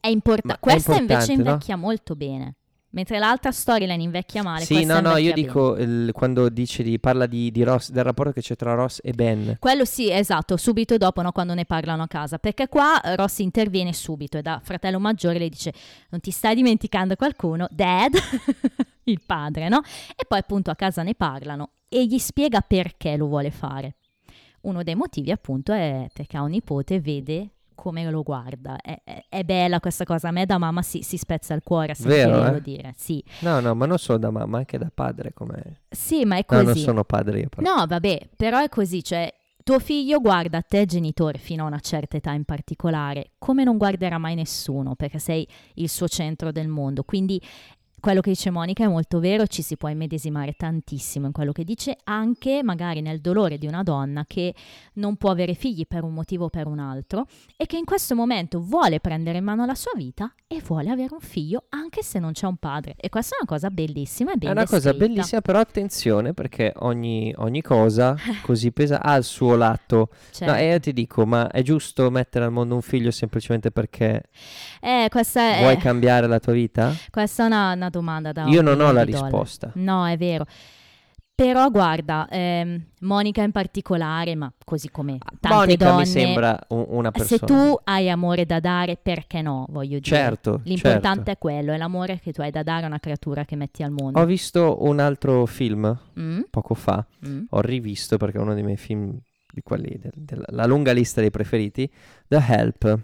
È 0.00 0.08
importa- 0.08 0.54
è 0.54 0.58
Questa 0.58 0.96
invece 0.96 1.02
importante, 1.32 1.42
no? 1.42 1.48
invecchia 1.50 1.76
molto 1.76 2.16
bene. 2.16 2.54
Mentre 2.92 3.20
l'altra 3.20 3.52
storyline 3.52 4.02
invecchia 4.02 4.42
male. 4.42 4.64
Sì, 4.64 4.84
no, 4.84 4.98
no, 4.98 5.16
io 5.16 5.30
invecchia 5.30 5.34
bene. 5.34 5.46
dico 5.46 5.76
il- 5.76 6.10
quando 6.12 6.48
dice 6.48 6.82
di, 6.82 6.98
parla 6.98 7.26
di, 7.26 7.52
di 7.52 7.62
Ross, 7.62 7.90
del 7.90 8.02
rapporto 8.02 8.32
che 8.32 8.40
c'è 8.40 8.56
tra 8.56 8.74
Ross 8.74 8.98
e 9.00 9.12
Ben. 9.12 9.58
Quello 9.60 9.84
sì, 9.84 10.10
esatto, 10.10 10.56
subito 10.56 10.96
dopo, 10.96 11.22
no, 11.22 11.30
quando 11.30 11.54
ne 11.54 11.64
parlano 11.66 12.02
a 12.02 12.08
casa. 12.08 12.38
Perché 12.38 12.66
qua 12.66 13.00
eh, 13.00 13.14
Ross 13.14 13.38
interviene 13.38 13.92
subito 13.92 14.38
e 14.38 14.42
da 14.42 14.60
fratello 14.64 14.98
maggiore 14.98 15.38
le 15.38 15.48
dice: 15.48 15.72
Non 16.08 16.18
ti 16.20 16.32
stai 16.32 16.56
dimenticando 16.56 17.14
qualcuno? 17.14 17.68
Dad, 17.70 18.12
il 19.04 19.20
padre, 19.24 19.68
no? 19.68 19.82
E 20.16 20.24
poi 20.26 20.38
appunto 20.40 20.72
a 20.72 20.74
casa 20.74 21.04
ne 21.04 21.14
parlano 21.14 21.70
e 21.88 22.04
gli 22.06 22.18
spiega 22.18 22.60
perché 22.60 23.16
lo 23.16 23.26
vuole 23.26 23.52
fare. 23.52 23.94
Uno 24.62 24.82
dei 24.82 24.96
motivi 24.96 25.30
appunto 25.30 25.72
è 25.72 26.08
perché 26.12 26.36
ha 26.36 26.42
un 26.42 26.50
nipote 26.50 27.00
vede 27.00 27.50
come 27.80 28.08
lo 28.10 28.22
guarda. 28.22 28.76
È, 28.80 29.00
è- 29.02 29.24
è 29.28 29.42
bella 29.42 29.80
questa 29.80 30.04
cosa. 30.04 30.28
A 30.28 30.30
me 30.32 30.44
da 30.44 30.58
mamma 30.58 30.82
si, 30.82 31.00
si 31.02 31.16
spezza 31.16 31.54
il 31.54 31.62
cuore 31.64 31.92
a 31.92 31.94
sentirlo 31.94 32.56
eh? 32.56 32.60
dire. 32.60 32.92
Sì. 32.94 33.24
No, 33.40 33.58
no, 33.60 33.74
ma 33.74 33.86
non 33.86 33.96
solo 33.96 34.18
da 34.18 34.30
mamma, 34.30 34.58
anche 34.58 34.76
da 34.76 34.90
padre. 34.92 35.32
Come... 35.32 35.80
sì, 35.88 36.24
ma 36.26 36.36
è 36.36 36.44
No, 36.46 36.56
così. 36.58 36.64
non 36.66 36.76
sono 36.76 37.04
padre 37.04 37.40
io. 37.40 37.48
Però. 37.48 37.74
No, 37.76 37.86
vabbè, 37.86 38.28
però 38.36 38.58
è 38.60 38.68
così, 38.68 39.02
cioè 39.02 39.32
tuo 39.62 39.78
figlio 39.78 40.20
guarda 40.20 40.60
te 40.62 40.84
genitore 40.84 41.38
fino 41.38 41.64
a 41.64 41.66
una 41.68 41.80
certa 41.80 42.16
età 42.16 42.32
in 42.32 42.44
particolare, 42.44 43.30
come 43.38 43.64
non 43.64 43.76
guarderà 43.78 44.18
mai 44.18 44.34
nessuno, 44.34 44.94
perché 44.94 45.18
sei 45.18 45.46
il 45.74 45.88
suo 45.88 46.08
centro 46.08 46.50
del 46.52 46.68
mondo. 46.68 47.02
Quindi 47.04 47.40
quello 48.00 48.20
che 48.20 48.30
dice 48.30 48.50
Monica 48.50 48.84
è 48.84 48.88
molto 48.88 49.20
vero, 49.20 49.46
ci 49.46 49.62
si 49.62 49.76
può 49.76 49.88
immedesimare 49.88 50.54
tantissimo 50.54 51.26
in 51.26 51.32
quello 51.32 51.52
che 51.52 51.64
dice, 51.64 51.96
anche 52.04 52.62
magari 52.62 53.00
nel 53.00 53.20
dolore 53.20 53.58
di 53.58 53.66
una 53.66 53.82
donna 53.82 54.24
che 54.26 54.54
non 54.94 55.16
può 55.16 55.30
avere 55.30 55.54
figli 55.54 55.86
per 55.86 56.02
un 56.02 56.12
motivo 56.12 56.46
o 56.46 56.48
per 56.48 56.66
un 56.66 56.78
altro 56.78 57.26
e 57.56 57.66
che 57.66 57.76
in 57.76 57.84
questo 57.84 58.14
momento 58.14 58.60
vuole 58.60 59.00
prendere 59.00 59.38
in 59.38 59.44
mano 59.44 59.64
la 59.66 59.74
sua 59.74 59.92
vita 59.94 60.32
e 60.46 60.60
vuole 60.66 60.90
avere 60.90 61.14
un 61.14 61.20
figlio 61.20 61.66
anche 61.68 62.02
se 62.02 62.18
non 62.18 62.32
c'è 62.32 62.46
un 62.46 62.56
padre. 62.56 62.94
E 62.96 63.08
questa 63.08 63.36
è 63.36 63.38
una 63.40 63.48
cosa 63.48 63.70
bellissima 63.70 64.32
È 64.32 64.50
una 64.50 64.64
cosa 64.64 64.90
descritta. 64.90 65.06
bellissima, 65.06 65.40
però 65.40 65.60
attenzione 65.60 66.32
perché 66.34 66.72
ogni, 66.78 67.32
ogni 67.36 67.62
cosa 67.62 68.16
così 68.42 68.72
pesa 68.72 69.00
ha 69.02 69.14
il 69.16 69.24
suo 69.24 69.54
lato. 69.54 70.08
Cioè, 70.32 70.48
No, 70.48 70.56
e 70.56 70.70
io 70.70 70.80
ti 70.80 70.92
dico, 70.92 71.26
ma 71.26 71.50
è 71.50 71.62
giusto 71.62 72.10
mettere 72.10 72.46
al 72.46 72.52
mondo 72.52 72.74
un 72.74 72.82
figlio 72.82 73.10
semplicemente 73.10 73.70
perché 73.70 74.22
eh, 74.80 75.06
questa 75.10 75.56
è... 75.56 75.60
vuoi 75.60 75.76
cambiare 75.76 76.26
la 76.26 76.40
tua 76.40 76.52
vita? 76.52 76.94
Questa 77.10 77.44
è 77.44 77.46
una, 77.46 77.72
una 77.72 77.89
domanda 77.90 78.32
da 78.32 78.44
Io 78.46 78.62
non 78.62 78.80
ho 78.80 78.90
la 78.92 79.04
dollari. 79.04 79.12
risposta. 79.12 79.70
No, 79.74 80.06
è 80.06 80.16
vero. 80.16 80.46
Però 81.34 81.70
guarda, 81.70 82.28
ehm, 82.30 82.84
Monica 83.00 83.42
in 83.42 83.50
particolare, 83.50 84.34
ma 84.34 84.52
così 84.62 84.90
come 84.90 85.16
tante 85.40 85.56
Monica 85.56 85.84
donne, 85.86 86.00
mi 86.00 86.06
sembra 86.06 86.58
un- 86.68 86.84
una 86.88 87.10
se 87.14 87.38
persona. 87.38 87.46
tu 87.46 87.78
hai 87.84 88.10
amore 88.10 88.44
da 88.44 88.60
dare, 88.60 88.98
perché 89.00 89.40
no, 89.40 89.64
voglio 89.70 89.98
dire. 90.00 90.16
Certo, 90.16 90.60
L'importante 90.64 91.14
certo. 91.24 91.30
è 91.30 91.38
quello, 91.38 91.72
è 91.72 91.78
l'amore 91.78 92.20
che 92.20 92.32
tu 92.34 92.42
hai 92.42 92.50
da 92.50 92.62
dare 92.62 92.84
a 92.84 92.88
una 92.88 92.98
creatura 92.98 93.46
che 93.46 93.56
metti 93.56 93.82
al 93.82 93.90
mondo. 93.90 94.20
Ho 94.20 94.26
visto 94.26 94.84
un 94.84 94.98
altro 94.98 95.46
film 95.46 95.98
Mm? 96.18 96.40
poco 96.50 96.74
fa, 96.74 97.06
Mm? 97.26 97.44
ho 97.48 97.60
rivisto 97.62 98.18
perché 98.18 98.36
è 98.36 98.40
uno 98.42 98.52
dei 98.52 98.62
miei 98.62 98.76
film 98.76 99.16
di 99.50 99.62
quelli 99.62 99.98
del- 99.98 100.12
della 100.14 100.44
la 100.48 100.66
lunga 100.66 100.92
lista 100.92 101.22
dei 101.22 101.30
preferiti, 101.30 101.90
The 102.28 102.44
Help, 102.46 102.98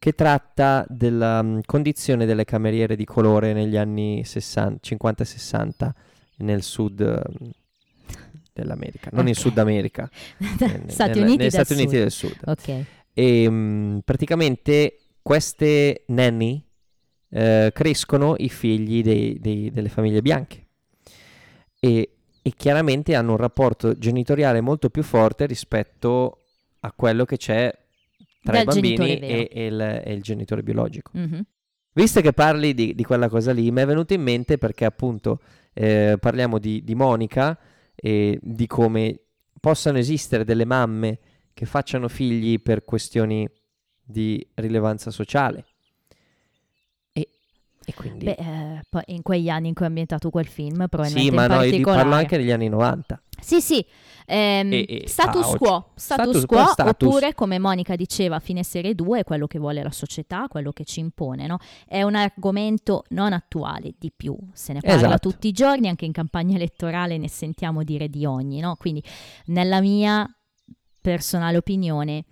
che 0.00 0.14
tratta 0.14 0.84
della 0.88 1.42
mm, 1.42 1.58
condizione 1.66 2.24
delle 2.24 2.44
cameriere 2.46 2.96
di 2.96 3.04
colore 3.04 3.52
negli 3.52 3.76
anni 3.76 4.24
60 4.24 4.78
50 4.80 5.22
e 5.22 5.26
60 5.26 5.94
nel 6.38 6.62
sud 6.62 7.02
mm, 7.02 7.48
dell'America, 8.52 9.10
non 9.12 9.26
in 9.28 9.34
Ok. 9.34 9.38
Sud 9.40 9.58
America, 9.58 10.08
Stati 10.88 11.10
nella- 11.20 11.22
Uniti 11.26 11.36
negli 11.36 11.50
Stati 11.50 11.72
Uniti 11.74 11.96
del 11.96 12.10
Sud. 12.10 12.36
Ok. 12.46 12.84
E 13.12 13.48
mm, 13.50 13.98
praticamente 13.98 14.98
queste 15.22 16.04
nanny 16.08 16.64
eh, 17.28 17.70
crescono 17.74 18.34
i 18.38 18.48
figli 18.48 19.02
dei- 19.02 19.38
dei- 19.38 19.70
delle 19.70 19.88
famiglie 19.90 20.22
bianche 20.22 20.66
e, 21.78 22.10
e 22.42 22.52
chiaramente 22.56 23.14
hanno 23.14 23.32
un 23.32 23.36
rapporto 23.36 23.96
genitoriale 23.98 24.62
molto 24.62 24.88
più 24.88 25.02
forte 25.02 25.44
rispetto 25.46 26.44
a 26.80 26.92
quello 26.92 27.26
che 27.26 27.36
c'è 27.36 27.70
tra 28.42 28.52
Del 28.52 28.62
i 28.62 28.64
bambini 28.64 29.18
e, 29.18 29.48
e 29.52 29.66
il, 29.66 29.80
e 29.80 30.12
il 30.12 30.22
genitore 30.22 30.62
biologico. 30.62 31.10
Mhm. 31.14 31.42
Visto 31.92 32.20
che 32.20 32.32
parli 32.32 32.72
di, 32.72 32.94
di 32.94 33.04
quella 33.04 33.28
cosa 33.28 33.52
lì, 33.52 33.70
mi 33.70 33.80
è 33.80 33.86
venuto 33.86 34.14
in 34.14 34.22
mente 34.22 34.58
perché 34.58 34.84
appunto 34.84 35.40
eh, 35.72 36.16
parliamo 36.20 36.58
di, 36.58 36.82
di 36.84 36.94
Monica 36.94 37.58
e 37.94 38.38
di 38.40 38.66
come 38.66 39.20
possano 39.60 39.98
esistere 39.98 40.44
delle 40.44 40.64
mamme 40.64 41.18
che 41.52 41.66
facciano 41.66 42.08
figli 42.08 42.60
per 42.60 42.84
questioni 42.84 43.48
di 44.02 44.44
rilevanza 44.54 45.10
sociale. 45.10 45.64
E, 47.12 47.28
e 47.84 47.94
quindi... 47.94 48.24
Beh, 48.24 48.36
eh, 48.38 48.80
in 49.06 49.22
quegli 49.22 49.48
anni 49.48 49.68
in 49.68 49.74
cui 49.74 49.84
è 49.84 49.88
ambientato 49.88 50.30
quel 50.30 50.46
film, 50.46 50.86
probabilmente 50.88 51.30
sì, 51.30 51.34
ma 51.34 51.44
in 51.44 51.50
no, 51.50 51.54
io 51.56 51.62
di- 51.62 51.70
particolare... 51.70 52.02
parlo 52.02 52.16
anche 52.16 52.36
degli 52.38 52.50
anni 52.50 52.68
90. 52.68 53.22
Sì, 53.40 53.60
sì, 53.60 53.84
ehm, 54.26 54.72
E- 54.72 54.86
e- 54.88 55.04
status 55.08 55.52
ah, 55.54 55.56
quo, 55.58 55.90
status, 55.94 56.24
Status- 56.28 56.46
quo, 56.46 56.66
status. 56.66 57.08
oppure 57.08 57.34
come 57.34 57.58
Monica 57.58 57.96
diceva 57.96 58.36
a 58.36 58.40
fine 58.40 58.62
serie 58.62 58.94
2, 58.94 59.20
è 59.20 59.24
quello 59.24 59.46
che 59.46 59.58
vuole 59.58 59.82
la 59.82 59.90
società, 59.90 60.46
quello 60.48 60.72
che 60.72 60.84
ci 60.84 61.00
impone, 61.00 61.46
no? 61.46 61.58
È 61.86 62.02
un 62.02 62.14
argomento 62.14 63.04
non 63.10 63.32
attuale, 63.32 63.92
di 63.98 64.12
più, 64.14 64.36
se 64.52 64.72
ne 64.72 64.80
parla 64.80 64.96
Esatto. 64.96 65.30
tutti 65.30 65.48
i 65.48 65.52
giorni, 65.52 65.88
anche 65.88 66.04
in 66.04 66.12
campagna 66.12 66.56
elettorale 66.56 67.18
ne 67.18 67.28
sentiamo 67.28 67.82
dire 67.82 68.08
di 68.08 68.24
ogni, 68.26 68.60
no? 68.60 68.76
Quindi 68.76 69.02
nella 69.46 69.80
mia 69.80 70.28
personale 71.00 71.56
opinione, 71.56 72.24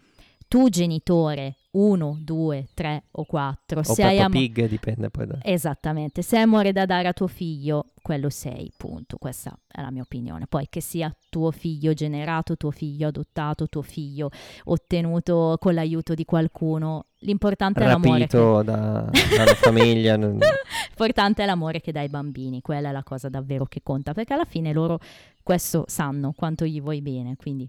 tu 0.46 0.68
genitore 0.68 1.56
1, 1.70 2.18
2, 2.20 2.68
3 2.72 3.02
o 3.12 3.24
4, 3.24 3.80
O 3.80 3.82
se 3.82 4.02
hai 4.02 4.18
amo- 4.18 4.30
Pig, 4.30 4.66
dipende 4.68 5.10
poi 5.10 5.26
da... 5.26 5.38
Esattamente, 5.42 6.22
se 6.22 6.36
hai 6.36 6.42
amore 6.42 6.72
da 6.72 6.86
dare 6.86 7.08
a 7.08 7.12
tuo 7.12 7.26
figlio, 7.26 7.90
quello 8.00 8.30
sei, 8.30 8.72
punto. 8.76 9.18
Questa 9.18 9.56
è 9.66 9.82
la 9.82 9.90
mia 9.90 10.02
opinione. 10.02 10.46
Poi 10.46 10.66
che 10.70 10.80
sia 10.80 11.14
tuo 11.28 11.50
figlio 11.50 11.92
generato, 11.92 12.56
tuo 12.56 12.70
figlio 12.70 13.08
adottato, 13.08 13.68
tuo 13.68 13.82
figlio 13.82 14.30
ottenuto 14.64 15.56
con 15.60 15.74
l'aiuto 15.74 16.14
di 16.14 16.24
qualcuno, 16.24 17.06
l'importante 17.18 17.80
è 17.82 17.86
l'amore 17.86 18.26
che, 18.26 18.36
Rapito 18.38 18.62
da, 18.62 19.10
dalla 19.36 19.54
famiglia. 19.54 20.16
non- 20.16 20.38
l'importante 20.88 21.42
è 21.42 21.46
l'amore 21.46 21.80
che 21.80 21.92
dai 21.92 22.04
ai 22.04 22.08
bambini, 22.08 22.62
quella 22.62 22.88
è 22.88 22.92
la 22.92 23.02
cosa 23.02 23.28
davvero 23.28 23.66
che 23.66 23.80
conta, 23.82 24.14
perché 24.14 24.32
alla 24.32 24.46
fine 24.46 24.72
loro 24.72 24.98
questo 25.42 25.84
sanno 25.86 26.32
quanto 26.34 26.64
gli 26.64 26.80
vuoi 26.80 27.02
bene, 27.02 27.36
quindi. 27.36 27.68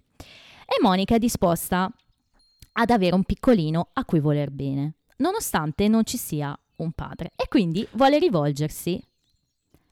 E 0.66 0.78
Monica 0.82 1.16
è 1.16 1.20
disposta 1.20 1.92
ad 2.74 2.90
avere 2.90 3.16
un 3.16 3.24
piccolino 3.24 3.90
a 3.94 4.06
cui 4.06 4.20
voler 4.20 4.52
bene, 4.52 4.96
nonostante 5.18 5.88
non 5.88 6.04
ci 6.06 6.18
sia 6.18 6.58
un 6.78 6.92
padre, 6.94 7.32
e 7.36 7.48
quindi 7.50 7.86
vuole 7.92 8.20
rivolgersi 8.20 9.02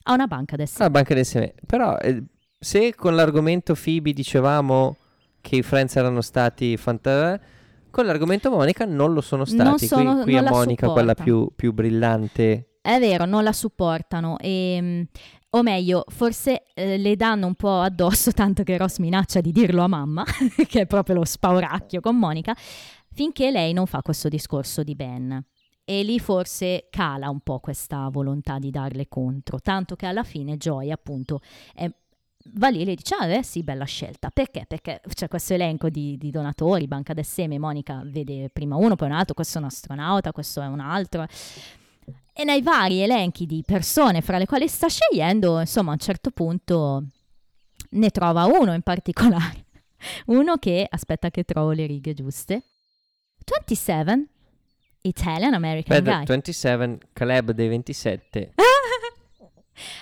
a 0.04 0.14
una 0.14 0.28
banca 0.28 0.56
del 0.56 0.70
Ah, 0.78 0.90
banca 0.90 1.14
del 1.14 1.26
seme. 1.26 1.54
Però 1.66 1.98
eh, 1.98 2.24
se 2.58 2.96
con 2.96 3.16
l'argomento 3.16 3.74
Phoebe 3.76 4.14
dicevamo 4.14 4.96
che 5.42 5.58
i 5.58 5.62
Friends 5.64 5.96
erano 5.98 6.22
stati 6.22 6.78
fantastici, 6.78 7.56
con 7.90 8.06
l'argomento 8.06 8.50
Monica 8.50 8.86
non 8.86 9.14
lo 9.14 9.22
sono 9.22 9.44
stati. 9.44 9.64
Non 9.70 9.80
sono- 9.80 10.14
qui 10.16 10.24
qui 10.24 10.34
non 10.36 10.46
è 10.48 10.50
Monica 10.50 10.88
quella 10.90 11.10
supporta. 11.10 11.24
più, 11.24 11.52
più 11.56 11.74
brillante. 11.74 12.78
È 12.82 13.00
vero, 13.00 13.26
non 13.26 13.44
la 13.44 13.52
supportano 13.52 14.38
e, 14.40 14.78
mm, 14.82 15.02
o 15.52 15.62
meglio, 15.62 16.04
forse 16.08 16.64
eh, 16.74 16.98
le 16.98 17.16
danno 17.16 17.48
un 17.48 17.56
po' 17.56 17.80
addosso, 17.80 18.32
tanto 18.32 18.64
che 18.64 18.78
Ross 18.78 18.98
minaccia 18.98 19.42
di 19.42 19.52
dirlo 19.52 19.82
a 19.82 19.88
mamma, 19.88 20.24
che 20.68 20.82
è 20.82 20.86
proprio 20.86 21.16
lo 21.16 21.26
spauracchio 21.26 22.02
con 22.02 22.18
Monica, 22.18 22.56
finché 23.14 23.52
lei 23.52 23.74
non 23.74 23.86
fa 23.86 24.02
questo 24.02 24.28
discorso 24.28 24.84
di 24.84 24.96
Ben. 24.96 25.44
E 25.90 26.04
lì 26.04 26.20
forse 26.20 26.88
cala 26.90 27.30
un 27.30 27.40
po' 27.40 27.60
questa 27.60 28.10
volontà 28.10 28.60
di 28.60 28.72
darle 28.72 29.08
contro, 29.08 29.60
tanto 29.60 29.96
che 29.96 30.06
alla 30.06 30.24
fine 30.24 30.58
Joy 30.58 30.92
appunto 30.92 31.40
è- 31.74 31.90
va 32.56 32.68
lì 32.68 32.82
e 32.82 32.86
le 32.86 32.96
dice, 32.96 33.16
ah 33.16 33.26
eh, 33.28 33.42
sì, 33.44 33.64
bella 33.64 33.86
scelta. 33.86 34.30
Perché? 34.30 34.66
Perché 34.68 35.02
c'è 35.14 35.30
questo 35.30 35.54
elenco 35.54 35.90
di, 35.90 36.18
di 36.18 36.30
donatori, 36.30 36.88
banca 36.88 37.14
del 37.14 37.26
seme, 37.26 37.58
Monica 37.58 38.02
vede 38.06 38.50
prima 38.50 38.76
uno, 38.76 38.98
poi 38.98 39.08
un 39.08 39.16
altro, 39.16 39.34
questo 39.34 39.60
è 39.60 39.62
un 39.62 39.68
astronauta, 39.68 40.34
questo 40.34 40.62
è 40.62 40.68
un 40.68 40.82
altro. 40.82 41.26
E 42.34 42.44
nei 42.44 42.62
vari 42.62 43.02
elenchi 43.02 43.46
di 43.46 43.64
persone 43.66 44.22
fra 44.22 44.38
le 44.38 44.46
quali 44.46 44.68
sta 44.68 44.88
scegliendo, 44.88 45.60
insomma, 45.60 45.90
a 45.90 45.94
un 45.94 46.00
certo 46.00 46.32
punto 46.32 47.06
ne 47.92 48.10
trova 48.10 48.46
uno 48.46 48.74
in 48.74 48.82
particolare. 48.82 49.66
Uno 50.28 50.58
che, 50.58 50.86
aspetta 50.88 51.32
che 51.32 51.44
trovo 51.44 51.72
le 51.72 51.88
righe 51.88 52.14
giuste. 52.14 52.64
27, 53.44 54.28
Italian 55.02 55.54
American 55.54 56.04
Beh, 56.04 56.12
Guy. 56.12 56.26
27, 56.26 56.98
Caleb 57.14 57.52
dei 57.52 57.68
27. 57.68 58.54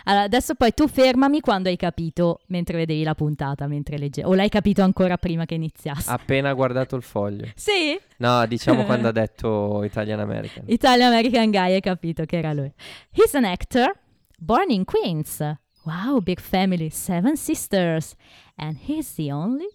Allora, 0.05 0.23
adesso 0.23 0.55
poi 0.55 0.73
tu 0.73 0.88
fermami 0.88 1.39
quando 1.39 1.69
hai 1.69 1.76
capito, 1.76 2.39
mentre 2.47 2.78
vedevi 2.78 3.03
la 3.03 3.15
puntata, 3.15 3.67
mentre 3.67 3.97
leggevi. 3.97 4.28
O 4.28 4.34
l'hai 4.34 4.49
capito 4.49 4.82
ancora 4.82 5.17
prima 5.17 5.45
che 5.45 5.55
iniziasse? 5.55 6.09
Appena 6.09 6.53
guardato 6.53 6.95
il 6.95 7.03
foglio. 7.03 7.45
Sì, 7.55 7.97
No, 8.17 8.45
diciamo 8.45 8.84
quando 8.86 9.07
ha 9.07 9.11
detto 9.11 9.84
Italian 9.84 10.19
American. 10.19 10.63
Italian 10.67 11.11
American 11.11 11.49
Guy, 11.49 11.73
hai 11.73 11.82
capito 11.82 12.26
che 12.26 12.38
era 12.38 12.53
lui. 12.53 12.71
He's 13.11 13.34
an 13.34 13.43
actor, 13.45 13.91
born 14.38 14.69
in 14.71 14.86
Queens. 14.86 15.39
Wow, 15.84 16.19
big 16.21 16.39
family, 16.39 16.89
seven 16.89 17.36
sisters. 17.36 18.15
And 18.55 18.78
he's 18.88 19.13
the 19.15 19.32
only 19.32 19.67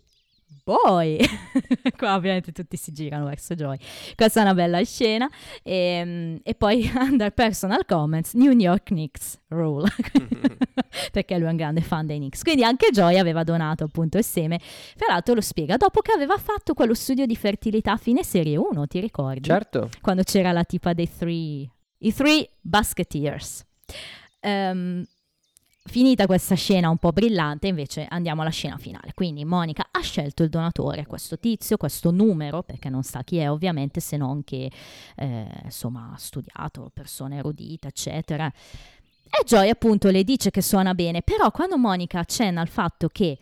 poi, 0.71 1.19
qua 1.99 2.15
ovviamente 2.15 2.53
tutti 2.53 2.77
si 2.77 2.93
girano 2.93 3.25
verso 3.25 3.57
Joy. 3.57 3.77
Questa 4.15 4.39
è 4.39 4.43
una 4.45 4.55
bella 4.55 4.81
scena. 4.85 5.29
E, 5.65 5.75
ehm, 5.75 6.41
e 6.45 6.55
poi, 6.55 6.89
under 6.95 7.33
personal 7.33 7.85
comments, 7.85 8.35
New 8.35 8.53
York 8.53 8.85
Knicks 8.85 9.41
rule. 9.49 9.91
Perché 11.11 11.39
lui 11.39 11.49
è 11.49 11.51
un 11.51 11.57
grande 11.57 11.81
fan 11.81 12.07
dei 12.07 12.19
Knicks. 12.19 12.43
Quindi 12.43 12.63
anche 12.63 12.91
Joy 12.93 13.19
aveva 13.19 13.43
donato 13.43 13.83
appunto 13.83 14.17
il 14.17 14.23
seme. 14.23 14.61
Tra 14.97 15.09
l'altro 15.09 15.35
lo 15.35 15.41
spiega 15.41 15.77
dopo 15.77 16.03
che 16.03 16.13
aveva 16.13 16.39
fatto 16.39 16.73
quello 16.75 16.95
studio 16.95 17.27
di 17.27 17.35
fertilità 17.35 17.93
a 17.93 17.97
fine 17.97 18.23
serie 18.23 18.57
1, 18.57 18.87
ti 18.87 19.01
ricordi? 19.01 19.49
Certo. 19.49 19.91
Quando 20.01 20.23
c'era 20.23 20.53
la 20.53 20.63
tipa 20.63 20.93
dei 20.93 21.11
three, 21.13 21.69
i 21.99 22.15
three 22.15 22.49
basketeers. 22.61 23.65
Um, 24.43 25.05
Finita 25.83 26.27
questa 26.27 26.55
scena 26.55 26.91
un 26.91 26.99
po' 26.99 27.11
brillante, 27.11 27.67
invece 27.67 28.07
andiamo 28.09 28.43
alla 28.43 28.51
scena 28.51 28.77
finale. 28.77 29.13
Quindi 29.15 29.45
Monica 29.45 29.89
ha 29.91 30.01
scelto 30.01 30.43
il 30.43 30.51
donatore, 30.51 31.07
questo 31.07 31.39
tizio, 31.39 31.79
questo 31.79 32.11
numero, 32.11 32.63
perché 32.63 32.91
non 32.91 33.03
sa 33.03 33.25
chi 33.25 33.39
è 33.39 33.51
ovviamente, 33.51 33.99
se 34.01 34.17
non 34.17 34.45
che 34.45 34.71
eh, 35.17 35.47
insomma 35.65 36.13
ha 36.15 36.19
studiato, 36.19 36.91
persone 36.93 37.39
erudite, 37.39 37.89
eccetera. 37.89 38.47
E 38.47 39.45
Joy 39.45 39.71
appunto 39.71 40.11
le 40.11 40.23
dice 40.23 40.51
che 40.51 40.61
suona 40.61 40.93
bene, 40.93 41.23
però 41.23 41.51
quando 41.51 41.79
Monica 41.79 42.19
accenna 42.19 42.61
al 42.61 42.69
fatto 42.69 43.09
che 43.09 43.39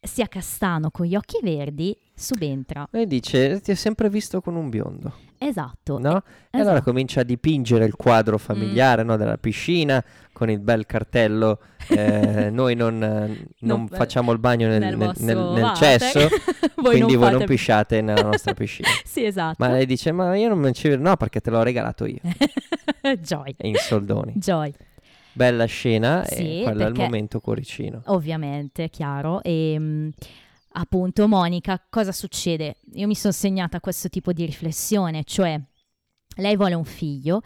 sia 0.00 0.28
castano 0.28 0.90
con 0.90 1.04
gli 1.04 1.14
occhi 1.14 1.40
verdi, 1.42 1.96
subentra. 2.14 2.88
E 2.90 3.06
dice, 3.06 3.60
ti 3.60 3.72
ho 3.72 3.76
sempre 3.76 4.08
visto 4.08 4.40
con 4.40 4.54
un 4.54 4.70
biondo. 4.70 5.12
Esatto. 5.38 5.98
No? 5.98 6.22
E 6.50 6.58
allora 6.58 6.76
esatto. 6.76 6.90
comincia 6.90 7.20
a 7.20 7.24
dipingere 7.24 7.84
il 7.84 7.94
quadro 7.94 8.38
familiare 8.38 9.04
mm. 9.04 9.06
no, 9.06 9.16
della 9.16 9.36
piscina 9.36 10.02
con 10.36 10.50
il 10.50 10.60
bel 10.60 10.84
cartello. 10.84 11.60
Eh, 11.88 12.50
noi 12.52 12.74
non, 12.74 12.98
non, 12.98 13.46
non, 13.60 13.88
facciamo 13.88 14.32
il 14.32 14.38
bagno 14.38 14.68
nel, 14.68 14.94
nel, 14.94 15.12
nel, 15.16 15.38
nel 15.38 15.72
cesso, 15.74 16.28
voi 16.76 16.96
quindi 16.96 17.12
non 17.12 17.22
voi 17.22 17.30
non 17.32 17.44
pisciate 17.46 18.02
nella 18.02 18.20
nostra 18.20 18.52
piscina. 18.52 18.86
sì, 19.02 19.24
esatto. 19.24 19.56
Ma 19.58 19.70
lei 19.70 19.86
dice, 19.86 20.12
ma 20.12 20.36
io 20.36 20.54
non 20.54 20.74
ci 20.74 20.88
vedo, 20.88 21.02
no, 21.02 21.16
perché 21.16 21.40
te 21.40 21.48
l'ho 21.48 21.62
regalato 21.62 22.04
io. 22.04 22.18
Joy. 23.18 23.54
in 23.62 23.76
soldoni. 23.76 24.34
Joy. 24.36 24.74
Bella 25.32 25.64
scena 25.64 26.22
sì, 26.26 26.60
e 26.60 26.62
quello 26.64 26.84
è 26.84 26.88
il 26.88 26.94
momento 26.94 27.40
cuoricino. 27.40 28.02
Ovviamente, 28.06 28.90
chiaro. 28.90 29.42
E... 29.42 29.78
Mh, 29.78 30.10
appunto, 30.72 31.26
Monica, 31.28 31.82
cosa 31.88 32.12
succede? 32.12 32.76
Io 32.92 33.06
mi 33.06 33.14
sono 33.14 33.32
segnata 33.32 33.80
questo 33.80 34.10
tipo 34.10 34.34
di 34.34 34.44
riflessione, 34.44 35.24
cioè 35.24 35.58
lei 36.36 36.56
vuole 36.56 36.74
un 36.74 36.84
figlio, 36.84 37.42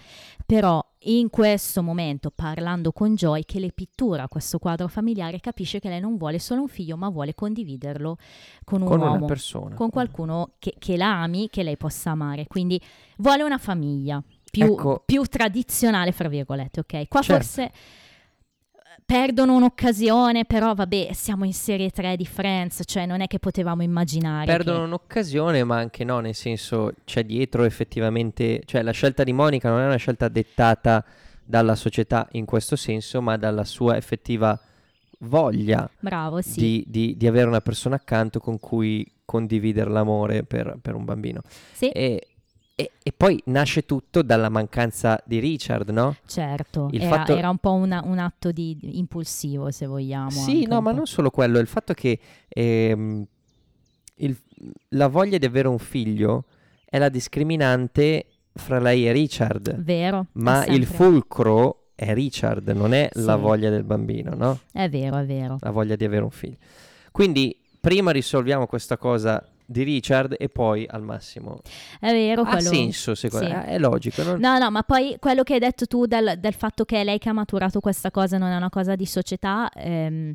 però 0.46 0.84
in 1.04 1.30
questo 1.30 1.82
momento, 1.82 2.30
parlando 2.30 2.92
con 2.92 3.14
Joy, 3.14 3.44
che 3.44 3.58
le 3.58 3.72
pittura 3.72 4.28
questo 4.28 4.58
quadro 4.58 4.88
familiare, 4.88 5.40
capisce 5.40 5.80
che 5.80 5.88
lei 5.88 6.00
non 6.00 6.16
vuole 6.16 6.38
solo 6.38 6.62
un 6.62 6.68
figlio, 6.68 6.96
ma 6.96 7.08
vuole 7.08 7.34
condividerlo 7.34 8.16
con 8.64 8.82
un 8.82 8.88
con 8.88 9.00
uomo, 9.00 9.14
una 9.14 9.26
persona. 9.26 9.74
con 9.74 9.90
qualcuno 9.90 10.52
che, 10.58 10.74
che 10.78 10.96
la 10.96 11.22
ami, 11.22 11.48
che 11.48 11.62
lei 11.62 11.76
possa 11.76 12.10
amare. 12.10 12.46
Quindi 12.46 12.80
vuole 13.18 13.42
una 13.42 13.58
famiglia 13.58 14.22
più, 14.50 14.64
ecco. 14.64 15.02
più 15.04 15.22
tradizionale, 15.24 16.12
fra 16.12 16.28
virgolette, 16.28 16.80
ok? 16.80 17.08
Qua 17.08 17.22
certo. 17.22 17.44
forse 17.44 17.72
perdono 19.10 19.56
un'occasione, 19.56 20.44
però 20.44 20.72
vabbè, 20.72 21.10
siamo 21.14 21.44
in 21.44 21.52
serie 21.52 21.90
3 21.90 22.14
di 22.14 22.24
Friends, 22.24 22.82
cioè 22.84 23.06
non 23.06 23.20
è 23.20 23.26
che 23.26 23.40
potevamo 23.40 23.82
immaginare. 23.82 24.46
Perdono 24.46 24.78
che... 24.78 24.84
un'occasione, 24.84 25.64
ma 25.64 25.78
anche 25.78 26.04
no, 26.04 26.20
nel 26.20 26.36
senso 26.36 26.92
c'è 27.04 27.24
dietro 27.24 27.64
effettivamente, 27.64 28.62
cioè 28.66 28.82
la 28.82 28.92
scelta 28.92 29.24
di 29.24 29.32
Monica 29.32 29.68
non 29.68 29.80
è 29.80 29.86
una 29.86 29.96
scelta 29.96 30.28
dettata 30.28 31.04
dalla 31.44 31.74
società 31.74 32.28
in 32.32 32.44
questo 32.44 32.76
senso, 32.76 33.20
ma 33.20 33.36
dalla 33.36 33.64
sua 33.64 33.96
effettiva 33.96 34.56
voglia 35.22 35.90
Bravo, 35.98 36.40
sì. 36.40 36.60
di, 36.60 36.84
di, 36.86 37.16
di, 37.16 37.26
avere 37.26 37.48
una 37.48 37.60
persona 37.60 37.96
accanto 37.96 38.38
con 38.38 38.60
cui 38.60 39.04
condividere 39.24 39.90
l'amore 39.90 40.44
per, 40.44 40.78
per 40.80 40.94
un 40.94 41.04
bambino. 41.04 41.42
Sì. 41.72 41.88
E 41.90 42.28
e, 42.80 42.90
e, 43.02 43.12
poi 43.12 43.40
nasce 43.46 43.84
tutto 43.84 44.22
dalla 44.22 44.48
mancanza 44.48 45.22
di 45.26 45.38
Richard, 45.38 45.90
no? 45.90 46.16
Certo, 46.26 46.88
era, 46.92 47.08
fatto... 47.08 47.36
era, 47.36 47.50
un 47.50 47.58
po' 47.58 47.72
una, 47.72 48.02
un 48.04 48.18
atto 48.18 48.52
di, 48.52 48.78
impulsivo, 48.98 49.70
se 49.70 49.86
vogliamo. 49.86 50.30
Sì, 50.30 50.66
no, 50.66 50.80
ma 50.80 50.92
non 50.92 51.06
solo 51.06 51.30
quello, 51.30 51.58
il 51.58 51.66
fatto 51.66 51.92
che 51.92 52.18
ehm, 52.48 53.26
il, 54.16 54.36
la 54.88 55.08
voglia 55.08 55.38
di 55.38 55.44
avere 55.44 55.68
un 55.68 55.78
figlio 55.78 56.44
è 56.84 56.98
la 56.98 57.08
discriminante 57.08 58.26
fra 58.54 58.80
lei 58.80 59.06
e 59.06 59.12
Richard. 59.12 59.82
Vero. 59.82 60.26
Ma 60.32 60.64
il 60.66 60.86
fulcro 60.86 61.90
è 61.94 62.14
Richard, 62.14 62.68
non 62.70 62.94
è 62.94 63.10
sì. 63.12 63.22
la 63.22 63.36
voglia 63.36 63.68
del 63.68 63.84
bambino, 63.84 64.34
no? 64.34 64.58
È 64.72 64.88
vero, 64.88 65.18
è 65.18 65.26
vero. 65.26 65.58
La 65.60 65.70
voglia 65.70 65.96
di 65.96 66.04
avere 66.04 66.22
un 66.22 66.30
figlio. 66.30 66.56
Quindi 67.10 67.54
prima 67.78 68.10
risolviamo 68.10 68.66
questa 68.66 68.96
cosa 68.96 69.46
di 69.70 69.84
Richard 69.84 70.34
e 70.36 70.48
poi 70.48 70.84
al 70.90 71.02
massimo. 71.02 71.60
È 72.00 72.10
vero, 72.10 72.42
ha 72.42 72.56
quello... 72.56 72.68
senso 72.68 73.14
secondo 73.14 73.46
sì. 73.46 73.52
me, 73.52 73.66
è 73.66 73.78
logico. 73.78 74.22
Non... 74.24 74.40
No, 74.40 74.58
no, 74.58 74.68
ma 74.70 74.82
poi 74.82 75.16
quello 75.20 75.44
che 75.44 75.54
hai 75.54 75.58
detto 75.60 75.86
tu 75.86 76.06
del, 76.06 76.38
del, 76.38 76.54
fatto 76.54 76.84
che 76.84 77.00
è 77.00 77.04
lei 77.04 77.18
che 77.18 77.28
ha 77.28 77.32
maturato 77.32 77.78
questa 77.78 78.10
cosa 78.10 78.36
non 78.36 78.50
è 78.50 78.56
una 78.56 78.68
cosa 78.68 78.96
di 78.96 79.06
società, 79.06 79.70
ehm, 79.72 80.34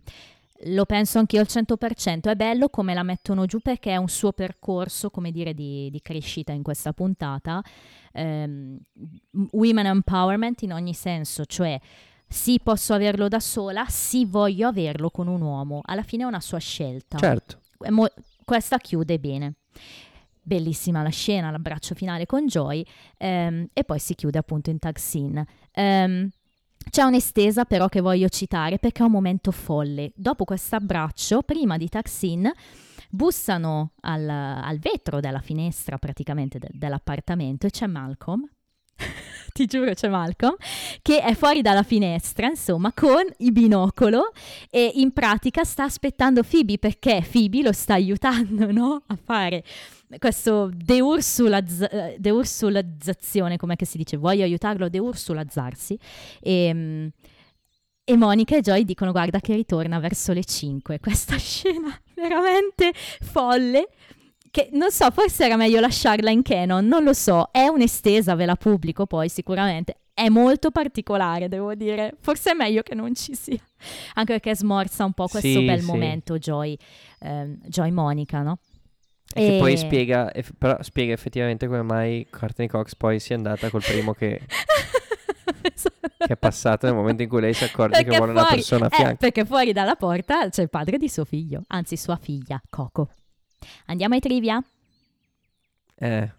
lo 0.68 0.86
penso 0.86 1.20
anch'io 1.20 1.42
al 1.42 1.48
100%. 1.50 2.30
È 2.30 2.36
bello 2.36 2.70
come 2.70 2.94
la 2.94 3.04
mettono 3.04 3.46
giù 3.46 3.60
perché 3.60 3.92
è 3.92 3.98
un 3.98 4.08
suo 4.08 4.32
percorso, 4.32 5.10
come 5.10 5.32
dire, 5.32 5.54
di, 5.54 5.90
di 5.92 6.02
crescita 6.02 6.54
in 6.54 6.64
questa 6.64 6.94
puntata. 6.94 7.62
Ehm, 8.14 8.80
women 9.52 9.86
empowerment 9.86 10.62
in 10.62 10.72
ogni 10.72 10.94
senso, 10.94 11.44
cioè 11.44 11.78
sì 12.26 12.62
posso 12.64 12.94
averlo 12.94 13.28
da 13.28 13.42
sola, 13.42 13.86
sì 13.90 14.24
voglio 14.24 14.70
averlo 14.70 15.10
con 15.10 15.28
un 15.28 15.42
uomo. 15.42 15.82
Alla 15.84 16.04
fine 16.04 16.24
è 16.24 16.26
una 16.26 16.40
sua 16.40 16.60
scelta. 16.60 17.18
Certo. 17.18 17.60
Mo- 17.90 18.10
questa 18.46 18.78
chiude 18.78 19.20
bene. 19.20 19.56
Bellissima 20.42 21.02
la 21.02 21.10
scena, 21.10 21.50
l'abbraccio 21.50 21.96
finale 21.96 22.28
con 22.28 22.46
Joy 22.46 22.86
ehm, 23.18 23.68
e 23.74 23.84
poi 23.84 24.00
si 24.00 24.14
chiude 24.14 24.38
appunto 24.38 24.70
in 24.70 24.80
tag 24.80 24.96
scene. 24.98 25.46
Um, 25.74 26.30
c'è 26.90 27.02
un'estesa 27.02 27.66
però 27.66 27.88
che 27.88 28.00
voglio 28.00 28.30
citare 28.30 28.78
perché 28.78 29.02
è 29.02 29.06
un 29.06 29.12
momento 29.12 29.52
folle. 29.52 30.12
Dopo 30.16 30.46
questo 30.46 30.76
abbraccio, 30.76 31.42
prima 31.42 31.78
di 31.78 31.90
tag 31.90 32.06
scene, 32.06 32.54
bussano 33.10 33.94
al, 34.02 34.30
al, 34.30 34.78
vetro 34.78 35.20
della 35.20 35.40
finestra 35.40 35.98
praticamente 35.98 36.60
de- 36.60 36.70
dell'appartamento 36.72 37.66
e 37.66 37.72
c'è 37.72 37.88
Malcolm 37.88 38.48
ti 39.54 39.66
giuro 39.66 39.94
c'è 39.94 40.10
Malcolm, 40.10 40.56
che 41.02 41.22
è 41.22 41.34
fuori 41.36 41.62
dalla 41.62 41.84
finestra, 41.84 42.48
insomma, 42.48 42.92
con 42.94 43.24
il 43.38 43.52
binocolo 43.52 44.32
e 44.70 44.92
in 44.96 45.12
pratica 45.12 45.64
sta 45.64 45.84
aspettando 45.84 46.44
Phoebe 46.44 46.78
perché 46.78 47.26
Phoebe 47.30 47.62
lo 47.62 47.72
sta 47.72 47.94
aiutando, 47.94 48.72
no? 48.72 49.02
A 49.08 49.18
fare 49.22 49.64
questo 50.20 50.70
deursulazz- 50.74 52.18
deursulazzazione, 52.18 53.58
come 53.58 53.76
si 53.80 53.98
dice, 53.98 54.18
voglio 54.18 54.44
aiutarlo 54.44 54.86
a 54.86 54.90
deursulazzarsi. 54.90 55.98
E, 56.42 56.66
ehm, 56.66 57.12
e 58.08 58.18
Monica 58.18 58.56
e 58.56 58.62
Joy 58.62 58.84
dicono 58.84 59.12
guarda 59.12 59.40
che 59.40 59.56
ritorna 59.56 60.00
verso 60.00 60.32
le 60.32 60.44
5. 60.46 61.00
Questa 61.00 61.38
scena 61.40 62.00
veramente 62.14 62.94
folle 62.94 63.90
che 64.56 64.70
non 64.72 64.90
so, 64.90 65.12
forse 65.12 65.44
era 65.44 65.58
meglio 65.58 65.82
lasciarla 65.82 66.30
in 66.30 66.42
canon, 66.42 66.88
non 66.88 67.04
lo 67.04 67.12
so, 67.12 67.50
è 67.52 67.68
un'estesa, 67.68 68.36
ve 68.36 68.46
la 68.46 68.56
pubblico 68.56 69.06
poi 69.06 69.28
sicuramente, 69.28 69.98
è 70.14 70.30
molto 70.30 70.72
particolare, 70.72 71.50
devo 71.50 71.76
dire, 71.76 72.16
forse 72.22 72.52
è 72.52 72.54
meglio 72.54 72.82
che 72.82 72.96
non 72.96 73.14
ci 73.14 73.36
sia, 73.36 73.60
anche 74.14 74.32
perché 74.32 74.56
smorza 74.56 75.04
un 75.04 75.12
po' 75.12 75.28
questo 75.28 75.60
sì, 75.60 75.66
bel 75.66 75.82
sì. 75.82 75.86
momento 75.86 76.38
Joy, 76.38 76.78
ehm, 77.20 77.58
Joy 77.66 77.92
Monica, 77.92 78.44
no? 78.44 78.60
E, 79.34 79.46
che 79.46 79.58
poi 79.60 79.76
spiega, 79.76 80.32
però 80.58 80.78
spiega 80.80 81.12
effettivamente 81.12 81.68
come 81.68 81.82
mai 81.82 82.26
Courtney 82.30 82.68
Cox 82.68 82.96
poi 82.96 83.20
sia 83.20 83.36
andata 83.36 83.70
col 83.70 83.84
primo 83.84 84.14
che... 84.14 84.40
che 86.18 86.34
è 86.34 86.38
passato 86.38 86.86
nel 86.86 86.96
momento 86.96 87.24
in 87.24 87.28
cui 87.28 87.42
lei 87.42 87.54
si 87.54 87.66
accorge 87.66 87.98
perché 87.98 88.12
che 88.12 88.16
vuole 88.16 88.32
fuori, 88.32 88.46
una 88.48 88.56
persona 88.56 88.86
a 88.86 88.90
eh, 88.90 88.96
fianco. 88.96 89.12
Eh, 89.12 89.18
perché 89.18 89.44
fuori 89.44 89.74
dalla 89.74 89.98
porta 89.98 90.48
c'è 90.48 90.62
il 90.62 90.70
padre 90.70 90.98
di 90.98 91.10
suo 91.10 91.26
figlio, 91.26 91.64
anzi 91.68 91.98
sua 91.98 92.16
figlia, 92.16 92.62
Coco. 92.70 93.10
Andiamo 93.88 94.16
ai 94.16 94.20
trivia? 94.20 94.64
Eh. 95.96 96.32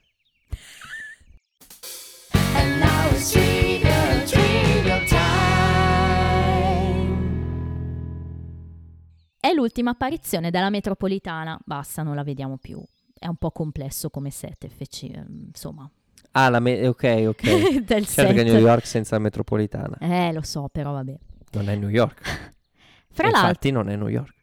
È 9.40 9.52
l'ultima 9.52 9.90
apparizione 9.90 10.50
della 10.50 10.70
metropolitana. 10.70 11.56
Basta, 11.64 12.02
non 12.02 12.16
la 12.16 12.24
vediamo 12.24 12.56
più. 12.56 12.82
È 13.16 13.28
un 13.28 13.36
po' 13.36 13.52
complesso 13.52 14.10
come 14.10 14.30
set, 14.30 14.66
FC, 14.66 15.02
insomma. 15.04 15.88
Ah, 16.32 16.48
la 16.48 16.58
me- 16.58 16.86
ok, 16.88 17.24
ok. 17.28 17.78
Del 17.80 18.06
certo 18.06 18.32
set. 18.32 18.34
che 18.34 18.42
New 18.42 18.58
York 18.58 18.86
senza 18.86 19.14
la 19.14 19.22
metropolitana. 19.22 19.96
Eh, 20.00 20.32
lo 20.32 20.42
so, 20.42 20.68
però 20.70 20.92
vabbè. 20.92 21.16
Non 21.52 21.68
è 21.68 21.76
New 21.76 21.88
York. 21.88 22.20
Fra 23.08 23.30
l'altro... 23.30 23.46
Infatti 23.46 23.70
non 23.70 23.88
è 23.88 23.96
New 23.96 24.08
York. 24.08 24.34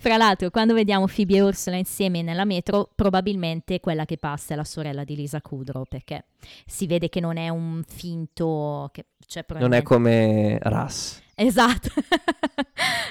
Fra 0.00 0.16
l'altro, 0.16 0.48
quando 0.48 0.72
vediamo 0.72 1.04
Phoebe 1.04 1.36
e 1.36 1.42
Ursula 1.42 1.76
insieme 1.76 2.22
nella 2.22 2.46
metro, 2.46 2.88
probabilmente 2.94 3.80
quella 3.80 4.06
che 4.06 4.16
passa 4.16 4.54
è 4.54 4.56
la 4.56 4.64
sorella 4.64 5.04
di 5.04 5.14
Lisa 5.14 5.42
Kudrow, 5.42 5.84
perché 5.84 6.24
si 6.64 6.86
vede 6.86 7.10
che 7.10 7.20
non 7.20 7.36
è 7.36 7.50
un 7.50 7.82
finto... 7.86 8.88
Che, 8.94 9.04
cioè 9.26 9.44
probabilmente... 9.44 9.86
Non 9.92 10.00
è 10.00 10.02
come 10.02 10.58
Russ. 10.62 11.20
Esatto. 11.34 11.90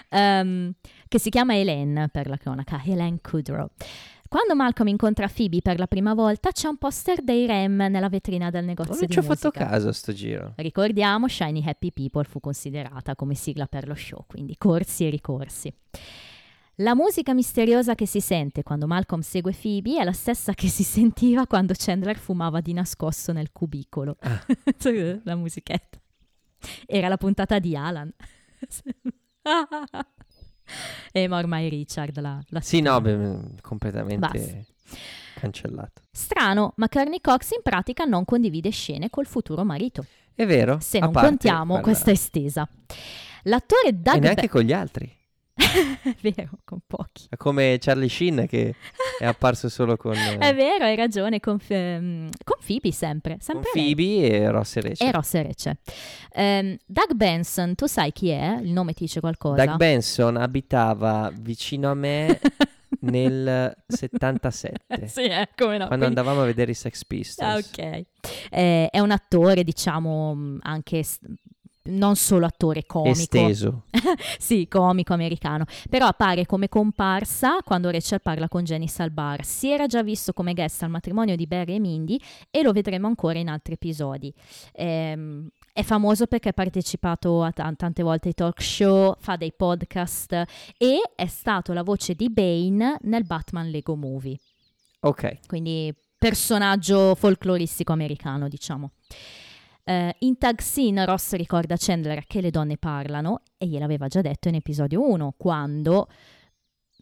um, 0.09 0.73
che 1.07 1.19
si 1.19 1.29
chiama 1.29 1.53
Hélène 1.53 2.09
per 2.09 2.27
la 2.27 2.37
cronaca, 2.37 2.81
Hélène 2.83 3.19
Kudrow. 3.21 3.69
Quando 4.27 4.55
Malcolm 4.55 4.89
incontra 4.89 5.27
Phoebe 5.27 5.61
per 5.61 5.77
la 5.77 5.85
prima 5.85 6.15
volta 6.15 6.51
c'è 6.51 6.67
un 6.69 6.77
poster 6.77 7.21
dei 7.21 7.45
Rem 7.45 7.85
nella 7.87 8.09
vetrina 8.09 8.49
del 8.49 8.65
negozio 8.65 8.95
Non 8.95 9.05
di 9.05 9.13
ci 9.13 9.19
ho 9.19 9.21
musica. 9.21 9.51
fatto 9.51 9.63
caso 9.63 9.89
a 9.89 9.93
sto 9.93 10.11
giro. 10.11 10.53
Ricordiamo, 10.55 11.27
Shiny 11.27 11.63
Happy 11.63 11.91
People 11.91 12.23
fu 12.23 12.39
considerata 12.39 13.15
come 13.15 13.35
sigla 13.35 13.67
per 13.67 13.87
lo 13.87 13.93
show, 13.93 14.23
quindi 14.25 14.55
corsi 14.57 15.05
e 15.05 15.11
ricorsi. 15.11 15.71
La 16.81 16.95
musica 16.95 17.33
misteriosa 17.33 17.93
che 17.93 18.05
si 18.05 18.21
sente 18.21 18.63
quando 18.63 18.87
Malcolm 18.87 19.19
segue 19.19 19.53
Phoebe 19.53 19.99
è 19.99 20.05
la 20.05 20.13
stessa 20.13 20.53
che 20.53 20.69
si 20.69 20.83
sentiva 20.83 21.45
quando 21.45 21.73
Chandler 21.75 22.17
fumava 22.17 22.61
di 22.61 22.71
nascosto 22.71 23.33
nel 23.33 23.51
cubicolo. 23.51 24.15
Ah. 24.21 24.41
la 25.23 25.35
musichetta. 25.35 25.99
Era 26.85 27.09
la 27.09 27.17
puntata 27.17 27.59
di 27.59 27.75
Alan. 27.75 28.09
e 31.11 31.27
ma 31.27 31.37
ormai 31.37 31.67
Richard 31.67 32.17
la, 32.21 32.41
la 32.47 32.61
Sì, 32.61 32.79
no, 32.79 33.01
beh, 33.01 33.59
completamente 33.59 34.17
Basta. 34.17 34.57
cancellato. 35.35 36.03
Strano, 36.09 36.71
ma 36.77 36.87
Courtney 36.87 37.19
Cox 37.19 37.51
in 37.51 37.61
pratica 37.61 38.05
non 38.05 38.23
condivide 38.23 38.69
scene 38.69 39.09
col 39.09 39.25
futuro 39.25 39.65
marito. 39.65 40.05
È 40.33 40.45
vero? 40.45 40.79
Se 40.79 40.99
non 40.99 41.11
parte, 41.11 41.27
contiamo 41.27 41.73
guarda, 41.73 41.83
questa 41.83 42.11
estesa. 42.11 42.65
L'attore 43.43 43.99
Doug 43.99 44.15
E 44.15 44.19
neanche 44.19 44.41
Be- 44.43 44.49
con 44.49 44.61
gli 44.61 44.71
altri. 44.71 45.17
è 46.03 46.15
vero, 46.21 46.49
con 46.63 46.79
pochi. 46.87 47.27
È 47.29 47.35
come 47.37 47.77
Charlie 47.79 48.09
Sheen 48.09 48.45
che 48.47 48.75
è 49.19 49.25
apparso 49.25 49.69
solo 49.69 49.97
con, 49.97 50.13
eh, 50.13 50.37
È 50.39 50.55
vero, 50.55 50.85
hai 50.85 50.95
ragione, 50.95 51.39
con, 51.39 51.59
F- 51.59 51.67
con 52.43 52.57
Phoebe 52.65 52.91
sempre. 52.91 53.33
con 53.33 53.41
sempre 53.41 53.69
lei. 53.73 53.93
Phoebe 53.95 54.29
e 54.29 54.49
Ross 54.51 54.75
e 54.77 54.81
Rachel. 54.81 55.07
E 55.07 55.11
Ross 55.11 55.33
e 55.33 55.43
Rachel. 55.43 55.77
Ehm, 56.33 56.77
Doug 56.85 57.13
Benson, 57.13 57.75
tu 57.75 57.85
sai 57.85 58.11
chi 58.11 58.29
è? 58.29 58.59
Il 58.61 58.71
nome 58.71 58.93
ti 58.93 59.03
dice 59.03 59.19
qualcosa? 59.19 59.63
Doug 59.65 59.77
Benson 59.77 60.37
abitava 60.37 61.31
vicino 61.39 61.89
a 61.91 61.93
me 61.93 62.39
nel 63.01 63.75
77. 63.87 65.07
sì, 65.07 65.21
eh, 65.23 65.49
come 65.55 65.77
no. 65.77 65.87
Quando 65.87 65.87
quindi- 65.87 66.05
andavamo 66.05 66.41
a 66.41 66.45
vedere 66.45 66.71
i 66.71 66.75
Sex 66.75 67.03
Pistols. 67.05 67.49
Ah, 67.49 67.57
ok. 67.57 68.03
Eh, 68.49 68.87
è 68.89 68.99
un 68.99 69.11
attore, 69.11 69.63
diciamo, 69.63 70.33
mh, 70.33 70.59
anche 70.63 71.03
non 71.89 72.15
solo 72.15 72.45
attore 72.45 72.85
comico. 72.85 73.19
Esteso. 73.19 73.83
sì, 74.39 74.67
comico 74.69 75.13
americano. 75.13 75.65
Però 75.89 76.05
appare 76.05 76.45
come 76.45 76.69
comparsa 76.69 77.57
quando 77.63 77.89
Rachel 77.89 78.21
parla 78.21 78.47
con 78.47 78.63
Janice 78.63 79.01
al 79.03 79.11
bar. 79.11 79.43
Si 79.43 79.69
era 79.69 79.85
già 79.87 80.01
visto 80.03 80.33
come 80.33 80.53
guest 80.53 80.83
al 80.83 80.89
matrimonio 80.89 81.35
di 81.35 81.47
Barry 81.47 81.75
e 81.75 81.79
Mindy 81.79 82.19
e 82.49 82.61
lo 82.61 82.71
vedremo 82.71 83.07
ancora 83.07 83.39
in 83.39 83.49
altri 83.49 83.73
episodi. 83.73 84.33
Ehm, 84.73 85.47
è 85.71 85.83
famoso 85.83 86.27
perché 86.27 86.49
ha 86.49 86.53
partecipato 86.53 87.43
a 87.43 87.51
tan- 87.51 87.75
tante 87.75 88.03
volte 88.03 88.29
ai 88.29 88.33
talk 88.33 88.61
show, 88.61 89.15
fa 89.19 89.35
dei 89.35 89.53
podcast 89.53 90.43
e 90.77 91.01
è 91.15 91.27
stato 91.27 91.73
la 91.73 91.83
voce 91.83 92.15
di 92.15 92.29
Bane 92.29 92.97
nel 93.01 93.23
Batman 93.23 93.69
Lego 93.69 93.95
Movie 93.95 94.37
Ok. 95.01 95.47
quindi 95.47 95.93
personaggio 96.17 97.15
folcloristico 97.15 97.93
americano, 97.93 98.49
diciamo. 98.49 98.91
Eh, 99.89 100.15
in 100.19 100.37
Tag 100.37 100.59
Scene 100.61 101.03
Ross 101.03 101.33
ricorda 101.33 101.73
a 101.73 101.77
Chandler 101.79 102.23
che 102.27 102.41
le 102.41 102.51
donne 102.51 102.77
parlano 102.77 103.41
e 103.57 103.65
gliel'aveva 103.65 104.07
già 104.07 104.21
detto 104.21 104.47
in 104.47 104.53
episodio 104.53 105.01
1 105.01 105.33
quando 105.35 106.07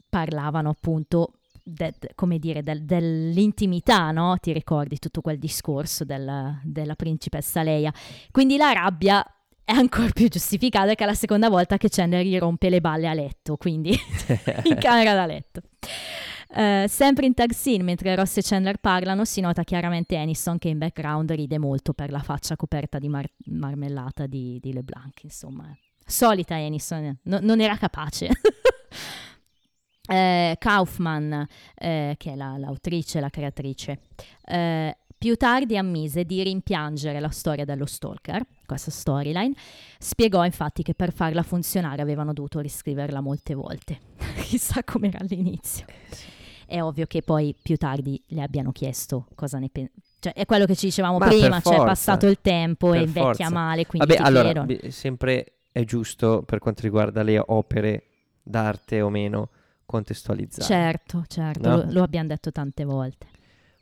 parlavano 0.08 0.70
appunto 0.70 1.34
de- 1.62 1.94
come 2.16 2.40
dire, 2.40 2.64
del- 2.64 2.86
dell'intimità, 2.86 4.12
no? 4.12 4.38
Ti 4.40 4.54
ricordi 4.54 5.00
tutto 5.00 5.20
quel 5.20 5.38
discorso 5.38 6.06
del- 6.06 6.62
della 6.64 6.96
principessa 6.96 7.62
Leia. 7.62 7.92
Quindi 8.32 8.56
la 8.56 8.72
rabbia 8.72 9.22
è 9.66 9.74
ancora 9.74 10.08
più 10.14 10.30
giustificata 10.30 10.86
perché 10.86 11.04
è 11.04 11.08
la 11.08 11.14
seconda 11.14 11.50
volta 11.50 11.76
che 11.76 11.90
Chandler 11.90 12.26
gli 12.26 12.38
rompe 12.38 12.70
le 12.70 12.80
balle 12.80 13.10
a 13.10 13.14
letto, 13.14 13.58
quindi 13.58 13.90
in 14.64 14.78
camera 14.80 15.14
da 15.14 15.26
letto. 15.26 15.60
Eh, 16.50 16.86
sempre 16.88 17.26
in 17.26 17.34
tag 17.34 17.52
scene, 17.52 17.84
mentre 17.84 18.16
Ross 18.16 18.38
e 18.38 18.42
Chandler 18.42 18.78
parlano, 18.78 19.26
si 19.26 19.42
nota 19.42 19.64
chiaramente 19.64 20.16
Aniston 20.16 20.58
che 20.58 20.70
in 20.70 20.78
background 20.78 21.32
ride 21.32 21.58
molto 21.58 21.94
per 21.94 22.12
la 22.12 22.20
faccia 22.22 22.56
coperta 22.56 23.00
di 23.00 23.10
mar- 23.10 23.30
marmellata 23.46 24.26
di, 24.28 24.58
di 24.62 24.74
LeBlanc. 24.74 25.24
Insomma, 25.24 25.76
solita 26.06 26.56
Aniston, 26.56 27.20
no- 27.24 27.40
non 27.42 27.60
era 27.62 27.78
capace. 27.78 28.30
Eh, 30.10 30.56
Kaufman, 30.58 31.46
eh, 31.76 32.16
che 32.18 32.32
è 32.32 32.36
la- 32.38 32.58
l'autrice, 32.58 33.20
la 33.20 33.30
creatrice, 33.30 34.00
eh, 34.46 34.96
più 35.18 35.36
tardi 35.36 35.76
ammise 35.76 36.24
di 36.24 36.42
rimpiangere 36.44 37.20
la 37.20 37.28
storia 37.28 37.66
dello 37.66 37.86
stalker, 37.86 38.42
questa 38.66 38.90
storyline, 38.90 39.54
spiegò 40.00 40.46
infatti 40.46 40.82
che 40.82 40.94
per 40.94 41.12
farla 41.12 41.44
funzionare 41.44 42.02
avevano 42.02 42.32
dovuto 42.32 42.60
riscriverla 42.62 43.20
molte 43.20 43.54
volte. 43.54 44.00
Chissà 44.48 44.82
com'era 44.86 45.20
all'inizio. 45.20 45.86
È 46.68 46.82
ovvio 46.82 47.06
che 47.08 47.22
poi 47.22 47.56
più 47.60 47.78
tardi 47.78 48.22
le 48.28 48.42
abbiano 48.44 48.72
chiesto 48.72 49.28
cosa 49.36 49.58
ne 49.58 49.70
pensano. 49.72 50.02
Cioè, 50.20 50.34
è 50.34 50.46
quello 50.46 50.66
che 50.66 50.76
ci 50.76 50.88
dicevamo 50.88 51.18
Ma 51.18 51.28
prima, 51.28 51.62
cioè 51.62 51.76
è 51.76 51.86
passato 51.86 52.28
il 52.28 52.40
tempo 52.42 52.94
e 52.94 53.00
invecchia 53.00 53.22
forza. 53.22 53.50
male, 53.50 53.86
quindi 53.86 54.08
Vabbè, 54.08 54.22
ti 54.22 54.28
allora, 54.28 54.64
bi- 54.64 54.92
sempre 54.92 55.54
è 55.72 55.84
giusto 55.84 56.42
per 56.44 56.60
quanto 56.60 56.82
riguarda 56.82 57.22
le 57.24 57.42
opere 57.44 58.04
d'arte 58.44 59.02
o 59.02 59.10
meno 59.10 59.50
contestualizzare. 59.86 60.66
Certo, 60.68 61.24
certo, 61.28 61.70
No? 61.70 61.76
lo, 61.78 61.86
lo 61.90 62.04
abbiamo 62.04 62.28
detto 62.28 62.52
tante 62.52 62.84
volte. 62.84 63.28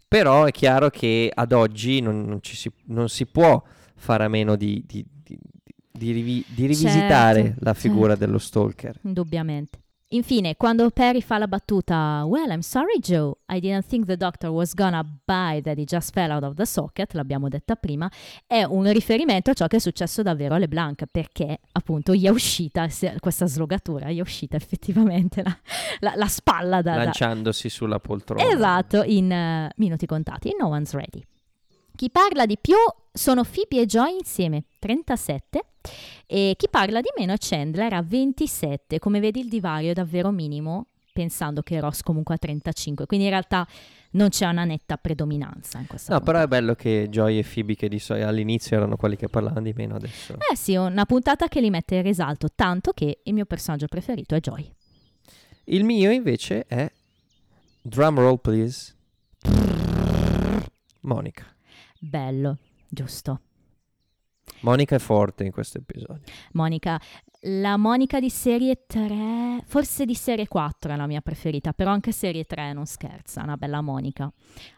Però 0.07 0.43
è 0.45 0.51
chiaro 0.51 0.89
che 0.89 1.31
ad 1.33 1.51
oggi 1.51 1.99
non, 2.01 2.25
non 2.25 2.39
si, 2.43 2.71
non 2.85 3.09
si 3.09 3.25
può 3.25 3.61
fare 3.95 4.25
a 4.25 4.27
meno 4.27 4.55
di, 4.55 4.83
di- 4.85 5.05
di- 5.23 5.39
di 5.91 6.11
rivi- 6.11 6.45
rivisitare 6.55 7.41
Certo, 7.43 7.59
la 7.63 7.73
figura 7.73 8.09
certo. 8.09 8.25
dello 8.25 8.37
stalker. 8.37 8.99
Indubbiamente. 9.03 9.79
Infine, 10.15 10.55
quando 10.55 10.89
Perry 10.91 11.19
fa 11.21 11.37
la 11.37 11.47
battuta 11.47 12.23
Well, 12.25 12.49
I'm 12.49 12.61
sorry 12.61 12.99
Joe, 12.99 13.35
I 13.49 13.59
didn't 13.59 13.85
think 13.85 14.05
the 14.05 14.15
doctor 14.15 14.49
was 14.49 14.73
gonna 14.73 15.03
buy 15.03 15.61
that 15.61 15.77
he 15.77 15.83
just 15.83 16.13
fell 16.13 16.31
out 16.31 16.43
of 16.43 16.55
the 16.55 16.65
socket, 16.65 17.13
l'abbiamo 17.13 17.49
detta 17.49 17.75
prima, 17.75 18.09
è 18.47 18.63
un 18.63 18.89
riferimento 18.93 19.49
a 19.51 19.53
ciò 19.53 19.67
che 19.67 19.75
è 19.75 19.79
successo 19.79 20.21
davvero 20.21 20.55
a 20.55 20.57
LeBlanc, 20.57 21.03
perché 21.11 21.59
appunto 21.73 22.13
gli 22.13 22.25
è 22.25 22.29
uscita, 22.29 22.87
questa 23.19 23.45
slogatura, 23.45 24.09
gli 24.09 24.19
è 24.19 24.21
uscita 24.21 24.55
effettivamente 24.55 25.43
la, 25.43 25.57
la- 25.99 26.15
la 26.15 26.27
spalla 26.27 26.81
da... 26.81 26.95
da- 26.95 27.03
Lanciandosi 27.03 27.67
sulla 27.67 27.99
poltrona. 27.99 28.47
Esatto, 28.49 29.03
in 29.03 29.29
eh, 29.31 29.71
minuti 29.75 30.05
contati, 30.05 30.47
in 30.49 30.55
No 30.59 30.67
One's 30.69 30.93
Ready. 30.93 31.21
Chi 31.93 32.09
parla 32.09 32.45
di 32.45 32.57
più 32.59 32.75
sono 33.15 33.43
Phoebe 33.43 33.81
e 33.83 33.85
Joy 33.85 34.17
insieme, 34.17 34.63
37, 34.79 35.63
e 36.27 36.53
chi 36.57 36.67
parla 36.69 36.99
di 36.99 37.07
meno 37.17 37.31
è 37.33 37.37
Chandler 37.39 37.93
a 37.93 38.01
27. 38.01 38.99
Come 38.99 39.19
vedi 39.21 39.39
il 39.39 39.47
divario 39.47 39.91
è 39.91 39.93
davvero 39.93 40.31
minimo, 40.31 40.87
pensando 41.13 41.61
che 41.61 41.79
Ross 41.79 42.01
comunque 42.01 42.35
ha 42.35 42.37
35, 42.37 43.05
quindi 43.05 43.25
in 43.25 43.31
realtà 43.31 43.65
non 44.11 44.29
c'è 44.29 44.45
una 44.47 44.65
netta 44.65 44.97
predominanza 44.97 45.79
in 45.79 45.87
questa 45.87 46.13
No, 46.13 46.19
però 46.19 46.39
puntata. 46.39 46.57
è 46.57 46.59
bello 46.59 46.75
che 46.75 47.07
Joy 47.09 47.37
e 47.39 47.43
Phoebe, 47.43 47.75
che 47.75 47.87
di 47.87 47.99
solito 47.99 48.27
all'inizio 48.27 48.75
erano 48.75 48.97
quelli 48.97 49.15
che 49.15 49.29
parlavano 49.29 49.61
di 49.61 49.73
meno, 49.75 49.95
adesso. 49.95 50.33
Eh 50.51 50.55
sì, 50.57 50.75
una 50.75 51.05
puntata 51.05 51.47
che 51.47 51.61
li 51.61 51.69
mette 51.69 51.95
in 51.95 52.01
risalto, 52.01 52.49
tanto 52.53 52.91
che 52.91 53.19
il 53.23 53.33
mio 53.33 53.45
personaggio 53.45 53.87
preferito 53.87 54.35
è 54.35 54.39
Joy. 54.41 54.69
Il 55.65 55.83
mio 55.85 56.11
invece 56.11 56.65
è 56.67 56.91
Drum 57.81 58.19
roll, 58.19 58.37
please. 58.37 58.93
Monica. 61.01 61.45
Bello, 61.99 62.57
giusto. 62.95 63.41
Monica 64.61 64.95
è 64.95 64.99
forte 64.99 65.43
in 65.43 65.51
questo 65.51 65.77
episodio. 65.77 66.21
Monica, 66.53 66.99
la 67.41 67.77
Monica 67.77 68.19
di 68.19 68.29
serie 68.29 68.85
3, 68.87 69.63
forse 69.65 70.05
di 70.05 70.15
serie 70.15 70.47
4 70.47 70.93
è 70.93 70.95
la 70.95 71.05
mia 71.05 71.21
preferita, 71.21 71.73
però 71.73 71.91
anche 71.91 72.11
serie 72.11 72.45
3 72.45 72.73
non 72.73 72.85
scherza, 72.87 73.43
una 73.43 73.57
bella 73.57 73.81
Monica. 73.81 74.31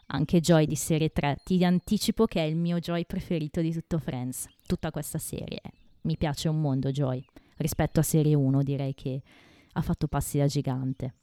Anche 0.07 0.41
Joy 0.41 0.65
di 0.65 0.75
serie 0.75 1.11
3, 1.11 1.37
ti 1.43 1.63
anticipo 1.63 2.25
che 2.25 2.41
è 2.41 2.43
il 2.43 2.57
mio 2.57 2.79
Joy 2.79 3.05
preferito 3.05 3.61
di 3.61 3.71
tutto 3.71 3.99
Friends, 3.99 4.47
tutta 4.65 4.91
questa 4.91 5.19
serie. 5.19 5.61
Mi 6.01 6.17
piace 6.17 6.49
un 6.49 6.59
mondo 6.59 6.91
Joy, 6.91 7.23
rispetto 7.57 7.99
a 7.99 8.03
serie 8.03 8.35
1 8.35 8.63
direi 8.63 8.93
che 8.93 9.21
ha 9.73 9.81
fatto 9.81 10.07
passi 10.07 10.37
da 10.37 10.47
gigante. 10.47 11.13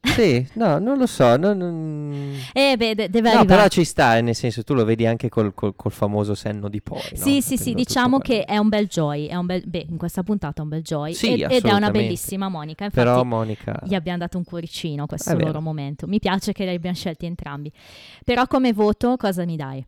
Sì, 0.00 0.46
no, 0.54 0.78
non 0.78 0.96
lo 0.96 1.06
so. 1.06 1.36
non- 1.36 1.58
non- 1.58 2.32
E 2.52 2.76
beh, 2.76 2.94
de- 2.94 3.10
deve 3.10 3.30
No, 3.32 3.38
arrivare. 3.40 3.46
però 3.46 3.68
ci 3.68 3.84
sta, 3.84 4.16
eh, 4.16 4.20
nel 4.20 4.34
senso 4.34 4.62
tu 4.62 4.74
lo 4.74 4.84
vedi 4.84 5.06
anche 5.06 5.28
col, 5.28 5.52
col- 5.54 5.74
col 5.76 5.92
famoso 5.92 6.34
senno 6.34 6.68
di 6.68 6.80
poi. 6.80 6.98
no? 7.10 7.16
Sì, 7.16 7.40
sì, 7.42 7.56
sì, 7.56 7.56
Sapendo 7.56 7.76
diciamo 7.82 8.18
che 8.18 8.44
è 8.44 8.56
un 8.56 8.68
bel 8.68 8.86
Joy, 8.86 9.26
è 9.26 9.34
un 9.34 9.46
bel, 9.46 9.62
beh, 9.66 9.86
in 9.90 9.96
questa 9.96 10.22
puntata 10.22 10.60
è 10.60 10.62
un 10.62 10.68
bel 10.70 10.82
Joy 10.82 11.12
Sì, 11.14 11.32
ed, 11.42 11.50
ed 11.50 11.64
è 11.66 11.72
una 11.72 11.90
bellissima 11.90 12.48
Monica, 12.48 12.84
infatti 12.84 13.04
Però 13.06 13.22
Monica... 13.24 13.78
gli 13.84 13.94
abbiamo 13.94 14.18
dato 14.18 14.38
un 14.38 14.44
cuoricino 14.44 15.02
a 15.02 15.06
questo 15.06 15.36
loro 15.36 15.60
momento. 15.60 16.06
Mi 16.06 16.20
piace 16.20 16.52
che 16.52 16.64
li 16.64 16.74
abbiamo 16.74 16.96
scelti 16.96 17.26
entrambi. 17.26 17.70
Però 18.24 18.46
come 18.46 18.72
voto 18.72 19.16
cosa 19.16 19.44
mi 19.44 19.56
dai? 19.56 19.84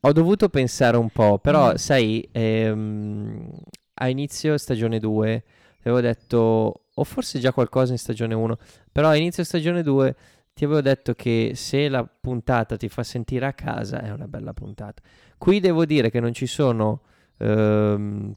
Ho 0.00 0.12
dovuto 0.12 0.48
pensare 0.48 0.96
un 0.96 1.08
po', 1.10 1.38
però 1.38 1.72
Mm. 1.72 1.74
sai, 1.76 2.28
ehm, 2.30 3.50
a 3.94 4.08
inizio 4.08 4.56
stagione 4.58 4.98
2 4.98 5.42
avevo 5.80 6.00
detto, 6.00 6.83
o 6.94 7.04
forse 7.04 7.38
già 7.38 7.52
qualcosa 7.52 7.92
in 7.92 7.98
stagione 7.98 8.34
1, 8.34 8.56
però 8.92 9.08
a 9.08 9.16
inizio 9.16 9.42
stagione 9.44 9.82
2 9.82 10.14
ti 10.54 10.64
avevo 10.64 10.80
detto 10.80 11.14
che 11.14 11.52
se 11.54 11.88
la 11.88 12.04
puntata 12.04 12.76
ti 12.76 12.88
fa 12.88 13.02
sentire 13.02 13.46
a 13.46 13.52
casa 13.52 14.00
è 14.00 14.10
una 14.10 14.28
bella 14.28 14.52
puntata. 14.52 15.02
Qui 15.36 15.58
devo 15.60 15.84
dire 15.84 16.10
che 16.10 16.20
non 16.20 16.32
ci 16.32 16.46
sono, 16.46 17.02
ehm, 17.38 18.32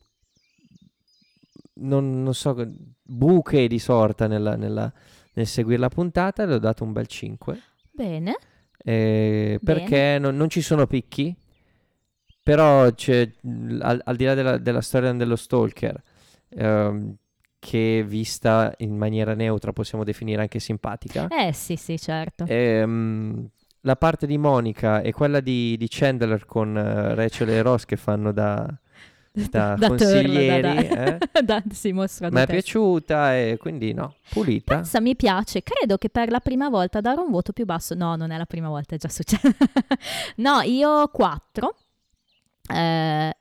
non, 1.76 2.24
non 2.24 2.34
so, 2.34 2.56
buche 3.04 3.68
di 3.68 3.80
sorta 3.80 4.28
nella- 4.28 4.56
nella- 4.56 4.92
nel 5.34 5.46
seguire 5.46 5.80
la 5.80 5.90
puntata, 5.90 6.46
le 6.46 6.56
ho 6.56 6.60
dato 6.60 6.84
un 6.84 6.92
bel 6.94 7.06
5. 7.08 7.62
Bene. 7.92 8.36
Eh, 8.84 9.60
perché 9.64 10.18
non, 10.20 10.36
non 10.36 10.50
ci 10.50 10.62
sono 10.62 10.88
picchi, 10.88 11.36
però 12.42 12.84
al, 12.84 12.94
al 14.04 14.16
di 14.16 14.24
là 14.24 14.34
della, 14.34 14.58
della 14.58 14.82
storia 14.82 15.12
dello 15.14 15.36
stalker, 15.36 16.02
ehm, 16.50 17.16
che 17.60 18.04
vista 18.06 18.74
in 18.78 18.96
maniera 18.96 19.34
neutra 19.34 19.74
possiamo 19.74 20.04
definire 20.04 20.42
anche 20.42 20.60
simpatica, 20.60 21.28
Eh 21.28 21.54
sì, 21.54 21.76
sì, 21.76 21.98
certo. 22.00 22.46
ehm, 22.48 23.48
la 23.82 23.96
parte 23.96 24.28
di 24.28 24.38
Monica 24.38 25.02
e 25.02 25.12
quella 25.12 25.40
di, 25.40 25.76
di 25.78 25.88
Chandler 25.90 26.46
con 26.46 26.78
eh, 26.78 27.16
Rachel 27.16 27.50
e 27.50 27.62
Ross 27.62 27.86
che 27.86 27.96
fanno 27.96 28.32
da, 28.32 28.66
da 29.32 29.76
Da 29.78 29.88
consiglieri, 29.88 30.76
turno, 30.76 31.42
da- 31.44 31.58
eh, 31.58 31.64
si 31.72 31.92
mostra 31.94 32.30
mi 32.30 32.42
è 32.42 32.46
piaciuta 32.46 33.38
e 33.38 33.58
quindi 33.60 33.94
no, 33.94 34.16
pulita. 34.30 34.76
Pensa, 34.76 35.00
mi 35.00 35.16
piace. 35.16 35.62
Credo 35.64 35.98
che 35.98 36.10
per 36.10 36.30
la 36.30 36.40
prima 36.40 36.70
volta 36.70 37.02
darò 37.02 37.24
un 37.24 37.32
voto 37.32 37.54
più 37.54 37.66
basso. 37.66 37.94
No, 37.96 38.16
non 38.16 38.32
è 38.32 38.38
la 38.38 38.46
prima 38.46 38.68
volta, 38.68 38.96
è 38.96 38.98
già 38.98 39.10
successo. 39.10 39.48
no, 40.38 40.62
io 40.62 41.08
4. 41.08 41.76
Eh, 42.74 43.38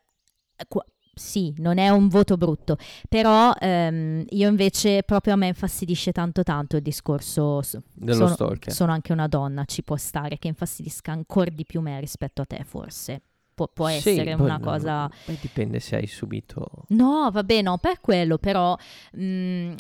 sì, 1.19 1.55
non 1.59 1.79
è 1.79 1.89
un 1.89 2.09
voto 2.09 2.37
brutto, 2.37 2.77
però 3.09 3.55
ehm, 3.59 4.25
io 4.29 4.49
invece 4.51 5.03
proprio 5.03 5.33
a 5.33 5.37
me 5.37 5.47
infastidisce 5.47 6.13
tanto 6.13 6.43
tanto 6.43 6.77
il 6.77 6.83
discorso. 6.83 7.63
Dello 7.95 8.15
sono, 8.19 8.35
stalker. 8.35 8.71
sono 8.71 8.93
anche 8.93 9.13
una 9.13 9.27
donna, 9.27 9.65
ci 9.65 9.83
può 9.83 9.97
stare 9.97 10.37
che 10.37 10.49
infastidisca 10.49 11.13
ancora 11.13 11.51
di 11.51 11.65
più 11.65 11.81
me 11.81 11.99
rispetto 12.01 12.43
a 12.43 12.45
te, 12.45 12.63
forse. 12.67 13.23
Può, 13.57 13.69
può 13.73 13.89
Sì, 13.89 14.11
essere 14.11 14.37
poi 14.37 14.45
una 14.45 14.59
no, 14.59 14.65
cosa. 14.65 15.11
poi 15.25 15.39
dipende 15.41 15.81
se 15.81 15.97
hai 15.97 16.07
subito... 16.07 16.67
No, 16.89 17.31
vabbè, 17.33 17.63
no, 17.63 17.79
per 17.79 18.01
quello, 18.03 18.37
però 18.37 18.77
mh, 19.15 19.73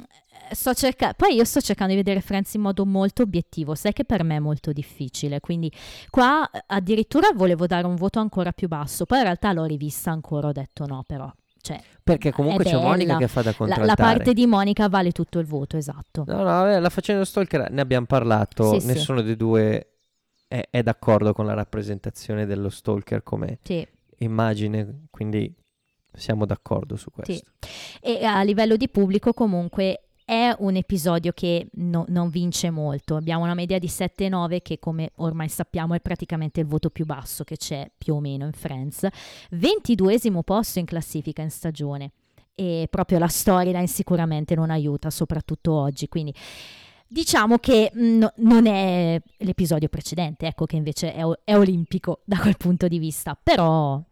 sto 0.50 0.72
cercando. 0.72 1.14
Poi 1.18 1.34
io 1.34 1.44
sto 1.44 1.60
cercando 1.60 1.92
di 1.92 1.98
vedere 1.98 2.22
Friends 2.22 2.54
in 2.54 2.62
modo 2.62 2.86
molto 2.86 3.20
obiettivo, 3.20 3.74
sai 3.74 3.92
che 3.92 4.06
per 4.06 4.24
me 4.24 4.36
è 4.36 4.38
molto 4.38 4.72
difficile. 4.72 5.40
Quindi 5.40 5.70
qua 6.08 6.48
eh, 6.50 6.62
addirittura 6.68 7.28
volevo 7.34 7.66
dare 7.66 7.86
un 7.86 7.96
voto 7.96 8.18
ancora 8.18 8.52
più 8.52 8.66
basso. 8.66 9.04
Poi 9.04 9.18
in 9.18 9.24
realtà 9.24 9.52
l'ho 9.52 9.64
rivista 9.64 10.10
ancora, 10.10 10.48
ho 10.48 10.52
detto 10.52 10.86
no, 10.86 11.04
però. 11.06 11.30
Cioè, 11.60 11.78
Perché 12.02 12.32
comunque 12.32 12.64
c'è 12.64 12.76
Monica 12.80 13.16
bella. 13.16 13.18
che 13.18 13.28
fa 13.28 13.42
da 13.42 13.50
la, 13.50 13.56
contraltare. 13.56 13.88
la 13.88 13.94
parte 13.96 14.32
di 14.32 14.46
Monica 14.46 14.88
vale 14.88 15.12
tutto 15.12 15.38
il 15.38 15.44
voto, 15.46 15.76
esatto. 15.76 16.24
No, 16.26 16.42
no, 16.44 16.78
la 16.78 16.88
faccenda 16.88 17.26
stalker 17.26 17.70
ne 17.72 17.80
abbiamo 17.82 18.06
parlato, 18.06 18.72
Sì, 18.72 18.80
sì. 18.80 18.86
nessuno 18.86 19.20
dei 19.20 19.36
due 19.36 19.95
è, 20.48 20.66
è 20.70 20.82
d'accordo 20.82 21.32
con 21.32 21.46
la 21.46 21.54
rappresentazione 21.54 22.46
dello 22.46 22.68
stalker 22.68 23.22
come 23.22 23.58
Sì. 23.62 23.86
immagine, 24.18 25.06
quindi 25.10 25.52
siamo 26.12 26.46
d'accordo 26.46 26.96
su 26.96 27.10
questo. 27.10 27.50
E 28.00 28.24
a 28.24 28.42
livello 28.42 28.76
di 28.76 28.88
pubblico 28.88 29.32
comunque 29.32 30.00
è 30.24 30.52
un 30.58 30.74
episodio 30.74 31.30
che 31.32 31.68
no- 31.74 32.04
non 32.08 32.30
vince 32.30 32.70
molto. 32.70 33.14
Abbiamo 33.16 33.44
una 33.44 33.54
media 33.54 33.78
di 33.78 33.86
7-9 33.86 34.60
che 34.60 34.78
come 34.78 35.12
ormai 35.16 35.48
sappiamo 35.48 35.94
è 35.94 36.00
praticamente 36.00 36.60
il 36.60 36.66
voto 36.66 36.90
più 36.90 37.04
basso 37.04 37.44
che 37.44 37.56
c'è 37.56 37.88
più 37.96 38.14
o 38.14 38.20
meno 38.20 38.44
in 38.46 38.52
Friends. 38.52 39.06
22esimo 39.52 40.40
posto 40.42 40.78
in 40.80 40.84
classifica 40.84 41.42
in 41.42 41.50
stagione 41.50 42.12
e 42.54 42.88
proprio 42.90 43.18
la 43.18 43.28
storyline 43.28 43.86
sicuramente 43.86 44.54
non 44.54 44.70
aiuta, 44.70 45.10
soprattutto 45.10 45.72
oggi. 45.74 46.08
Quindi 46.08 46.34
diciamo 47.06 47.58
che 47.58 47.92
mm, 47.94 48.18
no- 48.18 48.32
non 48.36 48.66
è 48.66 49.20
l'episodio 49.38 49.88
precedente, 49.88 50.46
ecco 50.46 50.66
che 50.66 50.76
invece 50.76 51.12
è, 51.12 51.22
è 51.44 51.56
olimpico 51.56 52.20
da 52.26 52.38
quel 52.38 52.56
punto 52.56 52.88
di 52.88 52.98
vista, 52.98 53.38
però 53.40 54.02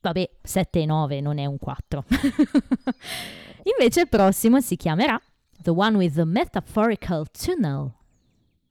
vabbè, 0.00 0.30
7 0.42 0.80
e 0.80 0.86
9 0.86 1.20
non 1.20 1.38
è 1.38 1.46
un 1.46 1.58
4. 1.58 2.04
Invece 3.78 4.00
il 4.00 4.08
prossimo 4.08 4.60
si 4.60 4.76
chiamerà 4.76 5.20
The 5.62 5.70
One 5.70 5.96
with 5.96 6.14
the 6.14 6.24
Metaphorical 6.24 7.26
Tunnel. 7.30 7.92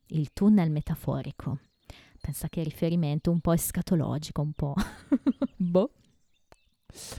Il 0.08 0.34
tunnel 0.34 0.72
metaforico. 0.72 1.60
Pensa 2.20 2.50
che 2.50 2.64
riferimento 2.64 3.30
un 3.30 3.40
po' 3.40 3.54
escatologico, 3.54 4.42
un 4.42 4.54
po'. 4.54 4.74
boh. 5.56 5.92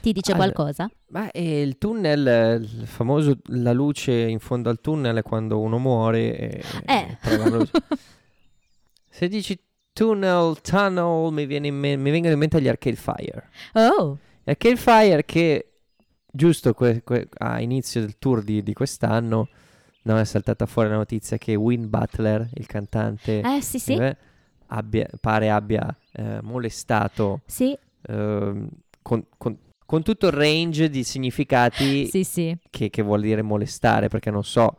Ti 0.01 0.11
dice 0.11 0.33
Allora, 0.33 0.51
qualcosa? 0.51 0.89
Ma 1.09 1.31
e 1.31 1.61
il 1.61 1.77
tunnel, 1.77 2.27
eh, 2.27 2.53
il 2.55 2.87
famoso, 2.87 3.37
la 3.47 3.71
luce 3.73 4.11
in 4.13 4.39
fondo 4.39 4.69
al 4.69 4.81
tunnel 4.81 5.17
è 5.17 5.21
quando 5.21 5.59
uno 5.59 5.77
muore 5.79 6.37
e, 6.37 6.63
Eh. 6.85 7.17
e. 7.23 7.69
Se 9.09 9.27
dici 9.27 9.59
tunnel, 9.93 10.59
tunnel, 10.61 11.31
mi, 11.31 11.45
viene 11.45 11.67
in 11.67 11.75
me- 11.75 11.95
mi 11.97 12.11
vengono 12.11 12.33
in 12.33 12.39
mente 12.39 12.61
gli 12.61 12.67
Arcade 12.67 12.95
Fire. 12.95 13.49
Oh, 13.73 14.17
Gli 14.43 14.49
Arcade 14.49 14.77
Fire 14.77 15.25
che 15.25 15.71
giusto 16.31 16.73
que- 16.73 17.03
que- 17.03 17.27
a 17.37 17.59
inizio 17.59 18.01
del 18.01 18.17
tour 18.17 18.41
di, 18.41 18.63
di 18.63 18.73
quest'anno 18.73 19.49
no, 20.03 20.17
è 20.17 20.23
saltata 20.25 20.65
fuori 20.65 20.89
la 20.89 20.95
notizia 20.95 21.37
che 21.37 21.55
Win 21.55 21.89
Butler, 21.89 22.49
il 22.53 22.65
cantante, 22.65 23.41
eh 23.41 23.61
sì 23.61 23.79
sì, 23.79 23.93
eh, 23.95 24.17
abbia- 24.67 25.09
pare 25.19 25.49
abbia 25.49 25.95
eh, 26.13 26.39
molestato 26.41 27.41
sì, 27.45 27.77
ehm, 28.07 28.67
con, 29.01 29.25
con- 29.37 29.57
con 29.91 30.03
tutto 30.03 30.27
il 30.27 30.31
range 30.31 30.89
di 30.89 31.03
significati 31.03 32.07
sì 32.07 32.23
sì. 32.23 32.57
che, 32.69 32.89
che 32.89 33.01
vuol 33.01 33.19
dire 33.19 33.41
molestare, 33.41 34.07
perché 34.07 34.31
non 34.31 34.43
so. 34.43 34.77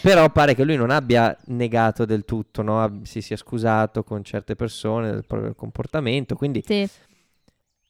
Però 0.00 0.30
pare 0.30 0.54
che 0.54 0.62
lui 0.62 0.76
non 0.76 0.90
abbia 0.90 1.36
negato 1.46 2.04
del 2.04 2.24
tutto, 2.24 2.62
no? 2.62 3.00
Si 3.02 3.20
sia 3.20 3.36
scusato 3.36 4.04
con 4.04 4.22
certe 4.22 4.54
persone 4.54 5.10
del 5.10 5.24
proprio 5.26 5.56
comportamento, 5.56 6.36
quindi 6.36 6.62
sì. 6.64 6.88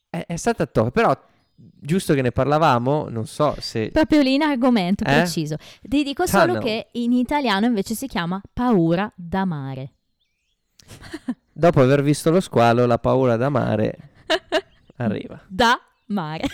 è, 0.09 0.25
è 0.25 0.35
stata 0.37 0.65
top. 0.65 0.89
Però, 0.89 1.15
giusto 1.55 2.15
che 2.15 2.23
ne 2.23 2.31
parlavamo, 2.31 3.09
non 3.09 3.27
so 3.27 3.53
se... 3.59 3.91
Proprio 3.91 4.23
lì 4.23 4.33
in 4.33 4.41
argomento 4.41 5.03
Eh? 5.03 5.13
preciso. 5.13 5.55
Ti 5.81 6.03
dico 6.03 6.25
solo 6.25 6.53
Tunnel. 6.57 6.63
che 6.63 6.87
in 6.93 7.11
italiano 7.11 7.67
invece 7.67 7.93
si 7.93 8.07
chiama 8.07 8.41
paura 8.51 9.11
da 9.15 9.45
mare. 9.45 9.91
Dopo 11.51 11.81
aver 11.81 12.01
visto 12.01 12.31
lo 12.31 12.39
squalo, 12.39 12.87
la 12.87 12.97
paura 12.97 13.35
da 13.35 13.49
mare 13.49 14.09
arriva. 15.03 15.41
da 15.47 15.79
mare. 16.07 16.45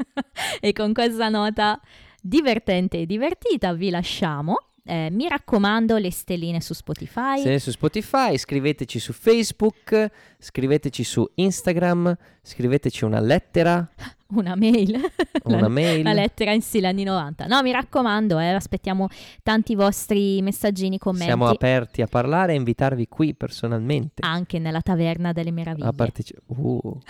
e 0.60 0.72
con 0.72 0.92
questa 0.92 1.28
nota 1.28 1.80
divertente 2.20 3.00
e 3.00 3.06
divertita 3.06 3.72
vi 3.72 3.90
lasciamo. 3.90 4.56
Eh, 4.86 5.08
mi 5.10 5.26
raccomando, 5.28 5.96
le 5.96 6.10
stelline 6.10 6.60
su 6.60 6.74
Spotify. 6.74 7.40
Se 7.40 7.58
su 7.58 7.70
Spotify, 7.70 8.36
scriveteci 8.36 8.98
su 8.98 9.14
Facebook, 9.14 10.10
scriveteci 10.38 11.02
su 11.04 11.26
Instagram, 11.36 12.14
scriveteci 12.42 13.04
una 13.04 13.20
lettera, 13.20 13.88
Una 14.34 14.56
mail. 14.56 15.00
una 15.44 15.60
La- 15.60 15.68
mail. 15.68 16.02
La 16.02 16.12
lettera 16.12 16.52
in 16.52 16.60
stile 16.60 16.88
anni 16.88 17.04
90. 17.04 17.46
No, 17.46 17.62
mi 17.62 17.70
raccomando, 17.72 18.38
eh, 18.40 18.48
aspettiamo 18.48 19.08
tanti 19.42 19.74
vostri 19.74 20.42
messaggini, 20.42 20.98
commenti. 20.98 21.26
Siamo 21.26 21.46
aperti 21.46 22.02
a 22.02 22.06
parlare 22.06 22.52
e 22.52 22.56
invitarvi 22.56 23.06
qui 23.08 23.34
personalmente. 23.34 24.20
anche 24.26 24.58
nella 24.58 24.80
taverna 24.80 25.32
delle 25.32 25.50
meraviglie. 25.52 25.86
a 25.88 25.92
partecipare. 25.92 26.44
Uh. 26.46 26.98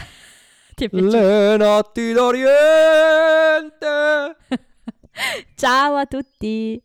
Ti 0.75 0.87
è 0.87 0.89
piaciuto? 0.89 1.17
Le 1.17 1.57
notti 1.57 2.13
d'Oriente. 2.13 2.57
Ciao 5.55 5.95
a 5.95 6.07
tutti! 6.07 6.83